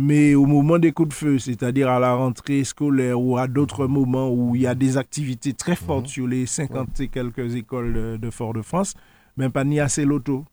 Mais 0.00 0.36
au 0.36 0.46
moment 0.46 0.78
des 0.78 0.92
coups 0.92 1.08
de 1.08 1.14
feu, 1.14 1.38
c'est-à-dire 1.40 1.88
à 1.88 1.98
la 1.98 2.14
rentrée 2.14 2.62
scolaire 2.62 3.20
ou 3.20 3.36
à 3.36 3.48
d'autres 3.48 3.88
moments 3.88 4.30
où 4.30 4.54
il 4.54 4.62
y 4.62 4.66
a 4.68 4.76
des 4.76 4.96
activités 4.96 5.54
très 5.54 5.74
fortes 5.74 6.04
mhm. 6.04 6.08
sur 6.08 6.26
les 6.28 6.46
50 6.46 7.00
et 7.00 7.08
quelques 7.08 7.56
écoles 7.56 8.16
de, 8.20 8.30
Fort-de-France, 8.30 8.94
même 9.36 9.50
pas 9.50 9.64
ni 9.64 9.80
assez 9.80 10.04
l'auto. 10.04 10.44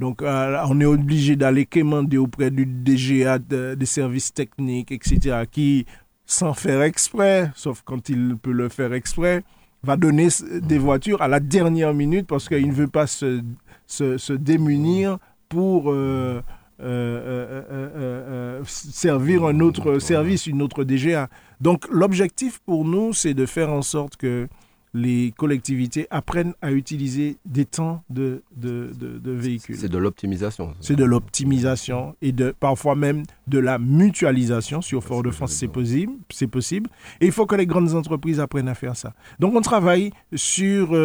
Donc, 0.00 0.20
euh, 0.20 0.58
on 0.68 0.80
est 0.80 0.84
obligé 0.84 1.36
d'aller 1.36 1.64
quémander 1.64 2.18
auprès 2.18 2.50
du 2.50 2.66
DGA 2.66 3.38
des 3.38 3.86
services 3.86 4.34
techniques, 4.34 4.90
etc., 4.90 5.44
qui, 5.48 5.86
sans 6.26 6.52
faire 6.52 6.82
exprès, 6.82 7.52
sauf 7.54 7.82
quand 7.84 8.08
il 8.08 8.36
peut 8.36 8.50
le 8.50 8.68
faire 8.68 8.92
exprès, 8.92 9.44
va 9.84 9.96
donner 9.96 10.26
des 10.60 10.78
voitures 10.78 11.22
à 11.22 11.28
la 11.28 11.38
dernière 11.38 11.94
minute 11.94 12.26
parce 12.26 12.48
qu'il 12.48 12.66
ne 12.66 12.74
veut 12.74 12.88
pas 12.88 13.06
se, 13.06 13.42
se, 13.86 14.32
démunir 14.32 15.18
pour 15.48 15.92
euh, 15.92 16.42
euh, 16.80 17.64
euh, 17.70 17.90
euh, 17.96 18.62
servir 18.64 19.44
un 19.44 19.58
autre 19.58 19.98
service, 19.98 20.46
une 20.46 20.62
autre 20.62 20.84
DGA. 20.84 21.28
Donc 21.60 21.86
l'objectif 21.90 22.60
pour 22.60 22.84
nous, 22.84 23.12
c'est 23.12 23.34
de 23.34 23.46
faire 23.46 23.72
en 23.72 23.82
sorte 23.82 24.16
que 24.16 24.46
les 24.94 25.34
collectivités 25.36 26.06
apprennent 26.10 26.54
à 26.62 26.70
utiliser 26.70 27.36
des 27.44 27.64
temps 27.64 28.04
de, 28.10 28.42
de, 28.56 28.92
de, 28.96 29.30
véhicules. 29.32 29.76
C'est 29.76 29.88
de 29.88 29.98
l'optimisation. 29.98 30.72
C'est 30.80 30.94
de 30.94 31.04
l'optimisation 31.04 32.14
et 32.22 32.30
de, 32.30 32.54
parfois 32.58 32.94
même 32.94 33.24
de 33.48 33.58
la 33.58 33.78
mutualisation. 33.78 34.80
Sur 34.80 35.02
Fort-de-France, 35.02 35.52
c'est 35.52 35.68
possible, 35.68 36.12
c'est 36.30 36.46
possible. 36.46 36.88
Et 37.20 37.26
il 37.26 37.32
faut 37.32 37.44
que 37.46 37.56
les 37.56 37.66
grandes 37.66 37.94
entreprises 37.94 38.38
apprennent 38.38 38.68
à 38.68 38.74
faire 38.74 38.96
ça. 38.96 39.14
Donc 39.40 39.54
on 39.56 39.60
travaille 39.62 40.12
sur 40.34 40.96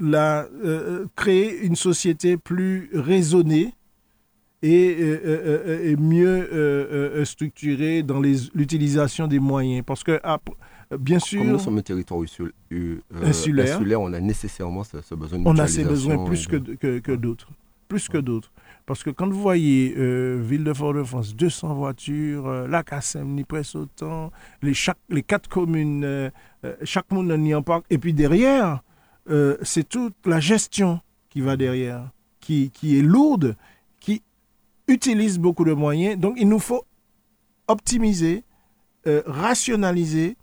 la, 0.00 0.46
créer 1.14 1.60
une 1.60 1.76
société 1.76 2.36
plus 2.36 2.90
raisonnée 2.92 3.74
et, 4.62 4.96
euh, 4.98 5.20
euh, 5.24 5.62
euh, 5.66 5.90
et 5.90 5.96
mieux 5.96 7.24
structuré 7.24 8.02
dans 8.02 8.20
l'utilisation 8.20 9.26
des 9.26 9.38
moyens. 9.38 9.84
Parce 9.86 10.02
que, 10.02 10.20
ah, 10.22 10.38
bien 10.98 11.18
sûr... 11.18 11.40
Comme 11.40 11.52
nous 11.52 11.58
sommes 11.58 11.78
un 11.78 11.82
territoire 11.82 12.20
insulaire, 13.22 14.00
on 14.00 14.12
a 14.12 14.20
nécessairement 14.20 14.84
ce, 14.84 15.14
besoin 15.14 15.38
de 15.38 15.44
On 15.46 15.58
a 15.58 15.66
ces 15.66 15.84
besoins 15.84 16.24
plus 16.24 16.46
que, 16.46 16.56
que, 16.56 16.98
que 16.98 17.12
d'autres. 17.12 17.48
Plus 17.86 18.08
que 18.08 18.18
d'autres. 18.18 18.52
Parce 18.84 19.02
que 19.02 19.10
quand 19.10 19.28
vous 19.28 19.40
voyez 19.40 19.94
Ville 20.40 20.64
de 20.64 20.72
Fort-de-France, 20.72 21.36
200 21.36 21.74
voitures, 21.74 22.66
la 22.68 22.82
CASEM 22.82 23.28
ni 23.28 23.44
presque 23.44 23.76
autant, 23.76 24.32
les, 24.62 24.74
chaque, 24.74 24.98
les 25.08 25.22
quatre 25.22 25.48
communes, 25.48 26.30
chaque 26.82 27.10
monde 27.12 27.30
n'y 27.38 27.54
en 27.54 27.62
parle. 27.62 27.82
Et 27.90 27.98
puis 27.98 28.12
derrière, 28.12 28.82
c'est 29.62 29.88
toute 29.88 30.16
la 30.26 30.40
gestion 30.40 31.00
qui 31.30 31.42
va 31.42 31.56
derrière, 31.56 32.10
qui, 32.40 32.70
qui 32.70 32.98
est 32.98 33.02
lourde 33.02 33.56
utilise 34.88 35.38
beaucoup 35.38 35.64
de 35.64 35.72
moyens. 35.72 36.18
Donc, 36.18 36.36
il 36.38 36.48
nous 36.48 36.58
faut 36.58 36.84
optimiser, 37.68 38.42
euh, 39.06 39.22
rationaliser, 39.26 40.36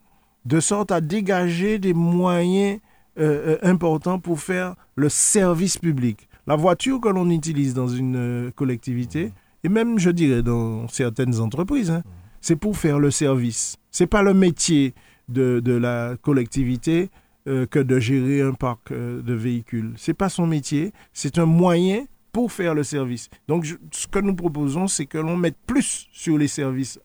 de 0.45 0.59
sorte 0.59 0.91
à 0.91 1.01
dégager 1.01 1.79
des 1.79 1.93
moyens 1.93 2.79
euh, 3.17 3.57
euh, 3.57 3.57
important 3.63 4.19
pour 4.19 4.39
faire 4.39 4.75
le 4.95 5.09
service 5.09 5.77
public. 5.77 6.29
La 6.47 6.55
voiture 6.55 7.01
que 7.01 7.09
l'on 7.09 7.29
utilise 7.31 7.73
dans 7.73 7.87
une 7.87 8.51
collectivité, 8.55 9.33
et 9.63 9.69
même, 9.69 9.97
je 9.97 10.11
dirais, 10.11 10.43
dans 10.43 10.87
certaines 10.87 11.39
entreprises, 11.39 11.89
hein, 11.89 12.03
c'est 12.39 12.55
pour 12.55 12.77
faire 12.77 12.99
le 12.99 13.09
service. 13.09 13.77
C'est 13.89 14.05
pas 14.05 14.21
le 14.21 14.35
métier 14.35 14.93
de, 15.27 15.59
de 15.59 15.73
la 15.73 16.15
collectivité 16.21 17.09
que 17.45 17.79
de 17.79 17.99
gérer 17.99 18.41
un 18.41 18.53
parc 18.53 18.91
de 18.91 19.33
véhicules. 19.33 19.93
C'est 19.97 20.13
pas 20.15 20.29
son 20.29 20.45
métier, 20.47 20.93
c'est 21.13 21.39
un 21.39 21.45
moyen 21.45 22.05
pour 22.36 22.51
faire 22.51 22.73
le 22.75 22.83
service. 22.83 23.29
Donc, 23.47 23.63
je- 23.63 23.75
ce 23.91 24.07
que 24.07 24.19
nous 24.19 24.36
proposons, 24.36 24.88
c'est 24.95 25.05
que 25.05 25.17
l'on 25.17 25.38
mette 25.38 25.55
plus 25.65 26.07
sur 26.11 26.38
les 26.38 26.49
services 26.49 26.99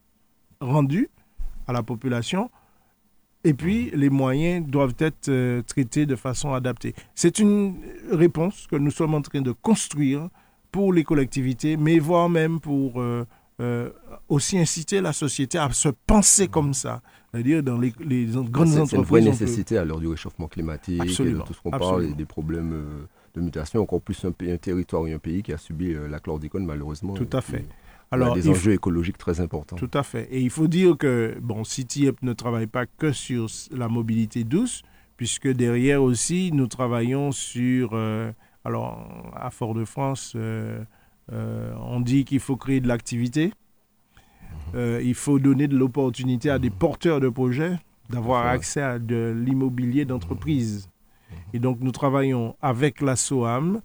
rendus 0.61 1.09
à 1.68 1.72
la 1.72 1.85
population. 1.85 2.51
Et 3.45 3.55
puis, 3.55 3.93
les 3.95 4.11
moyens 4.11 4.66
doivent 4.66 4.97
être 4.99 5.28
euh, 5.28 5.62
traités 5.62 6.05
de 6.05 6.16
façon 6.16 6.53
adaptée. 6.53 6.95
C'est 7.14 7.39
une 7.39 7.76
réponse 8.11 8.66
que 8.68 8.74
nous 8.74 8.91
sommes 8.91 9.14
en 9.14 9.22
train 9.22 9.41
de 9.41 9.53
construire 9.53 10.28
pour 10.72 10.93
les 10.93 11.05
collectivités, 11.05 11.76
mais 11.76 12.01
voire 12.01 12.28
même 12.28 12.59
pour 12.59 13.01
euh, 13.01 13.24
euh, 13.61 13.91
aussi 14.28 14.59
inciter 14.59 15.01
la 15.01 15.12
société 15.12 15.59
à 15.59 15.70
se 15.70 15.91
penser 16.09 16.49
comme 16.49 16.74
ça. 16.74 17.03
C'est-à-dire, 17.33 17.62
dans 17.62 17.78
les, 17.78 17.93
les 18.01 18.24
grandes 18.26 18.66
C'est- 18.68 18.85
C'est 18.87 18.97
une 18.97 19.03
vraie 19.05 19.20
entreprises, 19.20 19.24
peut- 19.24 19.31
nécessité 19.45 19.78
à 19.78 19.85
l'heure 19.85 20.01
du 20.01 20.09
réchauffement 20.09 20.49
climatique 20.49 21.01
et 21.01 21.05
de 21.24 21.39
tout 21.47 21.55
ce 21.55 21.61
qu'on 21.61 21.70
parle 21.70 22.05
et 22.11 22.14
des 22.14 22.24
problèmes 22.24 22.72
de 23.35 23.41
mutation, 23.41 23.81
encore 23.81 24.01
plus 24.01 24.24
un, 24.24 24.33
territoire 24.57 25.07
et 25.07 25.12
un 25.12 25.18
pays 25.18 25.43
qui 25.43 25.53
a 25.53 25.59
subi 25.59 25.93
euh, 25.93 26.09
la 26.09 26.18
chlordécone 26.18 26.64
malheureusement. 26.64 27.14
Tout 27.14 27.28
à 27.33 27.41
fait. 27.41 27.64
a 28.11 28.14
Alors, 28.14 28.35
des 28.35 28.47
il 28.47 28.51
enjeux 28.51 28.72
écologiques 28.72 29.18
très 29.18 29.41
importants. 29.41 29.76
Tout 29.76 29.91
à 29.95 30.03
fait. 30.03 30.28
Et 30.31 30.41
il 30.41 30.51
faut 30.51 30.66
dire 30.66 30.97
que, 30.97 31.37
bon, 31.41 31.64
CityUp 31.64 32.22
ne 32.22 32.33
travaille 32.33 32.66
pas 32.66 32.87
que 32.87 33.12
sur 33.12 33.47
la 33.72 33.89
mobilité 33.89 34.45
douce, 34.45 34.83
puisque 35.16 35.49
derrière 35.49 36.03
aussi, 36.03 36.51
nous 36.53 36.66
travaillons 36.66 37.31
sur, 37.31 37.91
euh, 37.93 38.33
alors, 38.64 39.33
à 39.35 39.51
Fort-de-France, 39.51 40.35
euh, 40.37 40.83
euh, 41.33 41.72
on 41.78 42.01
dit 42.01 42.24
qu'il 42.24 42.41
faut 42.41 42.57
créer 42.57 42.81
de 42.81 42.89
l'activité. 42.89 43.53
Euh, 44.74 45.01
il 45.03 45.14
faut 45.14 45.39
donner 45.39 45.68
de 45.68 45.76
l'opportunité 45.76 46.51
à 46.51 46.59
des 46.59 46.70
porteurs 46.70 47.20
de 47.20 47.28
projets 47.28 47.76
d'avoir 48.09 48.47
accès 48.47 48.83
à 48.83 48.99
de 48.99 49.35
l'immobilier 49.37 50.05
d'entreprise. 50.05 50.89
Et 51.53 51.59
donc, 51.59 51.78
nous 51.81 51.93
travaillons 51.93 52.55
avec 52.62 53.01
la 53.01 53.16
SOAM, 53.16 53.81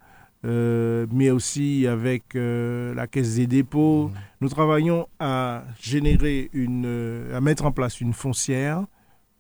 euh, 0.45 1.07
mais 1.11 1.31
aussi 1.31 1.87
avec 1.87 2.35
euh, 2.35 2.93
la 2.93 3.07
Caisse 3.07 3.35
des 3.35 3.47
dépôts. 3.47 4.11
Nous 4.41 4.49
travaillons 4.49 5.07
à 5.19 5.63
générer 5.81 6.49
une, 6.53 7.25
à 7.33 7.41
mettre 7.41 7.65
en 7.65 7.71
place 7.71 7.99
une 8.01 8.13
foncière 8.13 8.85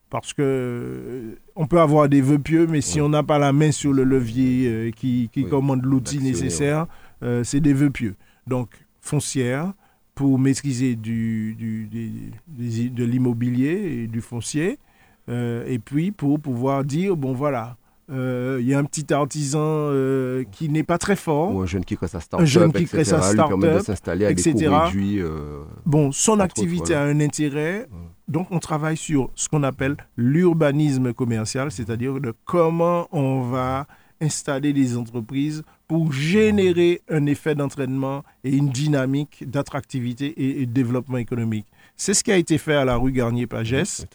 parce 0.09 0.33
que 0.33 0.41
euh, 0.41 1.35
on 1.55 1.67
peut 1.67 1.79
avoir 1.79 2.07
des 2.09 2.21
vœux 2.21 2.39
pieux, 2.39 2.67
mais 2.67 2.81
si 2.81 2.99
Ouais. 2.99 3.05
on 3.05 3.09
n'a 3.09 3.23
pas 3.23 3.37
la 3.39 3.51
main 3.53 3.71
sur 3.71 3.91
le 3.93 4.03
levier 4.03 4.67
euh, 4.67 4.91
qui, 4.91 5.29
qui 5.31 5.43
Oui, 5.43 5.49
commande 5.49 5.83
l'outil 5.83 6.19
nécessaire, 6.19 6.87
euh, 7.23 7.43
c'est 7.43 7.59
des 7.59 7.73
vœux 7.73 7.89
pieux. 7.91 8.15
Donc 8.47 8.69
foncière 9.01 9.73
pour 10.15 10.39
maîtriser 10.39 10.95
du, 10.95 11.55
du- 11.55 11.85
des- 11.87 12.11
des- 12.47 12.89
de 12.89 13.03
l'immobilier 13.03 14.03
et 14.03 14.07
du 14.07 14.21
foncier, 14.21 14.79
et 15.27 15.79
puis 15.83 16.11
pour 16.11 16.39
pouvoir 16.39 16.83
dire 16.85 17.17
bon 17.17 17.33
voilà, 17.33 17.77
euh, 18.11 18.57
il 18.61 18.67
y 18.67 18.73
a 18.73 18.79
un 18.79 18.83
petit 18.83 19.11
artisan 19.13 19.59
euh, 19.63 20.43
qui 20.51 20.69
n'est 20.69 20.83
pas 20.83 20.97
très 20.97 21.15
fort. 21.15 21.53
Ou 21.55 21.61
un 21.61 21.65
jeune 21.65 21.83
qui 21.83 21.97
crée 21.97 22.07
sa 22.07 22.19
start-up, 22.19 22.47
jeune 22.47 22.71
qui 22.71 22.85
crée 22.85 23.03
sa 23.03 23.17
lui 23.17 23.27
de 23.29 23.33
start-up, 23.33 23.81
s'installer 23.83 24.25
à 24.25 24.33
des 24.33 24.47
etc. 24.47 24.67
coûts 24.69 24.85
réduits. 24.85 25.21
euh, 25.21 25.63
Bon, 25.85 26.11
son 26.11 26.39
activité 26.39 26.81
autres, 26.81 26.93
voilà. 26.93 27.05
a 27.05 27.07
un 27.07 27.19
intérêt. 27.19 27.87
Donc, 28.27 28.47
on 28.51 28.59
travaille 28.59 28.97
sur 28.97 29.29
ce 29.35 29.49
qu'on 29.49 29.63
appelle 29.63 29.97
l'urbanisme 30.17 31.13
commercial, 31.13 31.71
c'est-à-dire 31.71 32.19
de 32.19 32.33
comment 32.45 33.07
on 33.11 33.41
va 33.41 33.87
installer 34.21 34.73
des 34.73 34.97
entreprises 34.97 35.63
pour 35.87 36.11
générer 36.11 37.01
un 37.09 37.25
effet 37.27 37.53
d'entraînement 37.53 38.23
et 38.43 38.55
une 38.55 38.69
dynamique 38.69 39.43
d'attractivité 39.47 40.27
et, 40.27 40.61
et 40.61 40.65
de 40.65 40.71
développement 40.71 41.17
économique. 41.17 41.67
C'est 41.97 42.13
ce 42.13 42.23
qui 42.23 42.31
a 42.31 42.37
été 42.37 42.57
fait 42.57 42.75
à 42.75 42.85
la 42.85 42.97
rue 42.97 43.11
Garnier-Pagès 43.11 44.05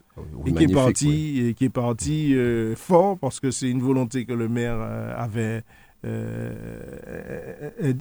et 0.47 0.53
qui 0.53 0.64
est 0.64 0.74
parti, 0.74 1.07
oui. 1.07 1.49
et 1.49 1.55
qui 1.55 1.64
est 1.64 1.70
parti 1.70 2.35
euh, 2.35 2.76
fort 2.76 3.18
parce 3.18 3.41
que 3.41 3.51
c'est 3.51 3.70
une 3.70 3.81
volonté 3.81 4.26
que 4.26 4.35
le 4.35 4.49
maire 4.49 4.76
euh, 4.78 5.14
avait 5.16 5.62
euh, 6.05 6.53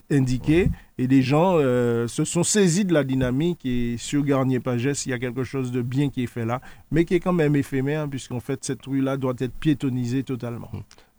indiquée. 0.09 0.69
Et 0.97 1.07
les 1.07 1.21
gens 1.21 1.55
euh, 1.57 2.07
se 2.07 2.23
sont 2.23 2.43
saisis 2.43 2.86
de 2.86 2.93
la 2.93 3.03
dynamique 3.03 3.65
et 3.65 3.95
sur 3.97 4.23
Garnier-Pagès 4.23 5.05
il 5.05 5.09
y 5.09 5.13
a 5.13 5.19
quelque 5.19 5.43
chose 5.43 5.71
de 5.71 5.82
bien 5.82 6.09
qui 6.09 6.23
est 6.23 6.27
fait 6.27 6.45
là 6.45 6.61
mais 6.91 7.05
qui 7.05 7.15
est 7.15 7.19
quand 7.19 7.34
même 7.34 7.55
éphémère 7.55 8.09
puisqu'en 8.09 8.39
fait 8.39 8.63
cette 8.63 8.86
rue 8.86 9.01
là 9.01 9.17
doit 9.17 9.36
être 9.39 9.53
piétonisée 9.53 10.23
totalement 10.23 10.71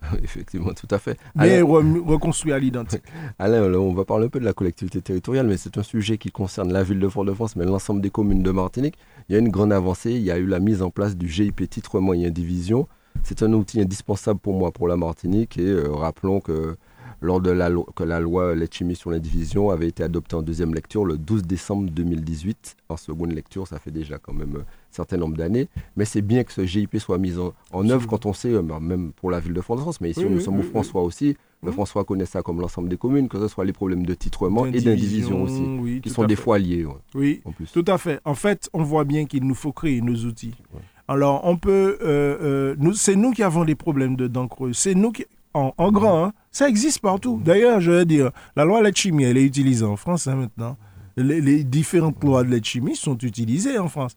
Effectivement, 0.23 0.73
tout 0.73 0.89
à 0.91 0.99
fait. 0.99 1.19
mais 1.35 1.57
Alors, 1.57 1.83
re- 1.83 2.01
reconstruit 2.05 2.53
à 2.53 2.59
l'identique. 2.59 3.03
Alain, 3.39 3.63
on 3.75 3.93
va 3.93 4.05
parler 4.05 4.27
un 4.27 4.29
peu 4.29 4.41
de 4.41 4.45
la 4.45 4.53
collectivité 4.53 5.01
territoriale, 5.01 5.47
mais 5.47 5.57
c'est 5.57 5.79
un 5.79 5.83
sujet 5.83 6.19
qui 6.19 6.31
concerne 6.31 6.73
la 6.73 6.83
ville 6.83 6.99
de 7.01 7.09
Fort-de-France, 7.09 7.57
mais 7.57 7.65
l'ensemble 7.65 8.01
des 8.01 8.11
communes 8.11 8.43
de 8.43 8.51
Martinique. 8.51 8.97
Il 9.29 9.33
y 9.33 9.37
a 9.37 9.39
une 9.39 9.51
grande 9.51 9.73
avancée, 9.73 10.13
il 10.13 10.23
y 10.23 10.31
a 10.31 10.39
eu 10.39 10.47
la 10.47 10.61
mise 10.61 10.83
en 10.83 10.91
place 10.91 11.17
du 11.17 11.29
GIP 11.29 11.69
titre 11.69 12.01
moyen 12.01 12.31
division. 12.31 12.89
C'est 13.23 13.43
un 13.43 13.53
outil 13.53 13.81
indispensable 13.81 14.41
pour 14.41 14.55
moi, 14.55 14.71
pour 14.73 14.89
la 14.89 14.97
Martinique, 14.97 15.59
et 15.59 15.67
euh, 15.67 15.91
rappelons 15.93 16.41
que 16.41 16.77
lors 17.23 17.41
de 17.41 17.51
la, 17.51 17.69
lo- 17.69 17.87
que 17.95 18.03
la 18.05 18.19
loi 18.21 18.55
Letchimi 18.55 18.97
sur 18.97 19.11
l'indivision 19.11 19.71
avait 19.71 19.89
été 19.89 20.03
adoptée 20.03 20.37
en 20.37 20.43
deuxième 20.43 20.75
lecture 20.75 21.05
le 21.05 21.19
12 21.19 21.43
décembre 21.43 21.91
2018. 21.91 22.77
En 22.89 22.97
seconde 22.97 23.33
lecture, 23.33 23.67
ça 23.67 23.79
fait 23.79 23.91
déjà 23.91 24.19
quand 24.19 24.33
même 24.33 24.57
un 24.57 24.65
certain 24.91 25.17
nombre 25.17 25.37
d'années. 25.37 25.69
Mais 25.97 26.05
c'est 26.05 26.23
bien 26.23 26.45
que 26.45 26.53
ce 26.53 26.65
GIP 26.65 26.99
soit 26.99 27.19
mis 27.19 27.37
en, 27.39 27.53
en 27.73 27.89
œuvre 27.91 28.07
quand 28.09 28.27
on 28.27 28.33
sait, 28.33 28.53
euh, 28.53 28.63
même 28.63 29.13
pour 29.13 29.31
la 29.31 29.41
ville 29.41 29.53
de 29.55 29.61
Fort-de-France, 29.61 30.01
mais 30.01 30.11
ici 30.11 30.21
Oui, 30.25 30.31
nous 30.31 30.39
oui, 30.39 30.43
sommes 30.45 30.59
au 30.61 30.63
François 30.63 31.03
aussi. 31.03 31.37
Le 31.63 31.69
Mhm. 31.69 31.75
François 31.75 32.05
connaît 32.05 32.25
ça 32.25 32.41
comme 32.41 32.59
l'ensemble 32.61 32.89
des 32.89 32.97
communes, 32.97 33.29
que 33.29 33.39
ce 33.39 33.47
soit 33.47 33.67
les 33.67 33.75
problèmes 33.75 34.07
de 34.07 34.15
titrement 34.15 34.65
et 34.65 34.81
d'indivision 34.81 35.43
aussi, 35.43 36.01
qui 36.03 36.09
sont 36.09 36.25
des 36.25 36.37
fois 36.37 36.59
liés 36.59 36.87
ouais, 36.87 36.95
Oui, 37.15 37.43
en 37.45 37.53
plus. 37.53 37.71
Tout 37.71 37.85
à 37.87 37.99
fait. 37.99 38.19
En 38.25 38.35
fait, 38.35 38.71
on 38.73 38.83
voit 38.83 39.05
bien 39.05 39.27
qu'il 39.27 39.45
nous 39.47 39.55
faut 39.55 39.71
créer 39.73 40.01
nos 40.01 40.15
outils. 40.25 40.55
Ouais. 40.73 40.81
Alors, 41.07 41.43
on 41.45 41.59
peut. 41.59 41.99
euh, 42.03 42.75
euh, 42.81 42.93
c'est 42.95 43.15
nous 43.17 43.33
qui 43.33 43.43
avons 43.43 43.67
des 43.67 43.75
problèmes 43.75 44.17
de 44.17 44.27
dents 44.27 44.49
creuses. 44.49 44.79
C'est 44.79 44.95
nous 44.95 45.13
qui. 45.13 45.27
En, 45.53 45.75
en 45.77 45.91
grand, 45.93 46.25
hein. 46.27 46.33
Ça 46.51 46.69
existe 46.69 47.01
partout. 47.01 47.41
D'ailleurs, 47.45 47.81
je 47.81 47.91
veux 47.91 48.05
dire, 48.05 48.31
la 48.57 48.65
loi 48.65 48.83
Letchimi, 48.83 49.25
elle 49.25 49.37
est 49.37 49.45
utilisée 49.45 49.85
en 49.85 49.97
France 49.97 50.27
hein, 50.27 50.37
maintenant. 50.37 50.77
Les, 51.17 51.41
les 51.41 51.65
différentes 51.65 52.23
lois 52.25 52.45
de 52.45 52.51
Letchimi 52.51 52.97
sont 52.97 53.19
utilisées 53.19 53.79
en 53.79 53.89
France. 53.89 54.17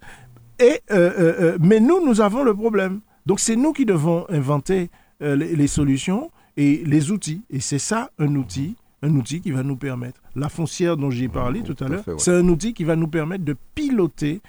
Et, 0.60 0.82
euh, 0.92 1.12
euh, 1.20 1.34
euh, 1.42 1.58
mais 1.60 1.80
nous, 1.80 2.06
nous 2.06 2.22
avons 2.22 2.44
le 2.44 2.54
problème. 2.54 3.02
Donc, 3.26 3.40
c'est 3.40 3.56
nous 3.56 3.74
qui 3.74 3.86
devons 3.86 4.26
inventer 4.30 4.90
euh, 5.22 5.36
les, 5.36 5.56
les 5.56 5.68
solutions 5.68 6.32
et 6.56 6.84
les 6.86 7.12
outils. 7.12 7.44
Et 7.50 7.60
c'est 7.60 7.80
ça, 7.80 8.10
un 8.20 8.36
outil, 8.36 8.76
un 9.02 9.14
outil 9.16 9.42
qui 9.42 9.52
va 9.52 9.64
nous 9.64 9.76
permettre. 9.76 10.22
La 10.36 10.50
foncière 10.50 10.98
dont 10.98 11.10
j'ai 11.10 11.28
parlé 11.28 11.62
tout 11.62 11.74
tout 11.74 11.84
à 11.84 11.88
l'heure, 11.90 12.08
ouais. 12.08 12.16
c'est 12.18 12.34
un 12.34 12.48
outil 12.48 12.74
qui 12.74 12.84
va 12.84 12.96
nous 12.96 13.08
permettre 13.08 13.44
de 13.44 13.56
piloter 13.76 14.42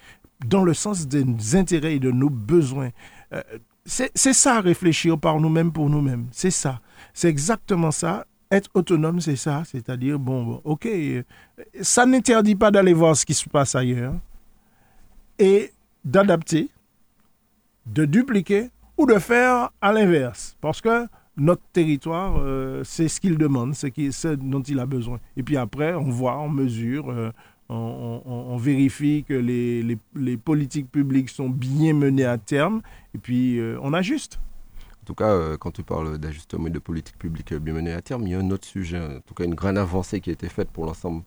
dans 0.46 0.64
le 0.64 0.74
sens 0.74 1.08
des 1.08 1.56
intérêts 1.56 1.96
et 1.96 2.00
de 2.00 2.10
nos 2.10 2.30
besoins. 2.30 2.90
C'est 3.86 4.32
ça, 4.32 4.60
réfléchir 4.60 5.18
par 5.18 5.40
nous-mêmes 5.40 5.72
pour 5.72 5.90
nous-mêmes. 5.90 6.26
C'est 6.30 6.50
ça. 6.50 6.80
C'est 7.14 7.28
exactement 7.28 7.92
ça. 7.92 8.26
Être 8.50 8.68
autonome, 8.74 9.20
c'est 9.20 9.36
ça. 9.36 9.62
C'est-à-dire, 9.64 10.18
bon, 10.18 10.60
ok, 10.64 10.86
euh, 10.86 11.22
ça 11.80 12.04
n'interdit 12.04 12.56
pas 12.56 12.70
d'aller 12.70 12.92
voir 12.92 13.16
ce 13.16 13.24
qui 13.24 13.34
se 13.34 13.48
passe 13.48 13.74
ailleurs 13.74 14.14
et 15.38 15.72
d'adapter, 16.04 16.68
de 17.86 18.04
dupliquer 18.04 18.70
ou 18.98 19.06
de 19.06 19.18
faire 19.18 19.70
à 19.80 19.92
l'inverse. 19.92 20.56
Parce 20.60 20.80
que 20.80 21.06
notre 21.36 21.62
territoire, 21.72 22.36
euh, 22.38 22.82
c'est 22.84 23.08
ce 23.08 23.20
qu'il 23.20 23.38
demande, 23.38 23.74
c'est 23.74 23.92
ce 24.10 24.28
dont 24.34 24.62
il 24.62 24.78
a 24.80 24.86
besoin. 24.86 25.18
Et 25.36 25.42
puis 25.42 25.56
après, 25.56 25.94
on 25.94 26.10
voit, 26.10 26.38
on 26.38 26.48
mesure, 26.48 27.10
euh, 27.10 27.30
on, 27.68 28.56
vérifie 28.56 29.24
que 29.26 29.34
les, 29.34 30.36
politiques 30.36 30.90
publiques 30.90 31.30
sont 31.30 31.48
bien 31.48 31.94
menées 31.94 32.24
à 32.24 32.38
terme, 32.38 32.82
et 33.14 33.18
puis 33.18 33.60
on 33.82 33.92
ajuste. 33.94 34.38
En 35.04 35.06
tout 35.06 35.14
cas, 35.14 35.28
euh, 35.28 35.58
quand 35.58 35.70
tu 35.70 35.82
parles 35.82 36.16
d'ajustement 36.16 36.68
et 36.68 36.70
de 36.70 36.78
politique 36.78 37.18
publique 37.18 37.52
bien 37.52 37.74
menée 37.74 37.92
à 37.92 38.00
terme, 38.00 38.22
il 38.26 38.30
y 38.30 38.34
a 38.34 38.38
un 38.38 38.50
autre 38.50 38.66
sujet, 38.66 38.98
en 38.98 39.20
tout 39.20 39.34
cas 39.34 39.44
une 39.44 39.54
grande 39.54 39.76
avancée 39.76 40.18
qui 40.22 40.30
a 40.30 40.32
été 40.32 40.48
faite 40.48 40.70
pour 40.70 40.86
l'ensemble 40.86 41.24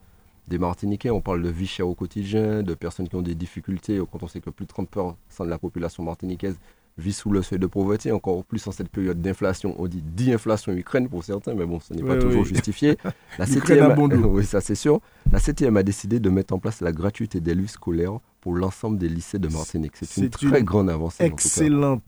des 0.48 0.58
Martiniquais. 0.58 1.12
On 1.12 1.22
parle 1.22 1.44
de 1.44 1.50
vie 1.50 1.68
chère 1.68 1.88
au 1.88 1.94
quotidien, 1.94 2.64
de 2.64 2.74
personnes 2.74 3.08
qui 3.08 3.16
ont 3.16 3.22
des 3.22 3.36
difficultés, 3.36 4.02
quand 4.12 4.24
on 4.24 4.28
sait 4.28 4.40
que 4.40 4.50
plus 4.50 4.66
de 4.66 4.72
30% 4.72 5.14
de 5.42 5.46
la 5.46 5.60
population 5.60 6.02
martiniquaise 6.02 6.58
vit 6.98 7.14
sous 7.14 7.30
le 7.30 7.44
seuil 7.44 7.60
de 7.60 7.68
pauvreté, 7.68 8.12
encore 8.12 8.44
plus 8.46 8.66
en 8.66 8.72
cette 8.72 8.90
période 8.90 9.22
d'inflation. 9.22 9.76
On 9.78 9.86
dit 9.86 10.02
d'inflation 10.02 10.74
Ukraine 10.74 11.08
pour 11.08 11.24
certains, 11.24 11.54
mais 11.54 11.68
bon, 11.68 11.80
ce 11.80 11.94
n'est 11.94 12.02
pas 12.02 12.16
Oui, 12.16 12.20
toujours 12.20 12.46
justifié. 12.46 12.98
La 13.38 13.46
L'Ukraine 13.46 13.84
a 13.84 13.90
CTM, 13.90 13.96
bon 13.96 14.10
oui, 14.34 14.44
ça 14.44 14.60
c'est 14.60 14.74
sûr. 14.74 15.02
La 15.32 15.40
CTM 15.40 15.78
a 15.78 15.84
décidé 15.84 16.20
de 16.20 16.32
mettre 16.32 16.56
en 16.56 16.58
place 16.58 16.82
la 16.82 16.92
gratuité 16.92 17.42
des 17.42 17.54
livres 17.54 17.70
scolaires 17.70 18.18
pour 18.42 18.56
l'ensemble 18.56 18.98
des 18.98 19.08
lycées 19.08 19.38
de 19.38 19.50
Martinique. 19.50 19.94
C'est 20.02 20.20
une 20.20 20.32
très 20.32 20.64
grande 20.64 20.90
avancée. 20.90 21.26
en 21.26 21.30
tout 21.30 21.36
cas. 21.36 21.44
Excellente 21.44 22.02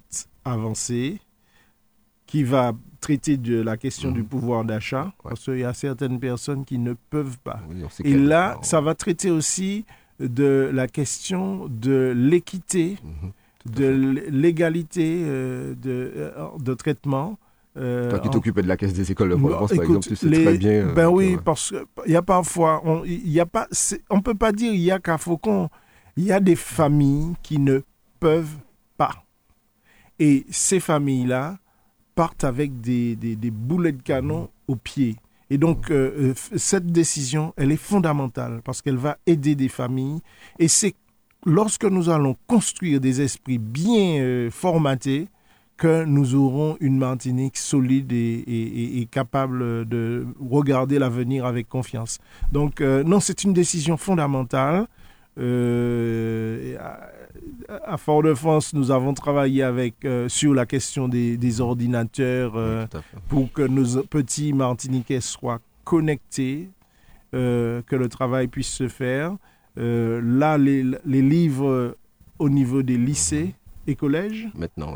avancée 0.44 1.20
qui 2.30 2.44
va 2.44 2.74
traiter 3.02 3.38
de 3.38 3.60
la 3.60 3.76
question 3.76 4.10
Mhm. 4.10 4.16
du 4.16 4.24
pouvoir 4.24 4.64
d'achat, 4.64 5.12
parce 5.24 5.44
qu'il 5.46 5.58
y 5.60 5.64
a 5.64 5.74
certaines 5.74 6.20
personnes 6.20 6.64
qui 6.64 6.78
ne 6.78 6.94
peuvent 7.10 7.40
pas. 7.44 7.60
Oui, 7.70 7.84
Et 8.04 8.16
là, 8.16 8.58
ça 8.62 8.82
va 8.82 8.94
traiter 8.94 9.32
aussi 9.32 9.86
de 10.20 10.70
la 10.72 10.88
question 10.88 11.68
de 11.70 12.14
l'équité 12.16 12.98
Mhm. 13.04 13.32
de 13.66 13.88
l'égalité 14.30 15.24
de, 15.26 16.32
de 16.60 16.74
traitement. 16.74 17.38
Toi 17.76 18.20
qui 18.20 18.30
t'occupais 18.30 18.62
de 18.62 18.68
la 18.68 18.78
caisse 18.78 18.94
des 18.94 19.12
écoles 19.12 19.30
de 19.32 19.36
France, 19.38 19.74
par 19.74 19.84
exemple, 19.86 20.08
tu 20.08 20.16
sais 20.16 20.30
très 20.30 20.58
bien. 20.58 20.94
Ben 20.94 21.08
oui, 21.08 21.38
parce 21.44 21.74
qu'il 22.06 22.12
y 22.14 22.16
a 22.16 22.22
parfois, 22.22 22.82
on 22.86 23.04
pas, 23.52 23.68
on 24.10 24.22
peut 24.22 24.36
pas 24.36 24.52
dire 24.52 24.74
il 24.74 24.82
y 24.82 24.92
a 24.92 25.00
qu'à 25.00 25.18
Faucon. 25.18 25.70
Il 26.18 26.26
y 26.26 26.32
a 26.32 26.40
des 26.42 26.56
familles 26.58 27.34
qui 27.42 27.58
ne 27.60 27.80
peuvent 28.20 28.58
pas. 28.98 29.24
Et 30.20 30.46
ces 30.50 30.82
familles-là 30.82 31.58
partent 32.20 32.44
avec 32.44 32.82
des, 32.82 33.16
des, 33.16 33.50
boulets 33.50 33.94
de 33.94 34.02
canon 34.02 34.50
au 34.68 34.76
pied. 34.76 35.16
Et 35.50 35.58
donc, 35.58 35.90
euh, 35.90 36.32
euh, 36.32 36.34
cette 36.58 36.88
décision, 36.88 37.54
elle 37.56 37.72
est 37.72 37.78
fondamentale 37.78 38.60
parce 38.66 38.82
qu'elle 38.82 38.98
va 38.98 39.18
aider 39.26 39.56
des 39.56 39.70
familles. 39.70 40.20
Et 40.60 40.68
c'est 40.68 40.96
lorsque 41.46 41.86
nous 41.86 42.10
allons 42.10 42.36
construire 42.46 43.00
des 43.00 43.22
esprits 43.22 43.58
bien 43.58 44.20
euh, 44.20 44.52
formatés 44.52 45.30
que 45.78 46.04
nous 46.04 46.36
aurons 46.36 46.76
une 46.82 46.98
Martinique 46.98 47.56
solide 47.56 48.12
et, 48.12 49.00
et, 49.00 49.06
capable 49.06 49.88
de 49.88 50.28
regarder 50.42 51.00
l'avenir 51.00 51.46
avec 51.46 51.70
confiance. 51.70 52.20
Donc, 52.52 52.82
non, 52.82 53.22
c'est 53.22 53.46
une 53.46 53.54
décision 53.54 53.96
fondamentale. 53.96 54.88
Euh, 57.70 57.80
à 57.84 57.98
Fort-de-France, 57.98 58.74
nous 58.74 58.92
avons 58.92 59.14
travaillé 59.14 59.64
avec, 59.64 60.06
euh, 60.06 60.30
sur 60.30 60.54
la 60.54 60.66
question 60.66 61.08
des, 61.08 61.62
ordinateurs 61.62 62.54
euh, 62.56 62.86
pour 63.28 63.52
que 63.52 63.62
nos 63.62 64.04
petits 64.04 64.54
Martiniquais 64.54 65.22
soient 65.22 65.60
connectés, 65.84 66.70
que 67.32 67.84
le 67.96 68.10
travail 68.10 68.48
puisse 68.48 68.70
se 68.70 68.88
faire. 68.88 69.36
là, 69.76 70.58
les, 70.58 70.84
livres 71.06 71.96
au 72.40 72.50
niveau 72.50 72.82
des 72.82 72.98
lycées 72.98 73.56
et 73.88 73.96
collèges. 73.96 74.48
Maintenant, 74.56 74.94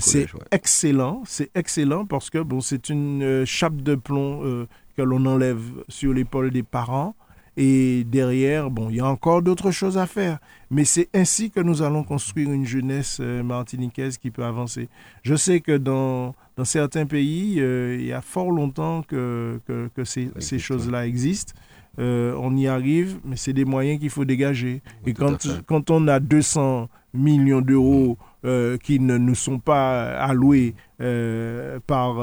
c'est 0.00 0.26
excellent, 0.50 1.22
c'est 1.26 1.50
excellent 1.54 2.06
parce 2.06 2.28
que 2.30 2.38
bon, 2.38 2.60
c'est 2.60 2.88
une 2.88 3.44
chape 3.44 3.76
de 3.76 3.94
plomb 3.94 4.66
que 4.96 5.02
l'on 5.02 5.24
enlève 5.26 5.62
sur 5.88 6.12
l'épaule 6.12 6.50
des 6.50 6.62
parents 6.62 7.14
et 7.56 8.04
derrière, 8.04 8.70
bon, 8.70 8.90
il 8.90 8.96
y 8.96 9.00
a 9.00 9.06
encore 9.06 9.42
d'autres 9.42 9.70
choses 9.70 9.98
à 9.98 10.06
faire. 10.06 10.38
Mais 10.70 10.84
c'est 10.84 11.08
ainsi 11.14 11.50
que 11.50 11.60
nous 11.60 11.82
allons 11.82 12.04
construire 12.04 12.52
une 12.52 12.64
jeunesse 12.64 13.18
euh, 13.20 13.42
martiniquaise 13.42 14.18
qui 14.18 14.30
peut 14.30 14.44
avancer. 14.44 14.88
Je 15.22 15.34
sais 15.34 15.60
que 15.60 15.76
dans, 15.76 16.34
dans 16.56 16.64
certains 16.64 17.06
pays, 17.06 17.56
euh, 17.58 17.96
il 17.98 18.06
y 18.06 18.12
a 18.12 18.20
fort 18.20 18.52
longtemps 18.52 19.02
que, 19.02 19.60
que, 19.66 19.90
que 19.94 20.04
ces, 20.04 20.30
ces 20.38 20.58
choses-là 20.58 21.06
existent. 21.06 21.54
Euh, 21.98 22.34
on 22.38 22.56
y 22.56 22.68
arrive, 22.68 23.18
mais 23.24 23.36
c'est 23.36 23.52
des 23.52 23.64
moyens 23.64 23.98
qu'il 23.98 24.10
faut 24.10 24.24
dégager. 24.24 24.80
et 25.04 25.12
quand, 25.12 25.46
quand 25.66 25.90
on 25.90 26.06
a 26.06 26.20
200 26.20 26.88
millions 27.12 27.60
d'euros 27.60 28.16
euh, 28.44 28.76
qui 28.78 29.00
ne 29.00 29.18
nous 29.18 29.34
sont 29.34 29.58
pas 29.58 30.12
alloués 30.18 30.74
euh, 31.00 31.78
par, 31.86 32.14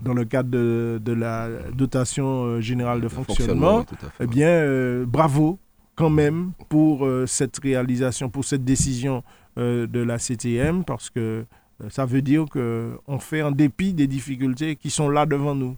dans 0.00 0.14
le 0.14 0.24
cadre 0.24 0.50
de, 0.50 1.00
de 1.02 1.12
la 1.12 1.48
dotation 1.74 2.60
générale 2.60 3.00
de, 3.00 3.08
fonctionnement, 3.08 3.84
eh 4.20 4.26
bien, 4.26 5.04
bravo 5.06 5.58
quand 5.94 6.10
même 6.10 6.52
pour 6.68 7.06
cette 7.26 7.58
réalisation, 7.58 8.30
pour 8.30 8.44
cette 8.44 8.64
décision 8.64 9.22
de 9.56 10.00
la 10.00 10.18
CTM, 10.18 10.84
parce 10.84 11.10
que 11.10 11.44
ça 11.90 12.06
veut 12.06 12.22
dire 12.22 12.46
qu'on 12.46 13.18
fait 13.18 13.42
en 13.42 13.50
dépit 13.50 13.92
des 13.92 14.06
difficultés 14.06 14.76
qui 14.76 14.90
sont 14.90 15.08
là 15.08 15.26
devant 15.26 15.54
nous 15.54 15.76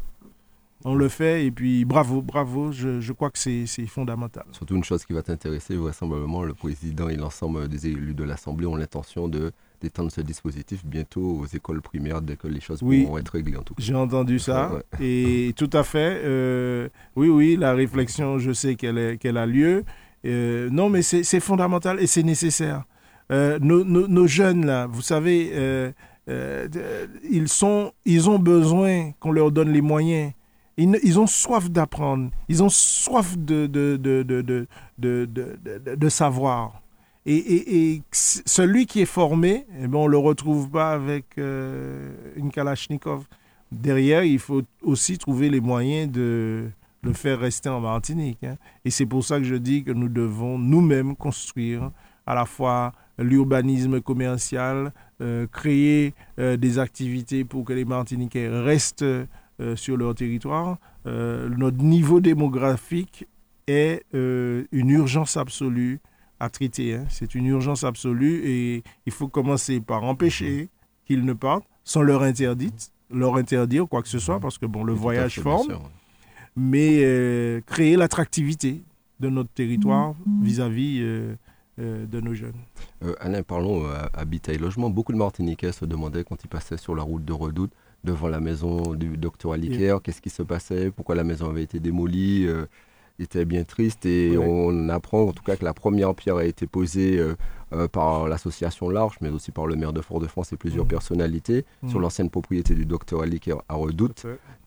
on 0.84 0.94
le 0.94 1.08
fait 1.08 1.46
et 1.46 1.50
puis 1.50 1.84
bravo, 1.84 2.20
bravo, 2.20 2.70
je, 2.70 3.12
crois 3.12 3.30
que 3.30 3.38
c'est 3.38 3.66
fondamental. 3.86 4.44
Surtout 4.52 4.76
une 4.76 4.84
chose 4.84 5.04
qui 5.04 5.14
va 5.14 5.22
t'intéresser, 5.22 5.76
vraisemblablement, 5.76 6.42
le 6.42 6.54
président 6.54 7.08
et 7.08 7.16
l'ensemble 7.16 7.68
des 7.68 7.86
élus 7.86 8.14
de 8.14 8.24
l'Assemblée 8.24 8.66
ont 8.66 8.76
l'intention 8.76 9.26
de 9.26 9.52
d'étendre 9.84 10.10
ce 10.10 10.20
dispositif 10.20 10.84
bientôt 10.84 11.40
aux 11.40 11.46
écoles 11.46 11.80
primaires 11.80 12.22
dès 12.22 12.36
que 12.36 12.48
les 12.48 12.60
choses 12.60 12.82
vont 12.82 13.18
être 13.18 13.28
réglées 13.30 13.56
en 13.56 13.62
tout 13.62 13.74
cas. 13.74 13.82
J'ai 13.82 13.94
entendu 13.94 14.38
ça 14.38 14.72
et 15.00 15.52
tout 15.56 15.70
à 15.72 15.84
fait. 15.84 16.20
Euh, 16.24 16.88
oui, 17.16 17.28
oui, 17.28 17.56
la 17.56 17.72
réflexion, 17.74 18.38
je 18.38 18.52
sais 18.52 18.74
qu'elle 18.74 19.18
qu'elle 19.18 19.36
a 19.36 19.46
lieu. 19.46 19.84
Euh, 20.24 20.68
non, 20.70 20.88
mais 20.88 21.02
c'est 21.02 21.40
fondamental 21.40 22.00
et 22.00 22.06
c'est 22.06 22.22
nécessaire. 22.22 22.84
Euh, 23.30 23.58
nos, 23.60 23.84
nos, 23.84 24.26
jeunes, 24.26 24.66
là, 24.66 24.86
vous 24.86 25.02
savez, 25.02 25.52
ils, 26.28 27.48
sont, 27.48 27.92
ils 28.04 28.28
ont 28.30 28.38
besoin 28.38 29.12
qu'on 29.20 29.32
leur 29.32 29.52
donne 29.52 29.72
les 29.72 29.82
moyens 29.82 30.32
ils, 30.76 31.20
ont 31.20 31.26
soif 31.26 31.70
d'apprendre. 31.70 32.30
Ils 32.48 32.62
ont 32.62 32.68
soif 32.68 33.36
de, 33.38 33.66
de, 33.66 33.96
de, 33.96 34.66
de 34.98 36.08
savoir. 36.08 36.80
Et, 37.26 38.02
celui 38.12 38.86
qui 38.86 39.00
est 39.00 39.06
formé, 39.06 39.66
eh 39.80 39.86
ben, 39.86 39.98
on 39.98 40.06
ne 40.06 40.10
le 40.10 40.18
retrouve 40.18 40.68
pas 40.68 40.92
avec 40.92 41.38
euh, 41.38 42.12
une 42.36 42.50
Kalachnikov. 42.50 43.24
Derrière, 43.72 44.24
il 44.24 44.38
faut 44.38 44.62
aussi 44.82 45.16
trouver 45.16 45.48
les 45.48 45.60
moyens 45.60 46.10
de 46.12 46.68
le 47.02 47.12
faire 47.14 47.38
rester 47.40 47.70
en 47.70 47.80
Martinique. 47.80 48.44
Hein. 48.44 48.56
Et 48.84 48.90
c'est 48.90 49.06
pour 49.06 49.24
ça 49.24 49.38
que 49.38 49.44
je 49.44 49.54
dis 49.54 49.84
que 49.84 49.90
nous 49.90 50.08
devons 50.08 50.58
nous-mêmes 50.58 51.16
construire 51.16 51.90
à 52.26 52.34
la 52.34 52.44
fois 52.44 52.92
l'urbanisme 53.18 54.00
commercial, 54.00 54.92
euh, 55.20 55.46
créer 55.46 56.14
euh, 56.38 56.56
des 56.56 56.78
activités 56.78 57.44
pour 57.44 57.64
que 57.64 57.72
les 57.72 57.84
Martiniquais 57.84 58.48
restent 58.48 59.04
sur 59.76 59.96
leur 59.96 60.16
territoire. 60.16 60.78
Notre 61.06 61.76
niveau 61.76 62.18
démographique 62.18 63.28
est 63.68 64.02
une 64.12 64.90
urgence 64.90 65.36
absolue 65.36 66.00
à 66.40 66.48
traiter. 66.48 66.94
Hein. 66.94 67.06
C'est 67.08 67.34
une 67.34 67.46
urgence 67.46 67.84
absolue 67.84 68.42
et 68.44 68.82
il 69.06 69.12
faut 69.12 69.28
commencer 69.28 69.80
par 69.80 70.04
empêcher 70.04 70.68
qu'ils 71.06 71.24
ne 71.24 71.32
partent 71.32 71.66
sans 71.84 72.02
leur 72.02 72.22
interdire, 72.22 72.70
leur 73.10 73.36
interdire 73.36 73.86
quoi 73.88 74.02
que 74.02 74.08
ce 74.08 74.18
soit, 74.18 74.40
parce 74.40 74.58
que 74.58 74.66
bon, 74.66 74.84
le 74.84 74.92
voyage 74.92 75.40
forme, 75.40 75.78
mais 76.56 77.62
créer 77.66 77.96
l'attractivité 77.96 78.82
de 79.20 79.28
notre 79.28 79.50
territoire 79.50 80.14
vis-à-vis 80.42 81.00
de 81.78 82.20
nos 82.20 82.34
jeunes. 82.34 82.54
Alain, 83.20 83.42
parlons 83.42 83.84
habitat 84.12 84.52
et 84.52 84.58
logement. 84.58 84.90
Beaucoup 84.90 85.12
de 85.12 85.18
Martiniquais 85.18 85.72
se 85.72 85.84
demandaient 85.84 86.24
quand 86.24 86.42
ils 86.42 86.48
passaient 86.48 86.78
sur 86.78 86.94
la 86.94 87.02
route 87.02 87.24
de 87.24 87.32
Redoute 87.32 87.72
devant 88.02 88.28
la 88.28 88.40
maison 88.40 88.94
du 88.94 89.16
docteur 89.16 89.52
Aliker, 89.52 89.98
qu'est-ce 90.02 90.20
qui 90.20 90.30
se 90.30 90.42
passait, 90.42 90.90
pourquoi 90.90 91.14
la 91.14 91.24
maison 91.24 91.48
avait 91.48 91.62
été 91.62 91.80
démolie. 91.80 92.46
Euh, 93.14 93.18
il 93.18 93.24
était 93.24 93.44
bien 93.44 93.64
triste 93.64 94.06
et 94.06 94.36
on 94.38 94.88
apprend 94.88 95.22
en 95.28 95.32
tout 95.32 95.42
cas 95.42 95.56
que 95.56 95.64
la 95.64 95.74
première 95.74 96.14
pierre 96.14 96.36
a 96.36 96.44
été 96.44 96.66
posée 96.66 97.18
euh, 97.18 97.34
euh, 97.72 97.88
par 97.88 98.28
l'association 98.28 98.88
Large, 98.88 99.16
mais 99.20 99.30
aussi 99.30 99.50
par 99.50 99.66
le 99.66 99.76
maire 99.76 99.92
de 99.92 100.00
Fort-de-France 100.00 100.52
et 100.52 100.56
plusieurs 100.56 100.84
mmh. 100.84 100.88
personnalités 100.88 101.64
mmh. 101.82 101.88
sur 101.90 102.00
l'ancienne 102.00 102.30
propriété 102.30 102.74
du 102.74 102.86
docteur 102.86 103.22
Aliker 103.22 103.56
à 103.68 103.74
Redoute. 103.74 104.26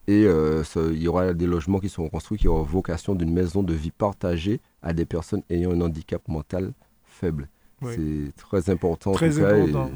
Et 0.09 0.23
il 0.23 1.01
y 1.01 1.07
aura 1.07 1.33
des 1.33 1.47
logements 1.47 1.79
qui 1.79 1.89
seront 1.89 2.07
construits 2.09 2.37
qui 2.37 2.47
auront 2.47 2.63
vocation 2.63 3.13
d'une 3.13 3.33
maison 3.33 3.61
de 3.61 3.73
vie 3.73 3.91
partagée 3.91 4.61
à 4.81 4.93
des 4.93 5.05
personnes 5.05 5.43
ayant 5.49 5.71
un 5.71 5.81
handicap 5.81 6.25
mental 6.29 6.71
faible. 7.03 7.49
C'est 7.83 8.33
très 8.37 8.69
important. 8.69 9.11
Très 9.11 9.39
important. 9.39 9.91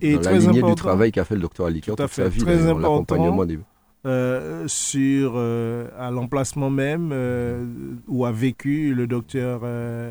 Et, 0.00 0.16
dans 0.16 0.30
la 0.30 0.38
lignée 0.38 0.62
du 0.62 0.74
travail 0.74 1.12
qu'a 1.12 1.24
fait 1.24 1.36
le 1.36 1.40
docteur 1.40 1.66
Alikert 1.66 1.94
toute 1.94 2.08
sa 2.08 2.28
vie 2.28 2.42
très 2.42 2.58
dans 2.64 2.76
l'accompagnement 2.78 3.44
des... 3.44 3.58
Euh, 4.04 4.64
sur 4.66 5.34
euh, 5.36 5.86
à 5.96 6.10
l'emplacement 6.10 6.70
même 6.70 7.10
euh, 7.12 7.64
où 8.08 8.24
a 8.24 8.32
vécu 8.32 8.94
le 8.94 9.06
docteur 9.06 9.62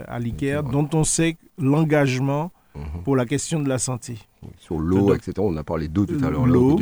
Alikert, 0.08 0.64
dont 0.64 0.88
on 0.94 1.04
sait 1.04 1.36
l'engagement 1.58 2.54
mhm. 2.74 3.04
pour 3.04 3.18
la 3.18 3.26
question 3.26 3.60
de 3.60 3.68
la 3.68 3.80
santé. 3.80 4.18
Sur 4.58 4.80
l'eau, 4.80 5.14
etc. 5.14 5.34
On 5.40 5.58
a 5.58 5.64
parlé 5.66 5.90
d'eau 5.90 6.06
tout 6.06 6.24
à 6.24 6.30
l'heure, 6.30 6.46
l'eau, 6.46 6.80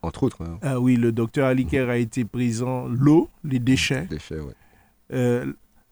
entre 0.00 0.22
autres. 0.22 0.42
Hein. 0.42 0.58
Ah 0.62 0.80
oui, 0.80 0.96
le 0.96 1.12
docteur 1.12 1.46
Alikert 1.46 1.90
a 1.90 1.98
été 1.98 2.24
présent, 2.24 2.86
l'eau, 2.88 3.28
les 3.44 3.58
déchets. 3.58 4.08
déchets, 4.08 4.40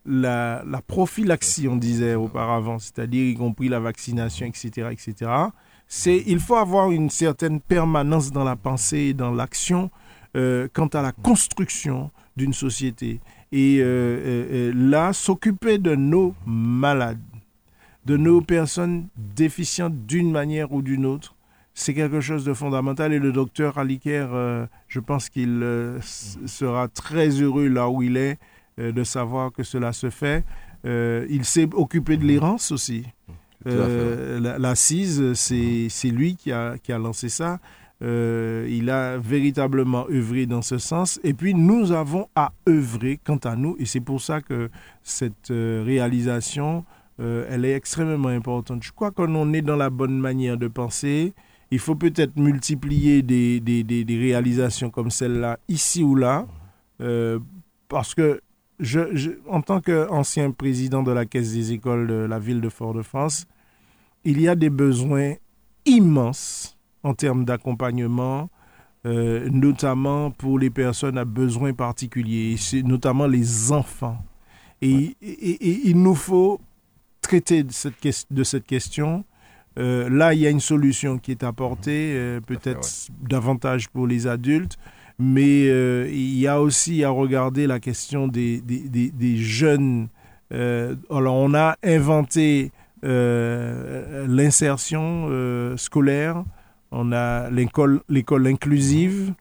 la, 0.06 0.82
prophylaxie, 0.86 1.68
on 1.68 1.76
disait 1.76 2.14
auparavant, 2.14 2.78
c'est-à-dire 2.78 3.26
y 3.26 3.34
compris 3.34 3.68
la 3.68 3.80
vaccination, 3.80 4.46
etc., 4.46 4.88
etc. 4.92 5.30
C'est, 5.88 6.22
il 6.26 6.40
faut 6.40 6.56
avoir 6.56 6.90
une 6.90 7.10
certaine 7.10 7.60
permanence 7.60 8.32
dans 8.32 8.44
la 8.44 8.56
pensée 8.56 8.98
et 8.98 9.14
dans 9.14 9.30
l'action 9.30 9.90
euh, 10.37 10.68
quant 10.72 10.87
à 10.89 11.03
la 11.03 11.12
construction 11.12 12.11
d'une 12.37 12.53
société. 12.53 13.20
Et 13.53 13.78
euh, 13.80 13.85
euh, 13.85 14.72
là, 14.74 15.12
s'occuper 15.12 15.78
de 15.78 15.95
nos 15.95 16.35
malades, 16.47 17.18
de 18.05 18.16
nos 18.16 18.41
personnes 18.41 19.07
déficientes 19.16 20.07
d'une 20.07 20.30
manière 20.30 20.72
ou 20.72 20.82
d'une 20.82 21.07
autre, 21.07 21.35
c'est 21.72 21.95
quelque 21.95 22.20
chose 22.20 22.45
de 22.45 22.53
fondamental. 22.53 23.12
Et 23.12 23.18
le 23.18 23.32
docteur 23.32 23.78
Aliker, 23.78 24.28
je 24.89 25.01
pense 25.01 25.28
qu'il 25.28 25.61
sera 26.03 26.87
très 26.87 27.28
heureux 27.28 27.66
là 27.66 27.89
où 27.89 28.03
il 28.03 28.16
est 28.16 28.39
de 28.78 29.03
savoir 29.03 29.51
que 29.51 29.64
cela 29.64 29.93
se 29.93 30.09
fait. 30.09 30.45
Euh, 30.85 31.26
il 31.30 31.45
s'est 31.45 31.68
occupé 31.72 32.16
de 32.16 32.24
l'errance 32.24 32.70
aussi. 32.70 33.05
Euh, 33.66 34.59
L'assise, 34.59 35.32
c'est 35.35 36.11
lui 36.11 36.37
qui 36.37 36.53
a, 36.53 36.76
qui 36.78 36.93
a 36.93 36.99
lancé 36.99 37.28
ça. 37.28 37.59
Il 38.05 38.90
a 38.90 39.16
véritablement 39.18 40.07
œuvré 40.11 40.46
dans 40.46 40.62
ce 40.62 40.78
sens. 40.78 41.18
Et 41.24 41.32
puis, 41.34 41.55
nous 41.55 41.92
avons 41.92 42.28
à 42.34 42.52
œuvrer 42.68 43.18
quant 43.24 43.38
à 43.44 43.57
nous. 43.57 43.76
Et 43.78 43.86
c'est 43.86 44.00
pour 44.00 44.20
ça 44.20 44.40
que 44.40 44.68
cette 45.02 45.48
réalisation 45.50 46.84
euh, 47.20 47.46
elle 47.48 47.64
est 47.64 47.74
extrêmement 47.74 48.28
importante. 48.28 48.82
Je 48.82 48.92
crois 48.92 49.11
qu'on 49.11 49.52
est 49.52 49.62
dans 49.62 49.76
la 49.76 49.90
bonne 49.90 50.18
manière 50.18 50.57
de 50.57 50.68
penser. 50.68 51.32
Il 51.70 51.78
faut 51.78 51.94
peut-être 51.94 52.36
multiplier 52.36 53.22
des, 53.22 54.05
réalisations 54.09 54.90
comme 54.90 55.11
celle-là, 55.11 55.59
ici 55.68 56.02
ou 56.02 56.14
là, 56.14 56.46
euh, 57.00 57.38
parce 57.88 58.14
que 58.14 58.40
en 59.48 59.62
tant 59.62 59.80
qu'ancien 59.80 60.50
président 60.50 61.05
de 61.05 61.12
la 61.12 61.26
Caisse 61.26 61.52
des 61.52 61.72
écoles 61.72 62.09
de 62.09 62.14
la 62.14 62.40
ville 62.40 62.61
de 62.61 62.68
Fort-de-France, 62.68 63.46
il 64.24 64.40
y 64.40 64.48
a 64.48 64.57
des 64.57 64.70
besoins 64.70 65.34
immenses 65.86 66.76
en 67.05 67.14
termes 67.14 67.44
d'accompagnement, 67.44 68.50
euh, 69.07 69.48
notamment 69.50 70.30
pour 70.30 70.59
les 70.59 70.70
personnes 70.70 71.18
à 71.18 71.24
besoins 71.24 71.72
particuliers, 71.74 72.57
notamment 72.84 73.26
les 73.26 73.70
enfants. 73.70 74.18
Et, 74.82 75.16
il 75.22 76.02
nous 76.02 76.14
faut 76.14 76.61
traiter 77.22 77.62
de 77.62 77.72
cette, 77.72 77.94
de 78.30 78.44
cette 78.44 78.66
question. 78.66 79.24
Euh, 79.78 80.09
là, 80.09 80.34
il 80.34 80.40
y 80.40 80.46
a 80.46 80.50
une 80.50 80.61
solution 80.61 81.18
qui 81.18 81.30
est 81.32 81.42
apportée, 81.42 82.12
euh, 82.14 82.40
peut-être 82.40 82.86
ouais. 82.86 83.14
davantage 83.28 83.88
pour 83.88 84.07
les 84.07 84.26
adultes, 84.26 84.76
mais 85.18 85.66
euh, 85.68 86.09
il 86.11 86.38
y 86.38 86.46
a 86.46 86.61
aussi 86.61 87.02
à 87.05 87.11
regarder 87.11 87.66
la 87.66 87.80
question 87.80 88.28
des, 88.28 88.61
des, 88.61 88.88
des, 88.88 89.11
des 89.11 89.36
jeunes. 89.36 90.09
Alors, 90.50 91.34
on 91.34 91.52
a 91.55 91.76
inventé 91.82 92.70
l'insertion 94.26 95.28
scolaire, 95.76 96.44
on 96.95 97.12
a 97.12 97.51
l'école 97.51 98.47
inclusive, 98.47 99.34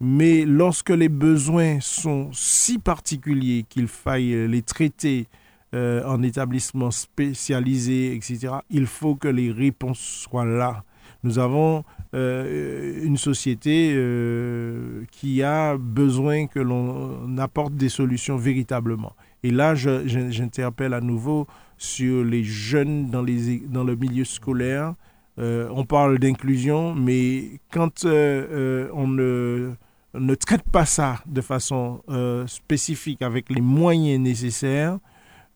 mais 0.00 0.44
lorsque 0.44 0.90
les 0.90 1.08
besoins 1.08 1.78
sont 1.80 2.30
si 2.32 2.78
particuliers 2.78 3.64
qu'il 3.68 3.88
faille 3.88 4.48
les 4.48 4.62
traiter 4.62 5.26
euh, 5.74 6.02
en 6.04 6.22
établissement 6.22 6.90
spécialisé, 6.90 8.14
etc., 8.14 8.54
il 8.70 8.86
faut 8.86 9.14
que 9.14 9.28
les 9.28 9.50
réponses 9.50 10.00
soient 10.00 10.44
là. 10.44 10.84
Nous 11.22 11.38
avons 11.38 11.84
euh, 12.14 13.04
une 13.04 13.16
société 13.16 13.92
euh, 13.94 15.04
qui 15.12 15.42
a 15.42 15.76
besoin 15.76 16.46
que 16.46 16.58
l'on 16.58 17.36
apporte 17.38 17.74
des 17.74 17.88
solutions 17.88 18.36
véritablement. 18.36 19.14
Et 19.42 19.50
là, 19.50 19.74
j'interpelle 19.74 20.92
à 20.92 21.00
nouveau 21.00 21.46
sur 21.78 22.24
les 22.24 22.42
jeunes 22.42 23.08
dans, 23.10 23.22
les, 23.22 23.58
dans 23.58 23.84
le 23.84 23.96
milieu 23.96 24.24
scolaire. 24.24 24.94
Euh, 25.38 25.68
on 25.72 25.84
parle 25.84 26.18
d'inclusion, 26.18 26.94
mais 26.94 27.60
quand 27.72 28.04
on 28.04 29.06
ne, 29.06 29.72
ne, 30.14 30.34
traite 30.34 30.64
pas 30.70 30.84
ça 30.84 31.20
de 31.26 31.40
façon 31.40 32.02
spécifique 32.46 33.22
avec 33.22 33.48
les 33.50 33.60
moyens 33.60 34.20
nécessaires, 34.20 34.98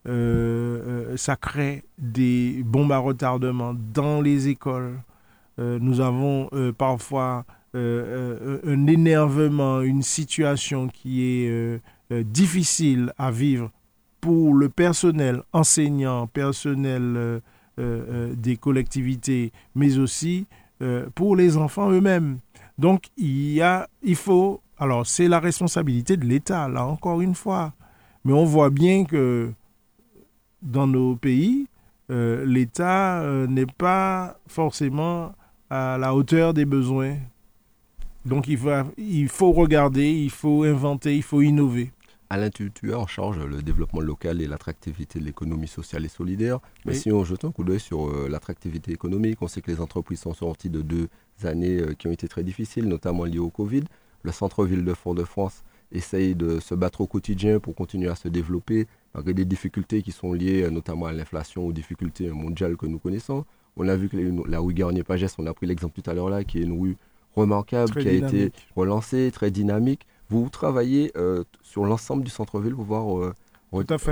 euh, 0.07 1.17
ça 1.17 1.35
crée 1.35 1.83
des 1.97 2.61
bombes 2.63 2.91
à 2.91 2.99
retardement 2.99 3.73
dans 3.93 4.21
les 4.21 4.47
écoles. 4.47 4.99
Euh, 5.57 5.79
nous 5.81 5.99
avons 5.99 6.49
euh, 6.53 6.71
parfois 6.71 7.45
un 7.77 8.87
énervement, 8.87 9.81
une 9.81 10.01
situation 10.01 10.87
qui 10.87 11.23
est 11.25 11.81
difficile 12.09 13.11
à 13.17 13.31
vivre 13.31 13.69
pour 14.21 14.53
le 14.53 14.69
personnel 14.69 15.41
enseignant, 15.51 16.25
personnel 16.25 17.41
des 17.77 18.57
collectivités, 18.57 19.51
mais 19.75 19.97
aussi 19.97 20.47
pour 21.13 21.35
les 21.35 21.57
enfants 21.57 21.91
eux-mêmes. 21.91 22.39
Donc 22.77 23.05
il 23.17 23.53
y 23.53 23.61
a, 23.61 23.87
il 24.03 24.15
faut, 24.15 24.61
alors 24.77 25.05
c'est 25.05 25.27
la 25.27 25.39
responsabilité 25.39 26.17
de 26.17 26.25
l'État, 26.25 26.67
là 26.67 26.85
encore 26.85 27.21
une 27.21 27.35
fois, 27.35 27.73
mais 28.23 28.33
on 28.33 28.45
voit 28.45 28.69
bien 28.69 29.05
que 29.05 29.51
dans 30.61 30.87
nos 30.87 31.15
pays, 31.15 31.67
euh, 32.11 32.45
l'État 32.45 33.21
euh, 33.21 33.47
n'est 33.47 33.65
pas 33.65 34.37
forcément 34.47 35.33
à 35.69 35.97
la 35.97 36.13
hauteur 36.13 36.53
des 36.53 36.65
besoins. 36.65 37.15
Donc 38.25 38.47
il 38.47 38.57
faut, 38.57 38.69
il 38.97 39.27
faut 39.29 39.51
regarder, 39.51 40.11
il 40.11 40.29
faut 40.29 40.63
inventer, 40.63 41.15
il 41.15 41.23
faut 41.23 41.41
innover. 41.41 41.91
Alain, 42.29 42.49
tu, 42.49 42.71
tu 42.71 42.91
es 42.91 42.93
en 42.95 43.05
charge 43.05 43.37
le 43.39 43.61
développement 43.61 44.01
local 44.01 44.41
et 44.41 44.47
l'attractivité 44.47 45.19
de 45.19 45.25
l'économie 45.25 45.67
sociale 45.67 46.05
et 46.05 46.09
solidaire. 46.09 46.59
Mais 46.85 46.93
oui. 46.93 46.97
si 46.99 47.11
on 47.11 47.23
jette 47.23 47.45
un 47.45 47.51
coup 47.51 47.63
d'œil 47.63 47.79
sur 47.79 48.07
euh, 48.09 48.27
l'attractivité 48.29 48.91
économique, 48.91 49.41
on 49.41 49.47
sait 49.47 49.61
que 49.61 49.69
les 49.69 49.79
entreprises 49.79 50.21
sont 50.21 50.33
sorties 50.33 50.69
de 50.71 50.81
deux 50.81 51.07
années 51.43 51.79
euh, 51.79 51.93
qui 51.93 52.07
ont 52.07 52.11
été 52.11 52.27
très 52.27 52.43
difficiles, 52.43 52.87
notamment 52.87 53.25
liées 53.25 53.37
au 53.39 53.51
Covid. 53.51 53.83
Le 54.23 54.31
centre-ville 54.31 54.83
de 54.83 54.93
Fort-de-France 54.95 55.63
essaye 55.91 56.33
de 56.33 56.59
se 56.59 56.73
battre 56.73 57.01
au 57.01 57.07
quotidien 57.07 57.59
pour 57.59 57.75
continuer 57.75 58.09
à 58.09 58.15
se 58.15 58.27
développer, 58.27 58.87
malgré 59.13 59.35
des 59.35 59.45
difficultés 59.45 60.01
qui 60.01 60.11
sont 60.11 60.33
liées 60.33 60.63
euh, 60.63 60.71
notamment 60.71 61.05
à 61.05 61.13
l'inflation, 61.13 61.65
aux 61.67 61.73
difficultés 61.73 62.29
mondiales 62.31 62.75
que 62.75 62.87
nous 62.87 62.97
connaissons. 62.97 63.45
On 63.77 63.87
a 63.87 63.95
vu 63.95 64.09
que 64.09 64.17
la 64.49 64.59
rue 64.59 64.73
Garnier-Pagès, 64.73 65.35
on 65.37 65.45
a 65.45 65.53
pris 65.53 65.67
l'exemple 65.67 66.01
tout 66.01 66.09
à 66.09 66.13
l'heure 66.13 66.29
là, 66.29 66.43
qui 66.43 66.59
est 66.59 66.63
une 66.63 66.79
rue 66.79 66.97
remarquable, 67.35 67.89
très 67.91 68.01
qui 68.03 68.09
dynamique. 68.09 68.33
a 68.33 68.45
été 68.45 68.51
relancée, 68.75 69.29
très 69.31 69.51
dynamique. 69.51 70.07
Vous 70.29 70.49
travaillez 70.49 71.11
euh, 71.17 71.43
sur 71.61 71.85
l'ensemble 71.85 72.23
du 72.23 72.31
centre-ville 72.31 72.75
pour 72.75 72.85
voir 72.85 73.19
euh, 73.19 73.33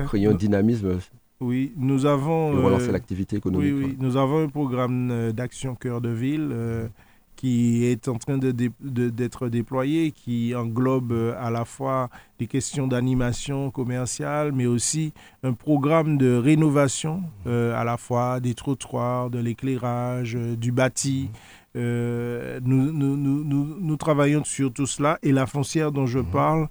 créer 0.06 0.28
un 0.28 0.34
dynamisme. 0.34 1.00
Oui, 1.40 1.74
nous 1.76 2.06
avons... 2.06 2.54
Et 2.54 2.64
relancer 2.64 2.90
euh, 2.90 2.92
l'activité 2.94 3.38
économique. 3.38 3.74
Oui, 3.76 3.84
oui. 3.86 3.98
Nous 4.00 4.16
avons 4.18 4.44
un 4.44 4.50
programme 4.50 5.10
euh, 5.12 5.32
d'action 5.32 5.76
cœur 5.76 6.00
de 6.00 6.10
ville 6.10 6.50
euh, 6.52 6.88
qui 7.36 7.84
est 7.86 8.08
en 8.08 8.18
train 8.18 8.38
d'être 8.38 8.56
de, 8.56 8.70
de, 9.10 9.50
déployé, 9.50 10.12
qui 10.12 10.56
englobe 10.56 11.36
à 11.38 11.50
la 11.50 11.66
fois 11.66 12.10
des 12.40 12.48
questions 12.48 12.88
d'animation 12.88 13.72
commerciale, 13.72 14.52
mais 14.54 14.66
aussi 14.66 15.14
un 15.44 15.54
programme 15.54 16.18
de 16.18 16.38
rénovation, 16.38 17.24
euh, 17.48 17.76
à 17.76 17.84
la 17.84 17.98
fois 17.98 18.40
des 18.40 18.54
trottoirs, 18.54 19.30
de 19.30 19.40
l'éclairage, 19.40 20.36
euh, 20.38 20.56
du 20.56 20.72
bâti. 20.72 21.30
Euh, 21.76 22.60
nous, 22.64 22.92
nous, 22.92 23.18
nous, 23.18 23.78
nous, 23.80 23.98
travaillons 23.98 24.44
sur 24.44 24.72
tout 24.72 24.86
cela 24.86 25.18
et 25.24 25.32
la 25.32 25.48
foncière 25.48 25.92
dont 25.92 26.06
je 26.06 26.20
parle, 26.20 26.68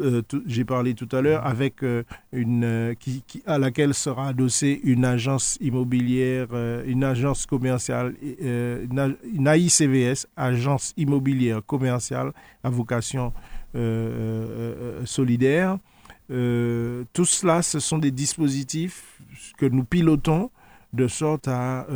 euh, 0.00 0.22
j'ai 0.46 0.64
parlé 0.64 0.94
tout 0.94 1.08
à 1.12 1.20
l'heure, 1.20 1.46
avec 1.46 1.82
euh, 1.82 2.04
une 2.32 2.94
qui, 2.98 3.22
qui, 3.26 3.42
à 3.44 3.58
laquelle 3.58 3.92
sera 3.92 4.28
adossée 4.28 4.80
une 4.82 5.04
agence 5.04 5.58
immobilière, 5.60 6.48
une 6.86 7.04
agence 7.04 7.44
commerciale, 7.44 8.14
une, 8.22 9.16
une, 9.30 9.46
AICVS, 9.46 10.26
agence 10.36 10.94
immobilière 10.96 11.60
commerciale 11.66 12.32
à 12.64 12.70
vocation 12.70 13.34
solidaire. 15.04 15.76
tout 16.28 17.24
cela, 17.26 17.60
ce 17.62 17.78
sont 17.78 17.98
des 17.98 18.10
dispositifs 18.10 19.20
que 19.58 19.66
nous 19.66 19.84
pilotons 19.84 20.50
de 20.94 21.06
sorte 21.08 21.46
à 21.46 21.86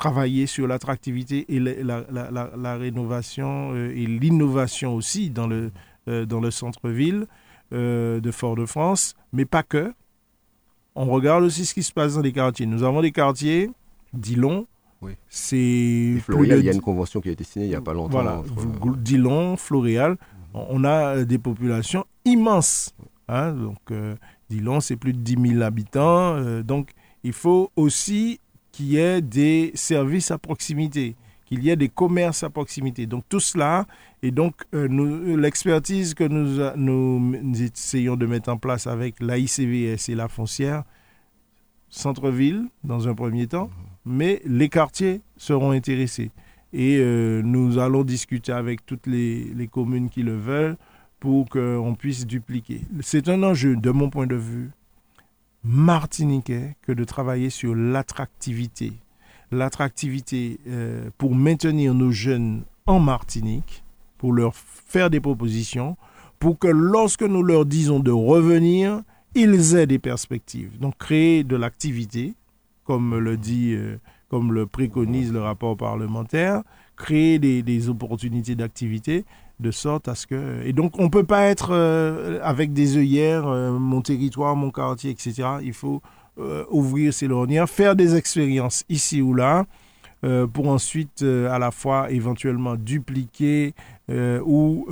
travailler 0.00 0.46
sur 0.46 0.66
l'attractivité 0.66 1.44
et 1.54 1.60
la, 1.60 2.00
la, 2.10 2.30
la, 2.30 2.50
la, 2.56 2.76
rénovation 2.76 3.72
euh, 3.74 3.92
et 3.94 4.06
l'innovation 4.06 4.94
aussi 4.94 5.28
dans 5.28 5.46
le, 5.46 5.70
euh, 6.08 6.24
dans 6.24 6.40
le 6.40 6.50
centre-ville 6.50 7.26
euh, 7.74 8.18
de 8.18 8.30
Fort-de-France, 8.30 9.14
mais 9.34 9.44
pas 9.44 9.62
que. 9.62 9.92
On 10.94 11.04
regarde 11.04 11.44
aussi 11.44 11.66
ce 11.66 11.74
qui 11.74 11.82
se 11.82 11.92
passe 11.92 12.14
dans 12.14 12.22
les 12.22 12.32
quartiers. 12.32 12.64
Nous 12.64 12.82
avons 12.82 13.02
des 13.02 13.12
quartiers, 13.12 13.70
Dillon, 14.14 14.66
oui. 15.02 15.12
c'est... 15.28 16.16
Floréal, 16.22 16.60
il 16.60 16.64
y 16.64 16.70
a 16.70 16.72
une 16.72 16.80
convention 16.80 17.20
qui 17.20 17.28
a 17.28 17.32
été 17.32 17.44
signée 17.44 17.66
il 17.66 17.68
n'y 17.68 17.74
a 17.74 17.82
pas 17.82 17.92
longtemps. 17.92 18.22
Voilà, 18.22 18.38
entre... 18.38 18.96
Dillon, 18.96 19.58
Floréal, 19.58 20.16
on 20.54 20.82
a 20.84 21.24
des 21.24 21.38
populations 21.38 22.06
immenses. 22.24 22.94
Hein, 23.28 23.52
donc, 23.52 23.78
euh, 23.90 24.16
Dillon, 24.48 24.80
c'est 24.80 24.96
plus 24.96 25.12
de 25.12 25.18
10 25.18 25.50
000 25.52 25.62
habitants. 25.62 26.34
Euh, 26.36 26.62
donc, 26.62 26.92
il 27.22 27.34
faut 27.34 27.70
aussi 27.76 28.40
qu'il 28.80 28.92
y 28.92 28.96
ait 28.96 29.20
des 29.20 29.72
services 29.74 30.30
à 30.30 30.38
proximité, 30.38 31.14
qu'il 31.44 31.62
y 31.62 31.68
ait 31.68 31.76
des 31.76 31.90
commerces 31.90 32.42
à 32.44 32.48
proximité. 32.48 33.04
Donc 33.04 33.24
tout 33.28 33.38
cela, 33.38 33.86
et 34.22 34.30
donc 34.30 34.54
euh, 34.74 35.36
l'expertise 35.36 36.14
que 36.14 36.24
nous, 36.24 36.58
nous, 36.76 37.20
nous, 37.42 37.62
essayons 37.62 38.16
de 38.16 38.24
mettre 38.24 38.48
en 38.48 38.56
place 38.56 38.86
avec 38.86 39.20
l'AICVS 39.20 40.08
et 40.08 40.14
la 40.14 40.28
foncière, 40.28 40.84
centre-ville 41.90 42.68
dans 42.82 43.06
un 43.06 43.14
premier 43.14 43.46
temps, 43.46 43.68
mais 44.06 44.40
les 44.46 44.70
quartiers 44.70 45.20
seront 45.36 45.72
intéressés. 45.72 46.30
Et 46.72 46.96
euh, 47.00 47.42
nous 47.42 47.78
allons 47.78 48.02
discuter 48.02 48.52
avec 48.52 48.86
toutes 48.86 49.06
les, 49.06 49.44
les 49.44 49.68
communes 49.68 50.08
qui 50.08 50.22
le 50.22 50.38
veulent 50.38 50.78
pour 51.18 51.50
qu'on 51.50 51.94
puisse 51.98 52.26
dupliquer. 52.26 52.80
C'est 53.02 53.28
un 53.28 53.42
enjeu, 53.42 53.76
de 53.76 53.90
mon 53.90 54.08
point 54.08 54.26
de 54.26 54.36
vue, 54.36 54.70
martiniquais 55.64 56.76
que 56.82 56.92
de 56.92 57.04
travailler 57.04 57.50
sur 57.50 57.74
l'attractivité. 57.74 58.92
L'attractivité 59.50 60.60
euh, 60.68 61.10
pour 61.18 61.34
maintenir 61.34 61.94
nos 61.94 62.12
jeunes 62.12 62.64
en 62.86 63.00
Martinique, 63.00 63.84
pour 64.18 64.32
leur 64.32 64.54
faire 64.54 65.10
des 65.10 65.20
propositions, 65.20 65.96
pour 66.38 66.58
que 66.58 66.68
lorsque 66.68 67.22
nous 67.22 67.42
leur 67.42 67.66
disons 67.66 68.00
de 68.00 68.10
revenir, 68.10 69.02
ils 69.34 69.76
aient 69.76 69.86
des 69.86 69.98
perspectives. 69.98 70.78
Donc 70.78 70.96
créer 70.98 71.44
de 71.44 71.56
l'activité, 71.56 72.34
comme 72.84 73.18
le 73.18 73.36
dit, 73.36 73.74
euh, 73.74 73.98
comme 74.28 74.52
le 74.52 74.66
préconise 74.66 75.32
le 75.32 75.40
rapport 75.40 75.76
parlementaire, 75.76 76.62
créer 76.96 77.38
des, 77.38 77.62
des 77.62 77.88
opportunités 77.88 78.54
d'activité 78.54 79.24
de 79.60 79.70
sorte 79.70 80.08
à 80.08 80.14
ce 80.14 80.26
que... 80.26 80.62
Et 80.64 80.72
donc, 80.72 80.98
on 80.98 81.04
ne 81.04 81.08
peut 81.08 81.24
pas 81.24 81.44
être 81.46 81.70
euh, 81.72 82.40
avec 82.42 82.72
des 82.72 82.96
œillères, 82.96 83.46
euh, 83.46 83.72
mon 83.72 84.00
territoire, 84.00 84.56
mon 84.56 84.70
quartier, 84.70 85.10
etc. 85.10 85.48
Il 85.62 85.72
faut 85.72 86.02
ouvrir 86.70 87.12
ses 87.12 87.26
lorgnières, 87.26 87.68
faire 87.68 87.94
des 87.94 88.16
expériences 88.16 88.84
ici 88.88 89.20
ou 89.20 89.34
là, 89.34 89.66
pour 90.54 90.68
ensuite 90.68 91.22
à 91.22 91.58
la 91.58 91.70
fois 91.70 92.10
éventuellement 92.10 92.76
dupliquer 92.76 93.74
ou 94.08 94.86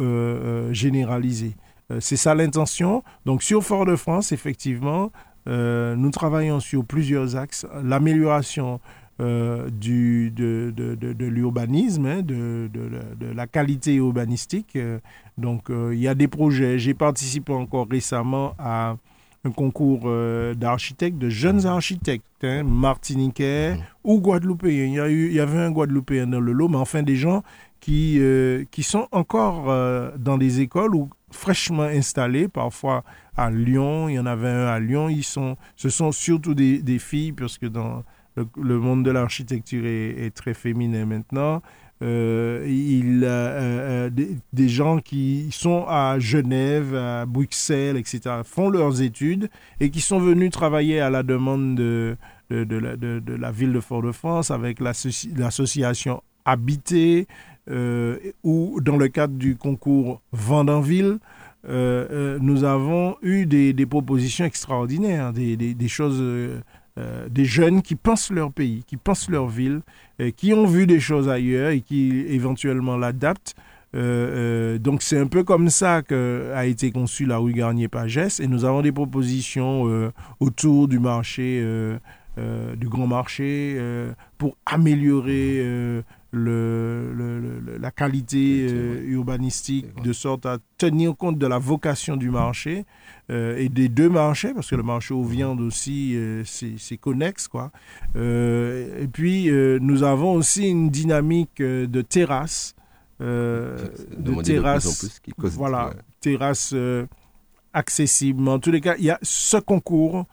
généraliser. 0.72 1.52
C'est 2.00 2.16
ça 2.16 2.34
l'intention. 2.34 3.02
Donc 3.24 3.42
sur 3.42 3.64
Fort-de-France, 3.64 4.30
effectivement, 4.32 5.10
nous 5.46 6.10
travaillons 6.10 6.60
sur 6.60 6.84
plusieurs 6.84 7.36
axes. 7.36 7.64
L'amélioration 7.82 8.78
euh, 9.20 9.68
du, 9.68 10.30
de, 10.30 10.72
de, 10.76 10.94
de, 10.94 11.26
l'urbanisme, 11.26 12.06
hein, 12.06 12.22
de, 12.22 12.70
la 13.34 13.48
qualité 13.48 13.94
urbanistique. 13.94 14.76
Euh, 14.76 15.00
donc, 15.36 15.70
euh, 15.70 15.92
il 15.92 15.98
y 15.98 16.06
a 16.06 16.14
des 16.14 16.28
projets. 16.28 16.78
J'ai 16.78 16.94
participé 16.94 17.52
encore 17.52 17.88
récemment 17.90 18.54
à 18.60 18.94
un 19.44 19.50
concours 19.50 20.08
d'architectes, 20.54 21.18
de 21.18 21.30
jeunes 21.30 21.66
architectes, 21.66 22.24
hein, 22.44 22.62
martiniquais 22.62 23.74
mmh. 23.74 23.80
ou 24.04 24.20
guadeloupéens. 24.20 24.86
Il 24.86 24.94
y, 24.94 25.00
a 25.00 25.08
eu, 25.08 25.26
il 25.26 25.34
y 25.34 25.40
avait 25.40 25.58
un 25.58 25.72
guadeloupéen 25.72 26.28
dans 26.28 26.40
le 26.40 26.52
lot, 26.52 26.68
mais 26.68 26.76
enfin 26.76 27.02
des 27.02 27.16
gens 27.16 27.42
qui, 27.80 28.20
qui 28.70 28.82
sont 28.84 29.08
encore 29.10 29.66
dans 30.16 30.38
des 30.38 30.60
écoles 30.60 30.94
ou 30.94 31.08
fraîchement 31.32 31.82
installés, 31.82 32.46
parfois 32.46 33.02
à 33.36 33.50
Lyon. 33.50 34.08
Il 34.08 34.14
y 34.14 34.18
en 34.18 34.26
avait 34.26 34.48
un 34.48 34.66
à 34.66 34.78
Lyon. 34.78 35.08
Ils 35.08 35.24
sont, 35.24 35.56
ce 35.74 35.88
sont 35.88 36.12
surtout 36.12 36.54
des, 36.54 36.82
des 36.82 37.00
filles, 37.00 37.32
parce 37.32 37.58
que 37.58 37.66
dans 37.66 38.04
le, 38.56 38.78
monde 38.78 39.04
de 39.04 39.10
l'architecture 39.10 39.84
est, 39.86 40.34
très 40.34 40.54
féminin 40.54 41.06
maintenant. 41.06 41.62
Euh, 42.00 42.64
il 42.68 43.24
euh, 43.24 44.08
euh, 44.08 44.10
des, 44.52 44.68
gens 44.68 44.98
qui 44.98 45.48
sont 45.50 45.84
à 45.88 46.18
Genève, 46.20 46.94
à 46.94 47.26
Bruxelles, 47.26 47.96
etc., 47.96 48.20
font 48.44 48.70
leurs 48.70 49.02
études 49.02 49.50
et 49.80 49.90
qui 49.90 50.00
sont 50.00 50.20
venus 50.20 50.52
travailler 50.52 51.00
à 51.00 51.10
la 51.10 51.24
demande 51.24 51.74
de, 51.74 52.16
la, 52.50 53.50
ville 53.50 53.72
de 53.72 53.80
Fort-de-France 53.80 54.50
avec 54.50 54.78
l'association 54.80 56.22
Habité 56.44 57.26
ou 58.44 58.80
dans 58.80 58.96
le 58.96 59.08
cadre 59.08 59.34
du 59.34 59.56
concours 59.56 60.22
Vendanville. 60.32 61.18
nous 61.68 62.64
avons 62.64 63.16
eu 63.22 63.44
des, 63.44 63.86
propositions 63.86 64.44
extraordinaires, 64.44 65.32
des, 65.32 65.56
des 65.56 65.88
choses 65.88 66.22
euh, 66.98 67.28
des 67.28 67.44
jeunes 67.44 67.82
qui 67.82 67.94
pensent 67.94 68.30
leur 68.30 68.52
pays, 68.52 68.82
qui 68.86 68.96
pensent 68.96 69.30
leur 69.30 69.46
ville, 69.46 69.80
qui 70.36 70.52
ont 70.52 70.66
vu 70.66 70.86
des 70.86 70.98
choses 70.98 71.28
ailleurs 71.28 71.70
et 71.70 71.80
qui 71.80 72.24
éventuellement 72.28 72.96
l'adaptent. 72.96 73.54
Euh, 73.94 74.74
euh, 74.74 74.78
donc 74.78 75.02
c'est 75.02 75.18
un 75.18 75.28
peu 75.28 75.44
comme 75.44 75.70
ça 75.70 76.02
que 76.02 76.50
a 76.54 76.66
été 76.66 76.90
conçue 76.90 77.24
la 77.24 77.38
rue 77.38 77.52
Garnier-Pagès 77.52 78.40
et 78.40 78.48
nous 78.48 78.64
avons 78.64 78.82
des 78.82 78.92
propositions 78.92 80.10
autour 80.40 80.88
du 80.88 80.98
marché, 80.98 81.64
du 82.36 82.88
grand 82.88 83.06
marché, 83.06 83.80
pour 84.36 84.56
améliorer 84.66 86.02
le, 86.30 87.78
la 87.80 87.90
qualité 87.90 88.66
urbanistique 89.06 89.86
de 90.02 90.12
sorte 90.12 90.46
à 90.46 90.58
tenir 90.76 91.16
compte 91.16 91.38
de 91.38 91.46
la 91.46 91.58
vocation 91.58 92.16
du 92.16 92.30
marché 92.30 92.84
euh, 93.30 93.58
et 93.58 93.68
des 93.68 93.90
deux 93.90 94.08
marchés, 94.08 94.54
parce 94.54 94.70
que 94.70 94.74
le 94.74 94.82
marché 94.82 95.12
aux 95.12 95.24
viandes 95.24 95.60
aussi, 95.60 96.14
euh, 96.16 96.42
c'est 96.44 96.96
connexe. 96.96 97.46
Quoi. 97.46 97.70
Euh, 98.16 99.02
et 99.02 99.06
puis, 99.06 99.50
nous 99.80 100.02
avons 100.02 100.32
aussi 100.32 100.68
une 100.68 100.90
dynamique 100.90 101.60
de 101.60 102.02
terrasse. 102.02 102.74
de 103.20 104.42
terrasse, 104.42 105.20
voilà, 105.36 105.92
terrasse 106.20 106.74
accessible. 107.72 108.48
En 108.48 108.58
tous 108.58 108.70
les 108.70 108.80
cas, 108.80 108.94
il 108.98 109.04
y 109.04 109.10
a, 109.10 109.18
ce 109.22 109.58
concours 109.58 110.26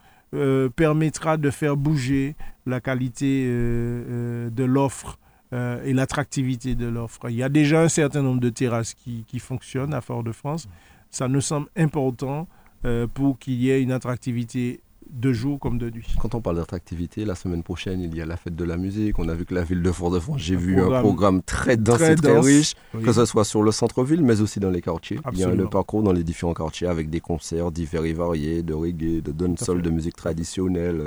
permettra 0.74 1.36
de 1.36 1.50
faire 1.50 1.76
bouger 1.76 2.34
la 2.66 2.80
qualité 2.80 3.46
de 3.46 4.64
l'offre 4.64 5.18
et 5.52 5.92
l'attractivité 5.92 6.74
de 6.74 6.86
l'offre. 6.86 7.30
Il 7.30 7.36
y 7.36 7.42
a 7.42 7.48
déjà 7.48 7.82
un 7.82 7.88
certain 7.88 8.22
nombre 8.22 8.40
de 8.40 8.50
terrasses 8.50 8.94
qui, 8.94 9.24
qui 9.26 9.38
fonctionnent 9.38 9.94
à 9.94 10.00
Fort-de-France. 10.00 10.68
Ça 11.10 11.28
nous 11.28 11.40
semble 11.40 11.68
important 11.76 12.48
euh, 12.84 13.06
pour 13.06 13.38
qu'il 13.38 13.54
y 13.54 13.70
ait 13.70 13.82
une 13.82 13.90
attractivité 13.90 14.80
de 15.10 15.32
jour 15.32 15.58
comme 15.58 15.78
de 15.78 15.88
nuit. 15.88 16.14
Quand 16.20 16.34
on 16.34 16.40
parle 16.40 16.56
d'attractivité, 16.56 17.24
la 17.24 17.34
semaine 17.34 17.62
prochaine, 17.62 18.00
il 18.00 18.14
y 18.14 18.20
a 18.20 18.26
la 18.26 18.36
fête 18.36 18.54
de 18.54 18.64
la 18.64 18.76
musique. 18.76 19.18
On 19.18 19.28
a 19.28 19.34
vu 19.34 19.44
que 19.44 19.54
la 19.54 19.62
ville 19.62 19.82
de 19.82 19.90
Fort-de-France, 19.90 20.40
j'ai 20.40 20.56
vu 20.56 20.80
un 20.80 21.00
programme 21.00 21.42
très 21.42 21.76
dense 21.76 22.00
et 22.02 22.16
très 22.16 22.38
riche, 22.38 22.74
que 22.92 23.12
ce 23.12 23.24
soit 23.24 23.44
sur 23.44 23.62
le 23.62 23.70
centre-ville, 23.72 24.22
mais 24.22 24.40
aussi 24.40 24.60
dans 24.60 24.70
les 24.70 24.82
quartiers. 24.82 25.18
Il 25.32 25.38
y 25.38 25.44
a 25.44 25.54
le 25.54 25.68
parcours 25.68 26.02
dans 26.02 26.12
les 26.12 26.24
différents 26.24 26.54
quartiers 26.54 26.86
avec 26.88 27.08
des 27.08 27.20
concerts 27.20 27.70
divers 27.70 28.04
et 28.04 28.12
variés, 28.12 28.62
de 28.62 28.74
reggae, 28.74 29.22
de 29.22 29.32
dancehall, 29.32 29.80
de 29.80 29.90
musique 29.90 30.16
traditionnelle. 30.16 31.02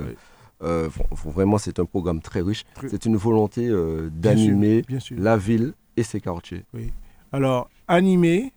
Euh, 0.62 0.90
vraiment, 1.26 1.58
c'est 1.58 1.80
un 1.80 1.86
programme 1.86 2.22
très 2.22 2.42
riche. 2.42 2.66
C'est 2.88 3.06
une 3.06 3.16
volonté 3.16 3.68
euh, 3.68 4.10
d'animer 4.12 4.84
la 5.12 5.38
ville 5.38 5.74
et 5.96 6.04
ses 6.04 6.20
quartiers. 6.20 6.66
Oui. 6.74 6.92
Alors, 7.32 7.70
animer 7.88 8.52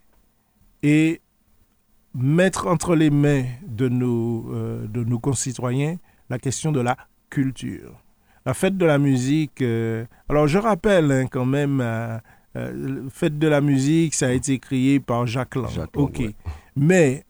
et 0.83 1.21
mettre 2.15 2.67
entre 2.67 2.95
les 2.95 3.11
mains 3.11 3.45
de 3.67 3.89
nos, 3.89 4.53
euh, 4.53 4.87
de 4.87 5.05
nos 5.05 5.19
concitoyens 5.19 5.97
la 6.31 6.39
question 6.39 6.73
de 6.73 6.81
la 6.81 6.97
culture. 7.31 8.03
La 8.45 8.55
fête 8.55 8.77
de 8.77 8.87
la 8.87 8.99
musique, 8.99 9.63
euh, 9.63 10.05
alors 10.29 10.47
je 10.49 10.59
rappelle 10.59 11.13
hein, 11.13 11.27
quand 11.31 11.45
même, 11.45 11.81
euh, 11.81 13.09
fête 13.11 13.39
de 13.39 13.49
la 13.49 13.61
musique, 13.61 14.15
ça 14.15 14.29
a 14.29 14.33
été 14.33 14.59
créé 14.59 14.99
par 14.99 15.27
Jacques 15.27 15.55
Lang. 15.55 15.87
ok. 15.95 16.23
Mais 16.75 17.25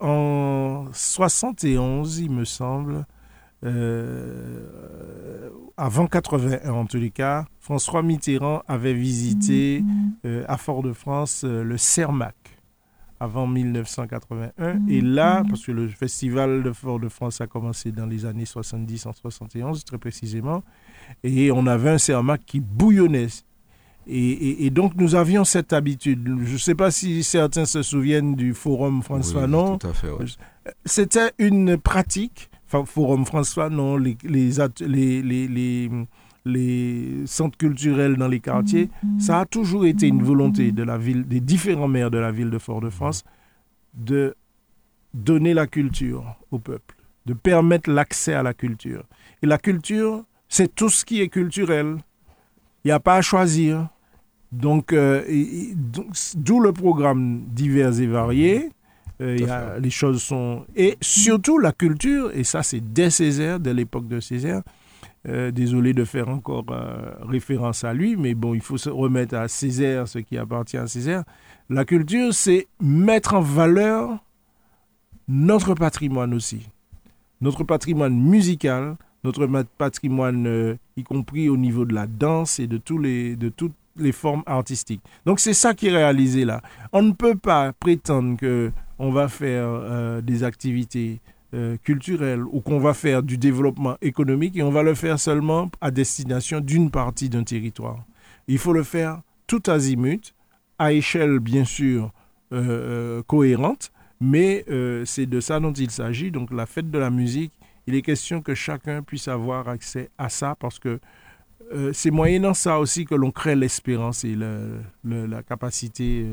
en 0.00 0.86
71, 0.92 2.18
il 2.20 2.30
me 2.30 2.44
semble, 2.44 3.06
avant 5.76 6.06
81 6.06 6.70
en 6.70 6.86
tous 6.86 6.98
les 6.98 7.10
cas, 7.10 7.46
François 7.60 8.02
Mitterrand 8.02 8.62
avait 8.68 8.94
visité 8.94 9.82
à 10.46 10.56
Fort-de-France 10.56 11.44
le 11.44 11.76
CERMAC 11.76 12.58
avant 13.20 13.46
1981. 13.46 14.74
Mm. 14.74 14.90
Et 14.90 15.00
là, 15.00 15.42
parce 15.48 15.64
que 15.64 15.72
le 15.72 15.88
festival 15.88 16.62
de 16.62 16.72
Fort-de-France 16.72 17.40
a 17.40 17.46
commencé 17.46 17.92
dans 17.92 18.06
les 18.06 18.26
années 18.26 18.44
70, 18.44 19.06
en 19.06 19.12
71 19.12 19.84
très 19.84 19.98
précisément, 19.98 20.62
et 21.24 21.50
on 21.50 21.66
avait 21.66 21.90
un 21.90 21.98
CERMAC 21.98 22.44
qui 22.46 22.60
bouillonnait. 22.60 23.28
Et, 24.10 24.70
donc 24.70 24.94
nous 24.96 25.14
avions 25.14 25.44
cette 25.44 25.74
habitude. 25.74 26.26
Je 26.42 26.52
ne 26.54 26.58
sais 26.58 26.74
pas 26.74 26.90
si 26.90 27.22
certains 27.22 27.66
se 27.66 27.82
souviennent 27.82 28.36
du 28.36 28.54
Forum 28.54 29.02
François 29.02 29.46
Non. 29.46 29.76
Tout 29.76 29.86
à 29.86 29.92
fait, 29.92 30.08
C'était 30.86 31.32
une 31.38 31.76
pratique. 31.76 32.47
Forum 32.68 33.24
François 33.24 33.70
Non, 33.70 33.96
les, 33.96 34.16
les, 36.44 37.26
centres 37.26 37.58
culturels 37.58 38.16
dans 38.16 38.28
les 38.28 38.40
quartiers, 38.40 38.90
ça 39.18 39.40
a 39.40 39.46
toujours 39.46 39.86
été 39.86 40.06
une 40.06 40.22
volonté 40.22 40.72
de 40.72 40.82
la 40.82 40.96
ville, 40.98 41.26
des 41.26 41.40
différents 41.40 41.88
maires 41.88 42.10
de 42.10 42.18
la 42.18 42.30
ville 42.30 42.50
de 42.50 42.58
Fort-de-France, 42.58 43.24
de 43.94 44.34
donner 45.14 45.54
la 45.54 45.66
culture 45.66 46.36
au 46.50 46.58
peuple, 46.58 46.96
de 47.26 47.34
permettre 47.34 47.90
l'accès 47.90 48.34
à 48.34 48.42
la 48.42 48.54
culture. 48.54 49.04
Et 49.42 49.46
la 49.46 49.58
culture, 49.58 50.24
c'est 50.48 50.74
tout 50.74 50.88
ce 50.88 51.04
qui 51.04 51.20
est 51.20 51.28
culturel. 51.28 51.96
Il 52.84 52.88
n'y 52.88 52.92
a 52.92 53.00
pas 53.00 53.16
à 53.16 53.22
choisir. 53.22 53.88
Donc, 54.52 54.92
euh, 54.92 55.22
d'où 56.36 56.60
le 56.60 56.72
programme 56.72 57.42
divers 57.48 58.00
et 58.00 58.06
variés. 58.06 58.70
Euh, 59.20 59.78
les 59.80 59.90
choses 59.90 60.22
sont... 60.22 60.64
Et 60.76 60.96
surtout 61.00 61.58
la 61.58 61.72
culture, 61.72 62.30
et 62.32 62.44
ça 62.44 62.62
c'est 62.62 62.80
dès 62.80 63.10
Césaire, 63.10 63.58
dès 63.58 63.74
l'époque 63.74 64.06
de 64.06 64.20
Césaire, 64.20 64.62
euh, 65.26 65.50
désolé 65.50 65.92
de 65.92 66.04
faire 66.04 66.28
encore 66.28 66.64
euh, 66.70 67.14
référence 67.22 67.82
à 67.82 67.92
lui, 67.92 68.16
mais 68.16 68.34
bon, 68.34 68.54
il 68.54 68.60
faut 68.60 68.78
se 68.78 68.88
remettre 68.88 69.34
à 69.34 69.48
Césaire 69.48 70.06
ce 70.06 70.20
qui 70.20 70.38
appartient 70.38 70.76
à 70.76 70.86
Césaire. 70.86 71.24
La 71.68 71.84
culture, 71.84 72.32
c'est 72.32 72.68
mettre 72.80 73.34
en 73.34 73.40
valeur 73.40 74.24
notre 75.26 75.74
patrimoine 75.74 76.32
aussi. 76.32 76.68
Notre 77.40 77.64
patrimoine 77.64 78.16
musical, 78.16 78.96
notre 79.24 79.46
patrimoine, 79.76 80.46
euh, 80.46 80.76
y 80.96 81.02
compris 81.02 81.48
au 81.48 81.56
niveau 81.56 81.84
de 81.84 81.94
la 81.94 82.06
danse 82.06 82.60
et 82.60 82.68
de, 82.68 82.78
tous 82.78 82.98
les, 82.98 83.34
de 83.36 83.48
toutes 83.48 83.74
les 83.96 84.12
formes 84.12 84.44
artistiques. 84.46 85.02
Donc 85.26 85.40
c'est 85.40 85.52
ça 85.52 85.74
qui 85.74 85.88
est 85.88 85.96
réalisé 85.96 86.44
là. 86.44 86.62
On 86.92 87.02
ne 87.02 87.12
peut 87.12 87.36
pas 87.36 87.72
prétendre 87.72 88.38
que 88.38 88.70
on 88.98 89.10
va 89.10 89.28
faire 89.28 90.22
des 90.22 90.44
activités 90.44 91.20
euh, 91.54 91.78
culturel 91.82 92.42
ou 92.44 92.60
qu'on 92.60 92.78
va 92.78 92.92
faire 92.92 93.22
du 93.22 93.38
développement 93.38 93.96
économique 94.02 94.54
et 94.58 94.62
on 94.62 94.70
va 94.70 94.82
le 94.82 94.94
faire 94.94 95.18
seulement 95.18 95.70
à 95.80 95.90
destination 95.90 96.60
d'une 96.60 96.90
partie 96.90 97.30
d'un 97.30 97.42
territoire. 97.42 98.04
Il 98.48 98.58
faut 98.58 98.74
le 98.74 98.82
faire 98.82 99.22
tout 99.46 99.62
azimut, 99.66 100.34
à 100.78 100.92
échelle 100.92 101.38
bien 101.38 101.64
sûr 101.64 102.12
euh, 102.52 103.20
euh, 103.20 103.22
cohérente, 103.22 103.92
mais 104.20 104.66
c'est 105.06 105.24
de 105.24 105.40
ça 105.40 105.58
dont 105.58 105.72
il 105.72 105.90
s'agit. 105.90 106.30
Donc 106.30 106.50
la 106.50 106.66
fête 106.66 106.90
de 106.90 106.98
la 106.98 107.08
musique, 107.08 107.54
il 107.86 107.94
est 107.94 108.02
question 108.02 108.42
que 108.42 108.54
chacun 108.54 109.02
puisse 109.02 109.26
avoir 109.26 109.68
accès 109.68 110.10
à 110.18 110.28
ça 110.28 110.54
parce 110.54 110.78
que 110.78 111.00
c'est 111.92 112.10
moyennant 112.10 112.52
ça 112.52 112.78
aussi 112.78 113.06
que 113.06 113.14
l'on 113.14 113.30
crée 113.30 113.56
l'espérance 113.56 114.22
et 114.24 114.36
la 115.04 115.42
capacité 115.44 116.26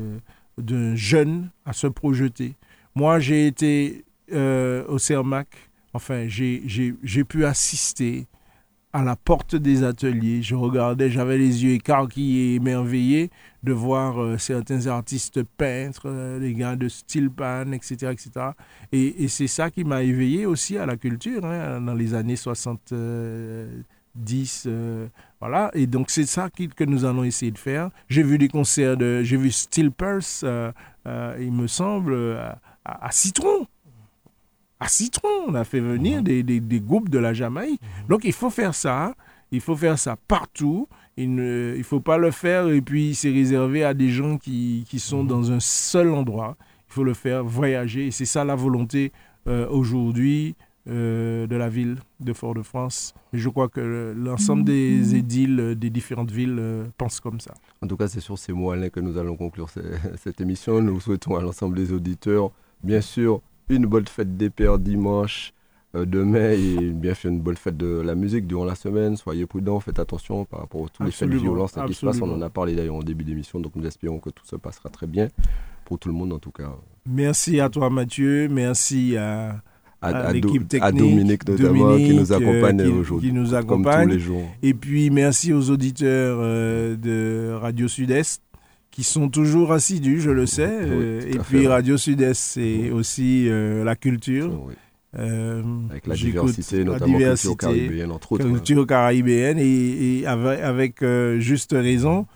d'un 0.58 0.94
jeune 0.94 1.50
à 1.64 1.72
se 1.72 1.86
projeter. 1.86 2.54
Moi, 2.94 3.18
j'ai 3.20 3.46
été 3.46 4.04
euh, 4.32 4.84
au 4.88 4.98
CERMAC 4.98 5.48
enfin, 5.96 6.26
j'ai 6.28 7.24
pu 7.24 7.44
assister 7.44 8.26
à 8.92 9.02
la 9.02 9.16
porte 9.16 9.56
des 9.56 9.82
ateliers. 9.82 10.42
Je 10.42 10.54
regardais, 10.54 11.10
j'avais 11.10 11.36
les 11.36 11.64
yeux 11.64 11.72
écarquillés, 11.72 12.54
émerveillés 12.54 13.30
de 13.62 13.72
voir 13.72 14.22
euh, 14.22 14.38
certains 14.38 14.86
artistes 14.86 15.42
peintres, 15.42 16.04
euh, 16.06 16.38
les 16.38 16.54
gars 16.54 16.76
de 16.76 16.88
Stilpan, 16.88 17.72
etc. 17.72 18.12
etc. 18.12 18.30
Et, 18.92 19.28
c'est 19.28 19.48
ça 19.48 19.70
qui 19.70 19.84
m'a 19.84 20.02
éveillé 20.02 20.46
aussi 20.46 20.78
à 20.78 20.86
la 20.86 20.96
culture 20.96 21.44
hein, 21.44 21.80
dans 21.80 21.94
les 21.94 22.14
années 22.14 22.36
70. 22.36 22.94
Euh, 24.66 25.06
voilà. 25.40 25.70
Et 25.74 25.86
donc 25.86 26.10
c'est 26.10 26.26
ça 26.26 26.48
que 26.50 26.84
nous 26.84 27.04
allons 27.04 27.24
essayer 27.24 27.52
de 27.52 27.58
faire. 27.58 27.90
J'ai 28.08 28.22
vu 28.22 28.38
des 28.38 28.48
concerts 28.48 28.96
de. 28.96 29.22
J'ai 29.22 29.36
vu 29.36 29.50
Steel 29.50 29.90
Pulse, 29.90 30.44
il 31.04 31.52
me 31.52 31.66
semble, 31.66 32.38
à 32.84 33.10
Citron 33.10 33.66
à 34.80 34.88
Citron. 34.88 35.28
On 35.48 35.54
a 35.54 35.64
fait 35.64 35.80
venir 35.80 36.22
des, 36.22 36.42
des, 36.42 36.80
groupes 36.80 37.08
de 37.08 37.18
la 37.18 37.32
Jamaïque. 37.32 37.80
Mhm. 37.80 38.08
Donc 38.08 38.24
il 38.24 38.32
faut 38.32 38.50
faire 38.50 38.74
ça. 38.74 39.14
Il 39.52 39.60
faut 39.60 39.76
faire 39.76 39.98
ça 39.98 40.16
partout. 40.28 40.88
Il 41.16 41.34
ne 41.34 41.74
il 41.76 41.84
faut 41.84 42.00
pas 42.00 42.18
le 42.18 42.30
faire 42.30 42.68
et 42.68 42.82
puis 42.82 43.14
c'est 43.14 43.30
réservé 43.30 43.84
à 43.84 43.94
des 43.94 44.10
gens 44.10 44.36
qui, 44.36 44.84
qui 44.88 44.98
sont 44.98 45.22
mhm. 45.22 45.28
dans 45.28 45.52
un 45.52 45.60
seul 45.60 46.10
endroit. 46.10 46.56
Il 46.88 46.92
faut 46.92 47.04
le 47.04 47.14
faire 47.14 47.44
voyager. 47.44 48.06
Et 48.06 48.10
c'est 48.10 48.24
ça 48.26 48.44
la 48.44 48.54
volonté 48.54 49.12
euh, 49.48 49.68
aujourd'hui 49.68 50.56
euh, 50.88 51.46
de 51.46 51.56
la 51.56 51.68
ville 51.68 51.96
de 52.20 52.32
Fort-de-France. 52.32 53.14
Et 53.32 53.38
je 53.38 53.48
crois 53.48 53.68
que 53.68 54.14
l'ensemble 54.16 54.64
des 54.64 55.16
édiles 55.16 55.74
des 55.76 55.90
différentes 55.90 56.30
villes 56.30 56.56
euh, 56.58 56.84
pensent 56.96 57.20
comme 57.20 57.40
ça. 57.40 57.54
En 57.82 57.86
tout 57.88 57.96
cas, 57.96 58.06
c'est 58.08 58.20
sur 58.20 58.38
ces 58.38 58.52
mots, 58.52 58.72
que 58.92 59.00
nous 59.00 59.18
allons 59.18 59.36
conclure 59.36 59.68
cette 60.16 60.40
émission. 60.40 60.80
Nous 60.80 61.00
souhaitons 61.00 61.36
à 61.36 61.42
l'ensemble 61.42 61.76
des 61.76 61.92
auditeurs, 61.92 62.50
bien 62.84 63.00
sûr, 63.00 63.40
une 63.68 63.86
bonne 63.86 64.06
fête 64.06 64.36
des 64.36 64.48
pères 64.48 64.78
dimanche, 64.78 65.52
euh, 65.96 66.04
demain 66.04 66.50
et 66.50 66.90
bien 66.90 67.14
sûr 67.14 67.30
une 67.30 67.40
bonne 67.40 67.56
fête 67.56 67.76
de 67.76 68.00
la 68.04 68.14
musique 68.14 68.46
durant 68.46 68.64
la 68.64 68.74
semaine. 68.74 69.16
Soyez 69.16 69.46
prudents, 69.46 69.80
faites 69.80 69.98
attention 69.98 70.44
par 70.44 70.60
rapport 70.60 70.84
à 70.86 70.88
tous 70.88 71.02
les 71.02 71.10
faits 71.10 71.30
de 71.30 71.36
violence 71.36 71.72
qui 71.86 71.94
se 71.94 72.04
passent. 72.06 72.20
On 72.20 72.32
en 72.32 72.42
a 72.42 72.50
parlé 72.50 72.74
d'ailleurs 72.74 72.96
en 72.96 73.02
début 73.02 73.24
d'émission, 73.24 73.60
donc 73.60 73.74
nous 73.74 73.86
espérons 73.86 74.18
que 74.18 74.30
tout 74.30 74.44
se 74.44 74.56
passera 74.56 74.88
très 74.88 75.06
bien 75.06 75.28
pour 75.84 75.98
tout 75.98 76.08
le 76.08 76.14
monde 76.14 76.32
en 76.32 76.38
tout 76.38 76.50
cas. 76.50 76.70
Merci 77.06 77.60
à 77.60 77.68
toi 77.70 77.88
Mathieu, 77.90 78.48
merci 78.48 79.16
à, 79.16 79.62
l'équipe 80.32 80.68
technique, 80.68 80.82
à 80.82 80.92
Dominique 80.92 81.48
notamment 81.48 81.96
qui 81.96 82.14
nous 82.14 82.32
accompagne 82.32 82.82
aujourd'hui, 82.82 83.32
nous 83.32 83.54
accompagne. 83.54 84.00
Comme 84.00 84.10
tous 84.10 84.16
les 84.16 84.20
jours. 84.20 84.48
Et 84.62 84.74
puis 84.74 85.10
merci 85.10 85.52
aux 85.52 85.70
auditeurs 85.70 86.38
euh, 86.40 86.96
de 86.96 87.54
Radio 87.54 87.88
Sud-Est 87.88 88.40
qui 88.96 89.04
sont 89.04 89.28
toujours 89.28 89.72
assidus, 89.72 90.22
je 90.22 90.30
le 90.30 90.46
sais. 90.46 90.66
Euh, 90.70 91.20
et 91.30 91.38
puis 91.38 91.66
Radio 91.66 91.98
Sud-Est, 91.98 92.40
c'est 92.40 92.90
aussi 92.90 93.46
euh, 93.46 93.84
la 93.84 93.94
culture. 93.94 94.70
Euh, 95.18 95.62
avec 95.90 96.06
la 96.06 96.14
diversité, 96.14 96.82
notamment 96.82 97.18
la 97.18 97.28
culture 97.28 97.56
caribéenne, 97.58 98.10
entre 98.10 98.32
autres. 98.32 98.46
Culture 98.46 98.86
caribéenne, 98.86 99.58
et, 99.60 100.24
avec, 100.26 101.04
juste 101.38 101.72
raison, 101.72 102.26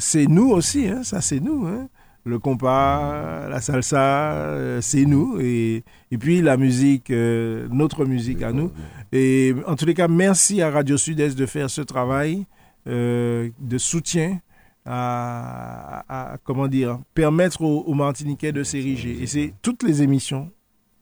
c'est 0.00 0.26
nous 0.26 0.50
aussi, 0.50 0.88
hein, 0.88 1.04
ça 1.04 1.20
c'est 1.20 1.38
nous. 1.38 1.64
Hein. 1.64 1.86
Le 2.24 2.38
compas, 2.38 3.48
la 3.48 3.60
salsa, 3.60 4.80
c'est 4.80 5.04
nous. 5.04 5.38
Et, 5.40 5.84
et, 6.10 6.18
puis 6.18 6.40
la 6.40 6.56
musique, 6.56 7.10
notre 7.10 8.06
musique 8.06 8.42
à 8.42 8.52
nous. 8.52 8.72
Et 9.12 9.54
en 9.66 9.76
tous 9.76 9.84
les 9.84 9.94
cas, 9.94 10.08
merci 10.08 10.62
à 10.62 10.70
Radio 10.70 10.96
Sud-Est 10.96 11.36
de 11.36 11.46
faire 11.46 11.68
ce 11.68 11.82
travail 11.82 12.46
de 12.86 13.78
soutien 13.78 14.38
à, 14.86 16.36
comment 16.44 16.68
dire, 16.68 16.98
permettre 17.14 17.62
aux, 17.62 17.94
Martiniquais 17.94 18.52
de 18.52 18.62
s'ériger. 18.62 19.22
Et 19.22 19.26
c'est 19.26 19.54
toutes 19.62 19.82
les 19.82 20.02
émissions, 20.02 20.50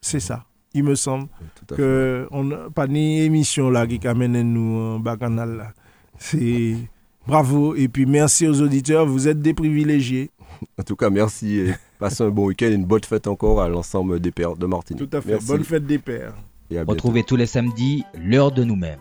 c'est 0.00 0.20
ça. 0.20 0.44
Il 0.74 0.84
me 0.84 0.94
semble 0.94 1.28
que 1.68 2.26
on 2.30 2.44
n'a 2.44 2.70
pas 2.74 2.86
ni 2.86 3.20
émission 3.20 3.68
là 3.68 3.86
qui 3.86 4.06
amène 4.06 4.40
nous 4.40 4.78
en 4.78 4.98
bacchanal 5.00 5.56
là. 5.56 5.72
C'est 6.18 6.76
bravo 7.26 7.74
et 7.74 7.88
puis 7.88 8.06
merci 8.06 8.46
aux 8.46 8.62
auditeurs, 8.62 9.04
vous 9.06 9.28
êtes 9.28 9.40
des 9.40 9.52
privilégiés. 9.52 10.30
En 10.78 10.82
tout 10.82 10.96
cas, 10.96 11.10
merci 11.10 11.60
et 11.60 11.74
passez 11.98 12.22
un 12.22 12.30
bon 12.30 12.46
week-end 12.46 12.66
et 12.66 12.74
une 12.74 12.84
bonne 12.84 13.04
fête 13.04 13.26
encore 13.26 13.62
à 13.62 13.68
l'ensemble 13.68 14.20
des 14.20 14.30
pères 14.32 14.56
de 14.56 14.66
Martinique. 14.66 15.08
Tout 15.08 15.16
à 15.16 15.20
fait, 15.20 15.38
bonne 15.46 15.64
fête 15.64 15.86
des 15.86 15.98
pères. 15.98 16.34
Retrouvez 16.86 17.22
tous 17.22 17.36
les 17.36 17.46
samedis 17.46 18.04
l'heure 18.14 18.52
de 18.52 18.64
nous-mêmes. 18.64 19.00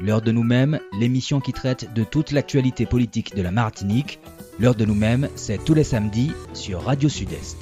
L'heure 0.00 0.22
de 0.22 0.32
nous-mêmes, 0.32 0.80
l'émission 0.98 1.40
qui 1.40 1.52
traite 1.52 1.92
de 1.94 2.02
toute 2.02 2.32
l'actualité 2.32 2.86
politique 2.86 3.36
de 3.36 3.42
la 3.42 3.52
Martinique. 3.52 4.18
L'heure 4.58 4.74
de 4.74 4.84
nous-mêmes, 4.84 5.28
c'est 5.36 5.62
tous 5.64 5.74
les 5.74 5.84
samedis 5.84 6.32
sur 6.52 6.82
Radio 6.82 7.08
Sud-Est. 7.08 7.58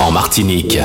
En 0.00 0.10
Martinique. 0.10 0.78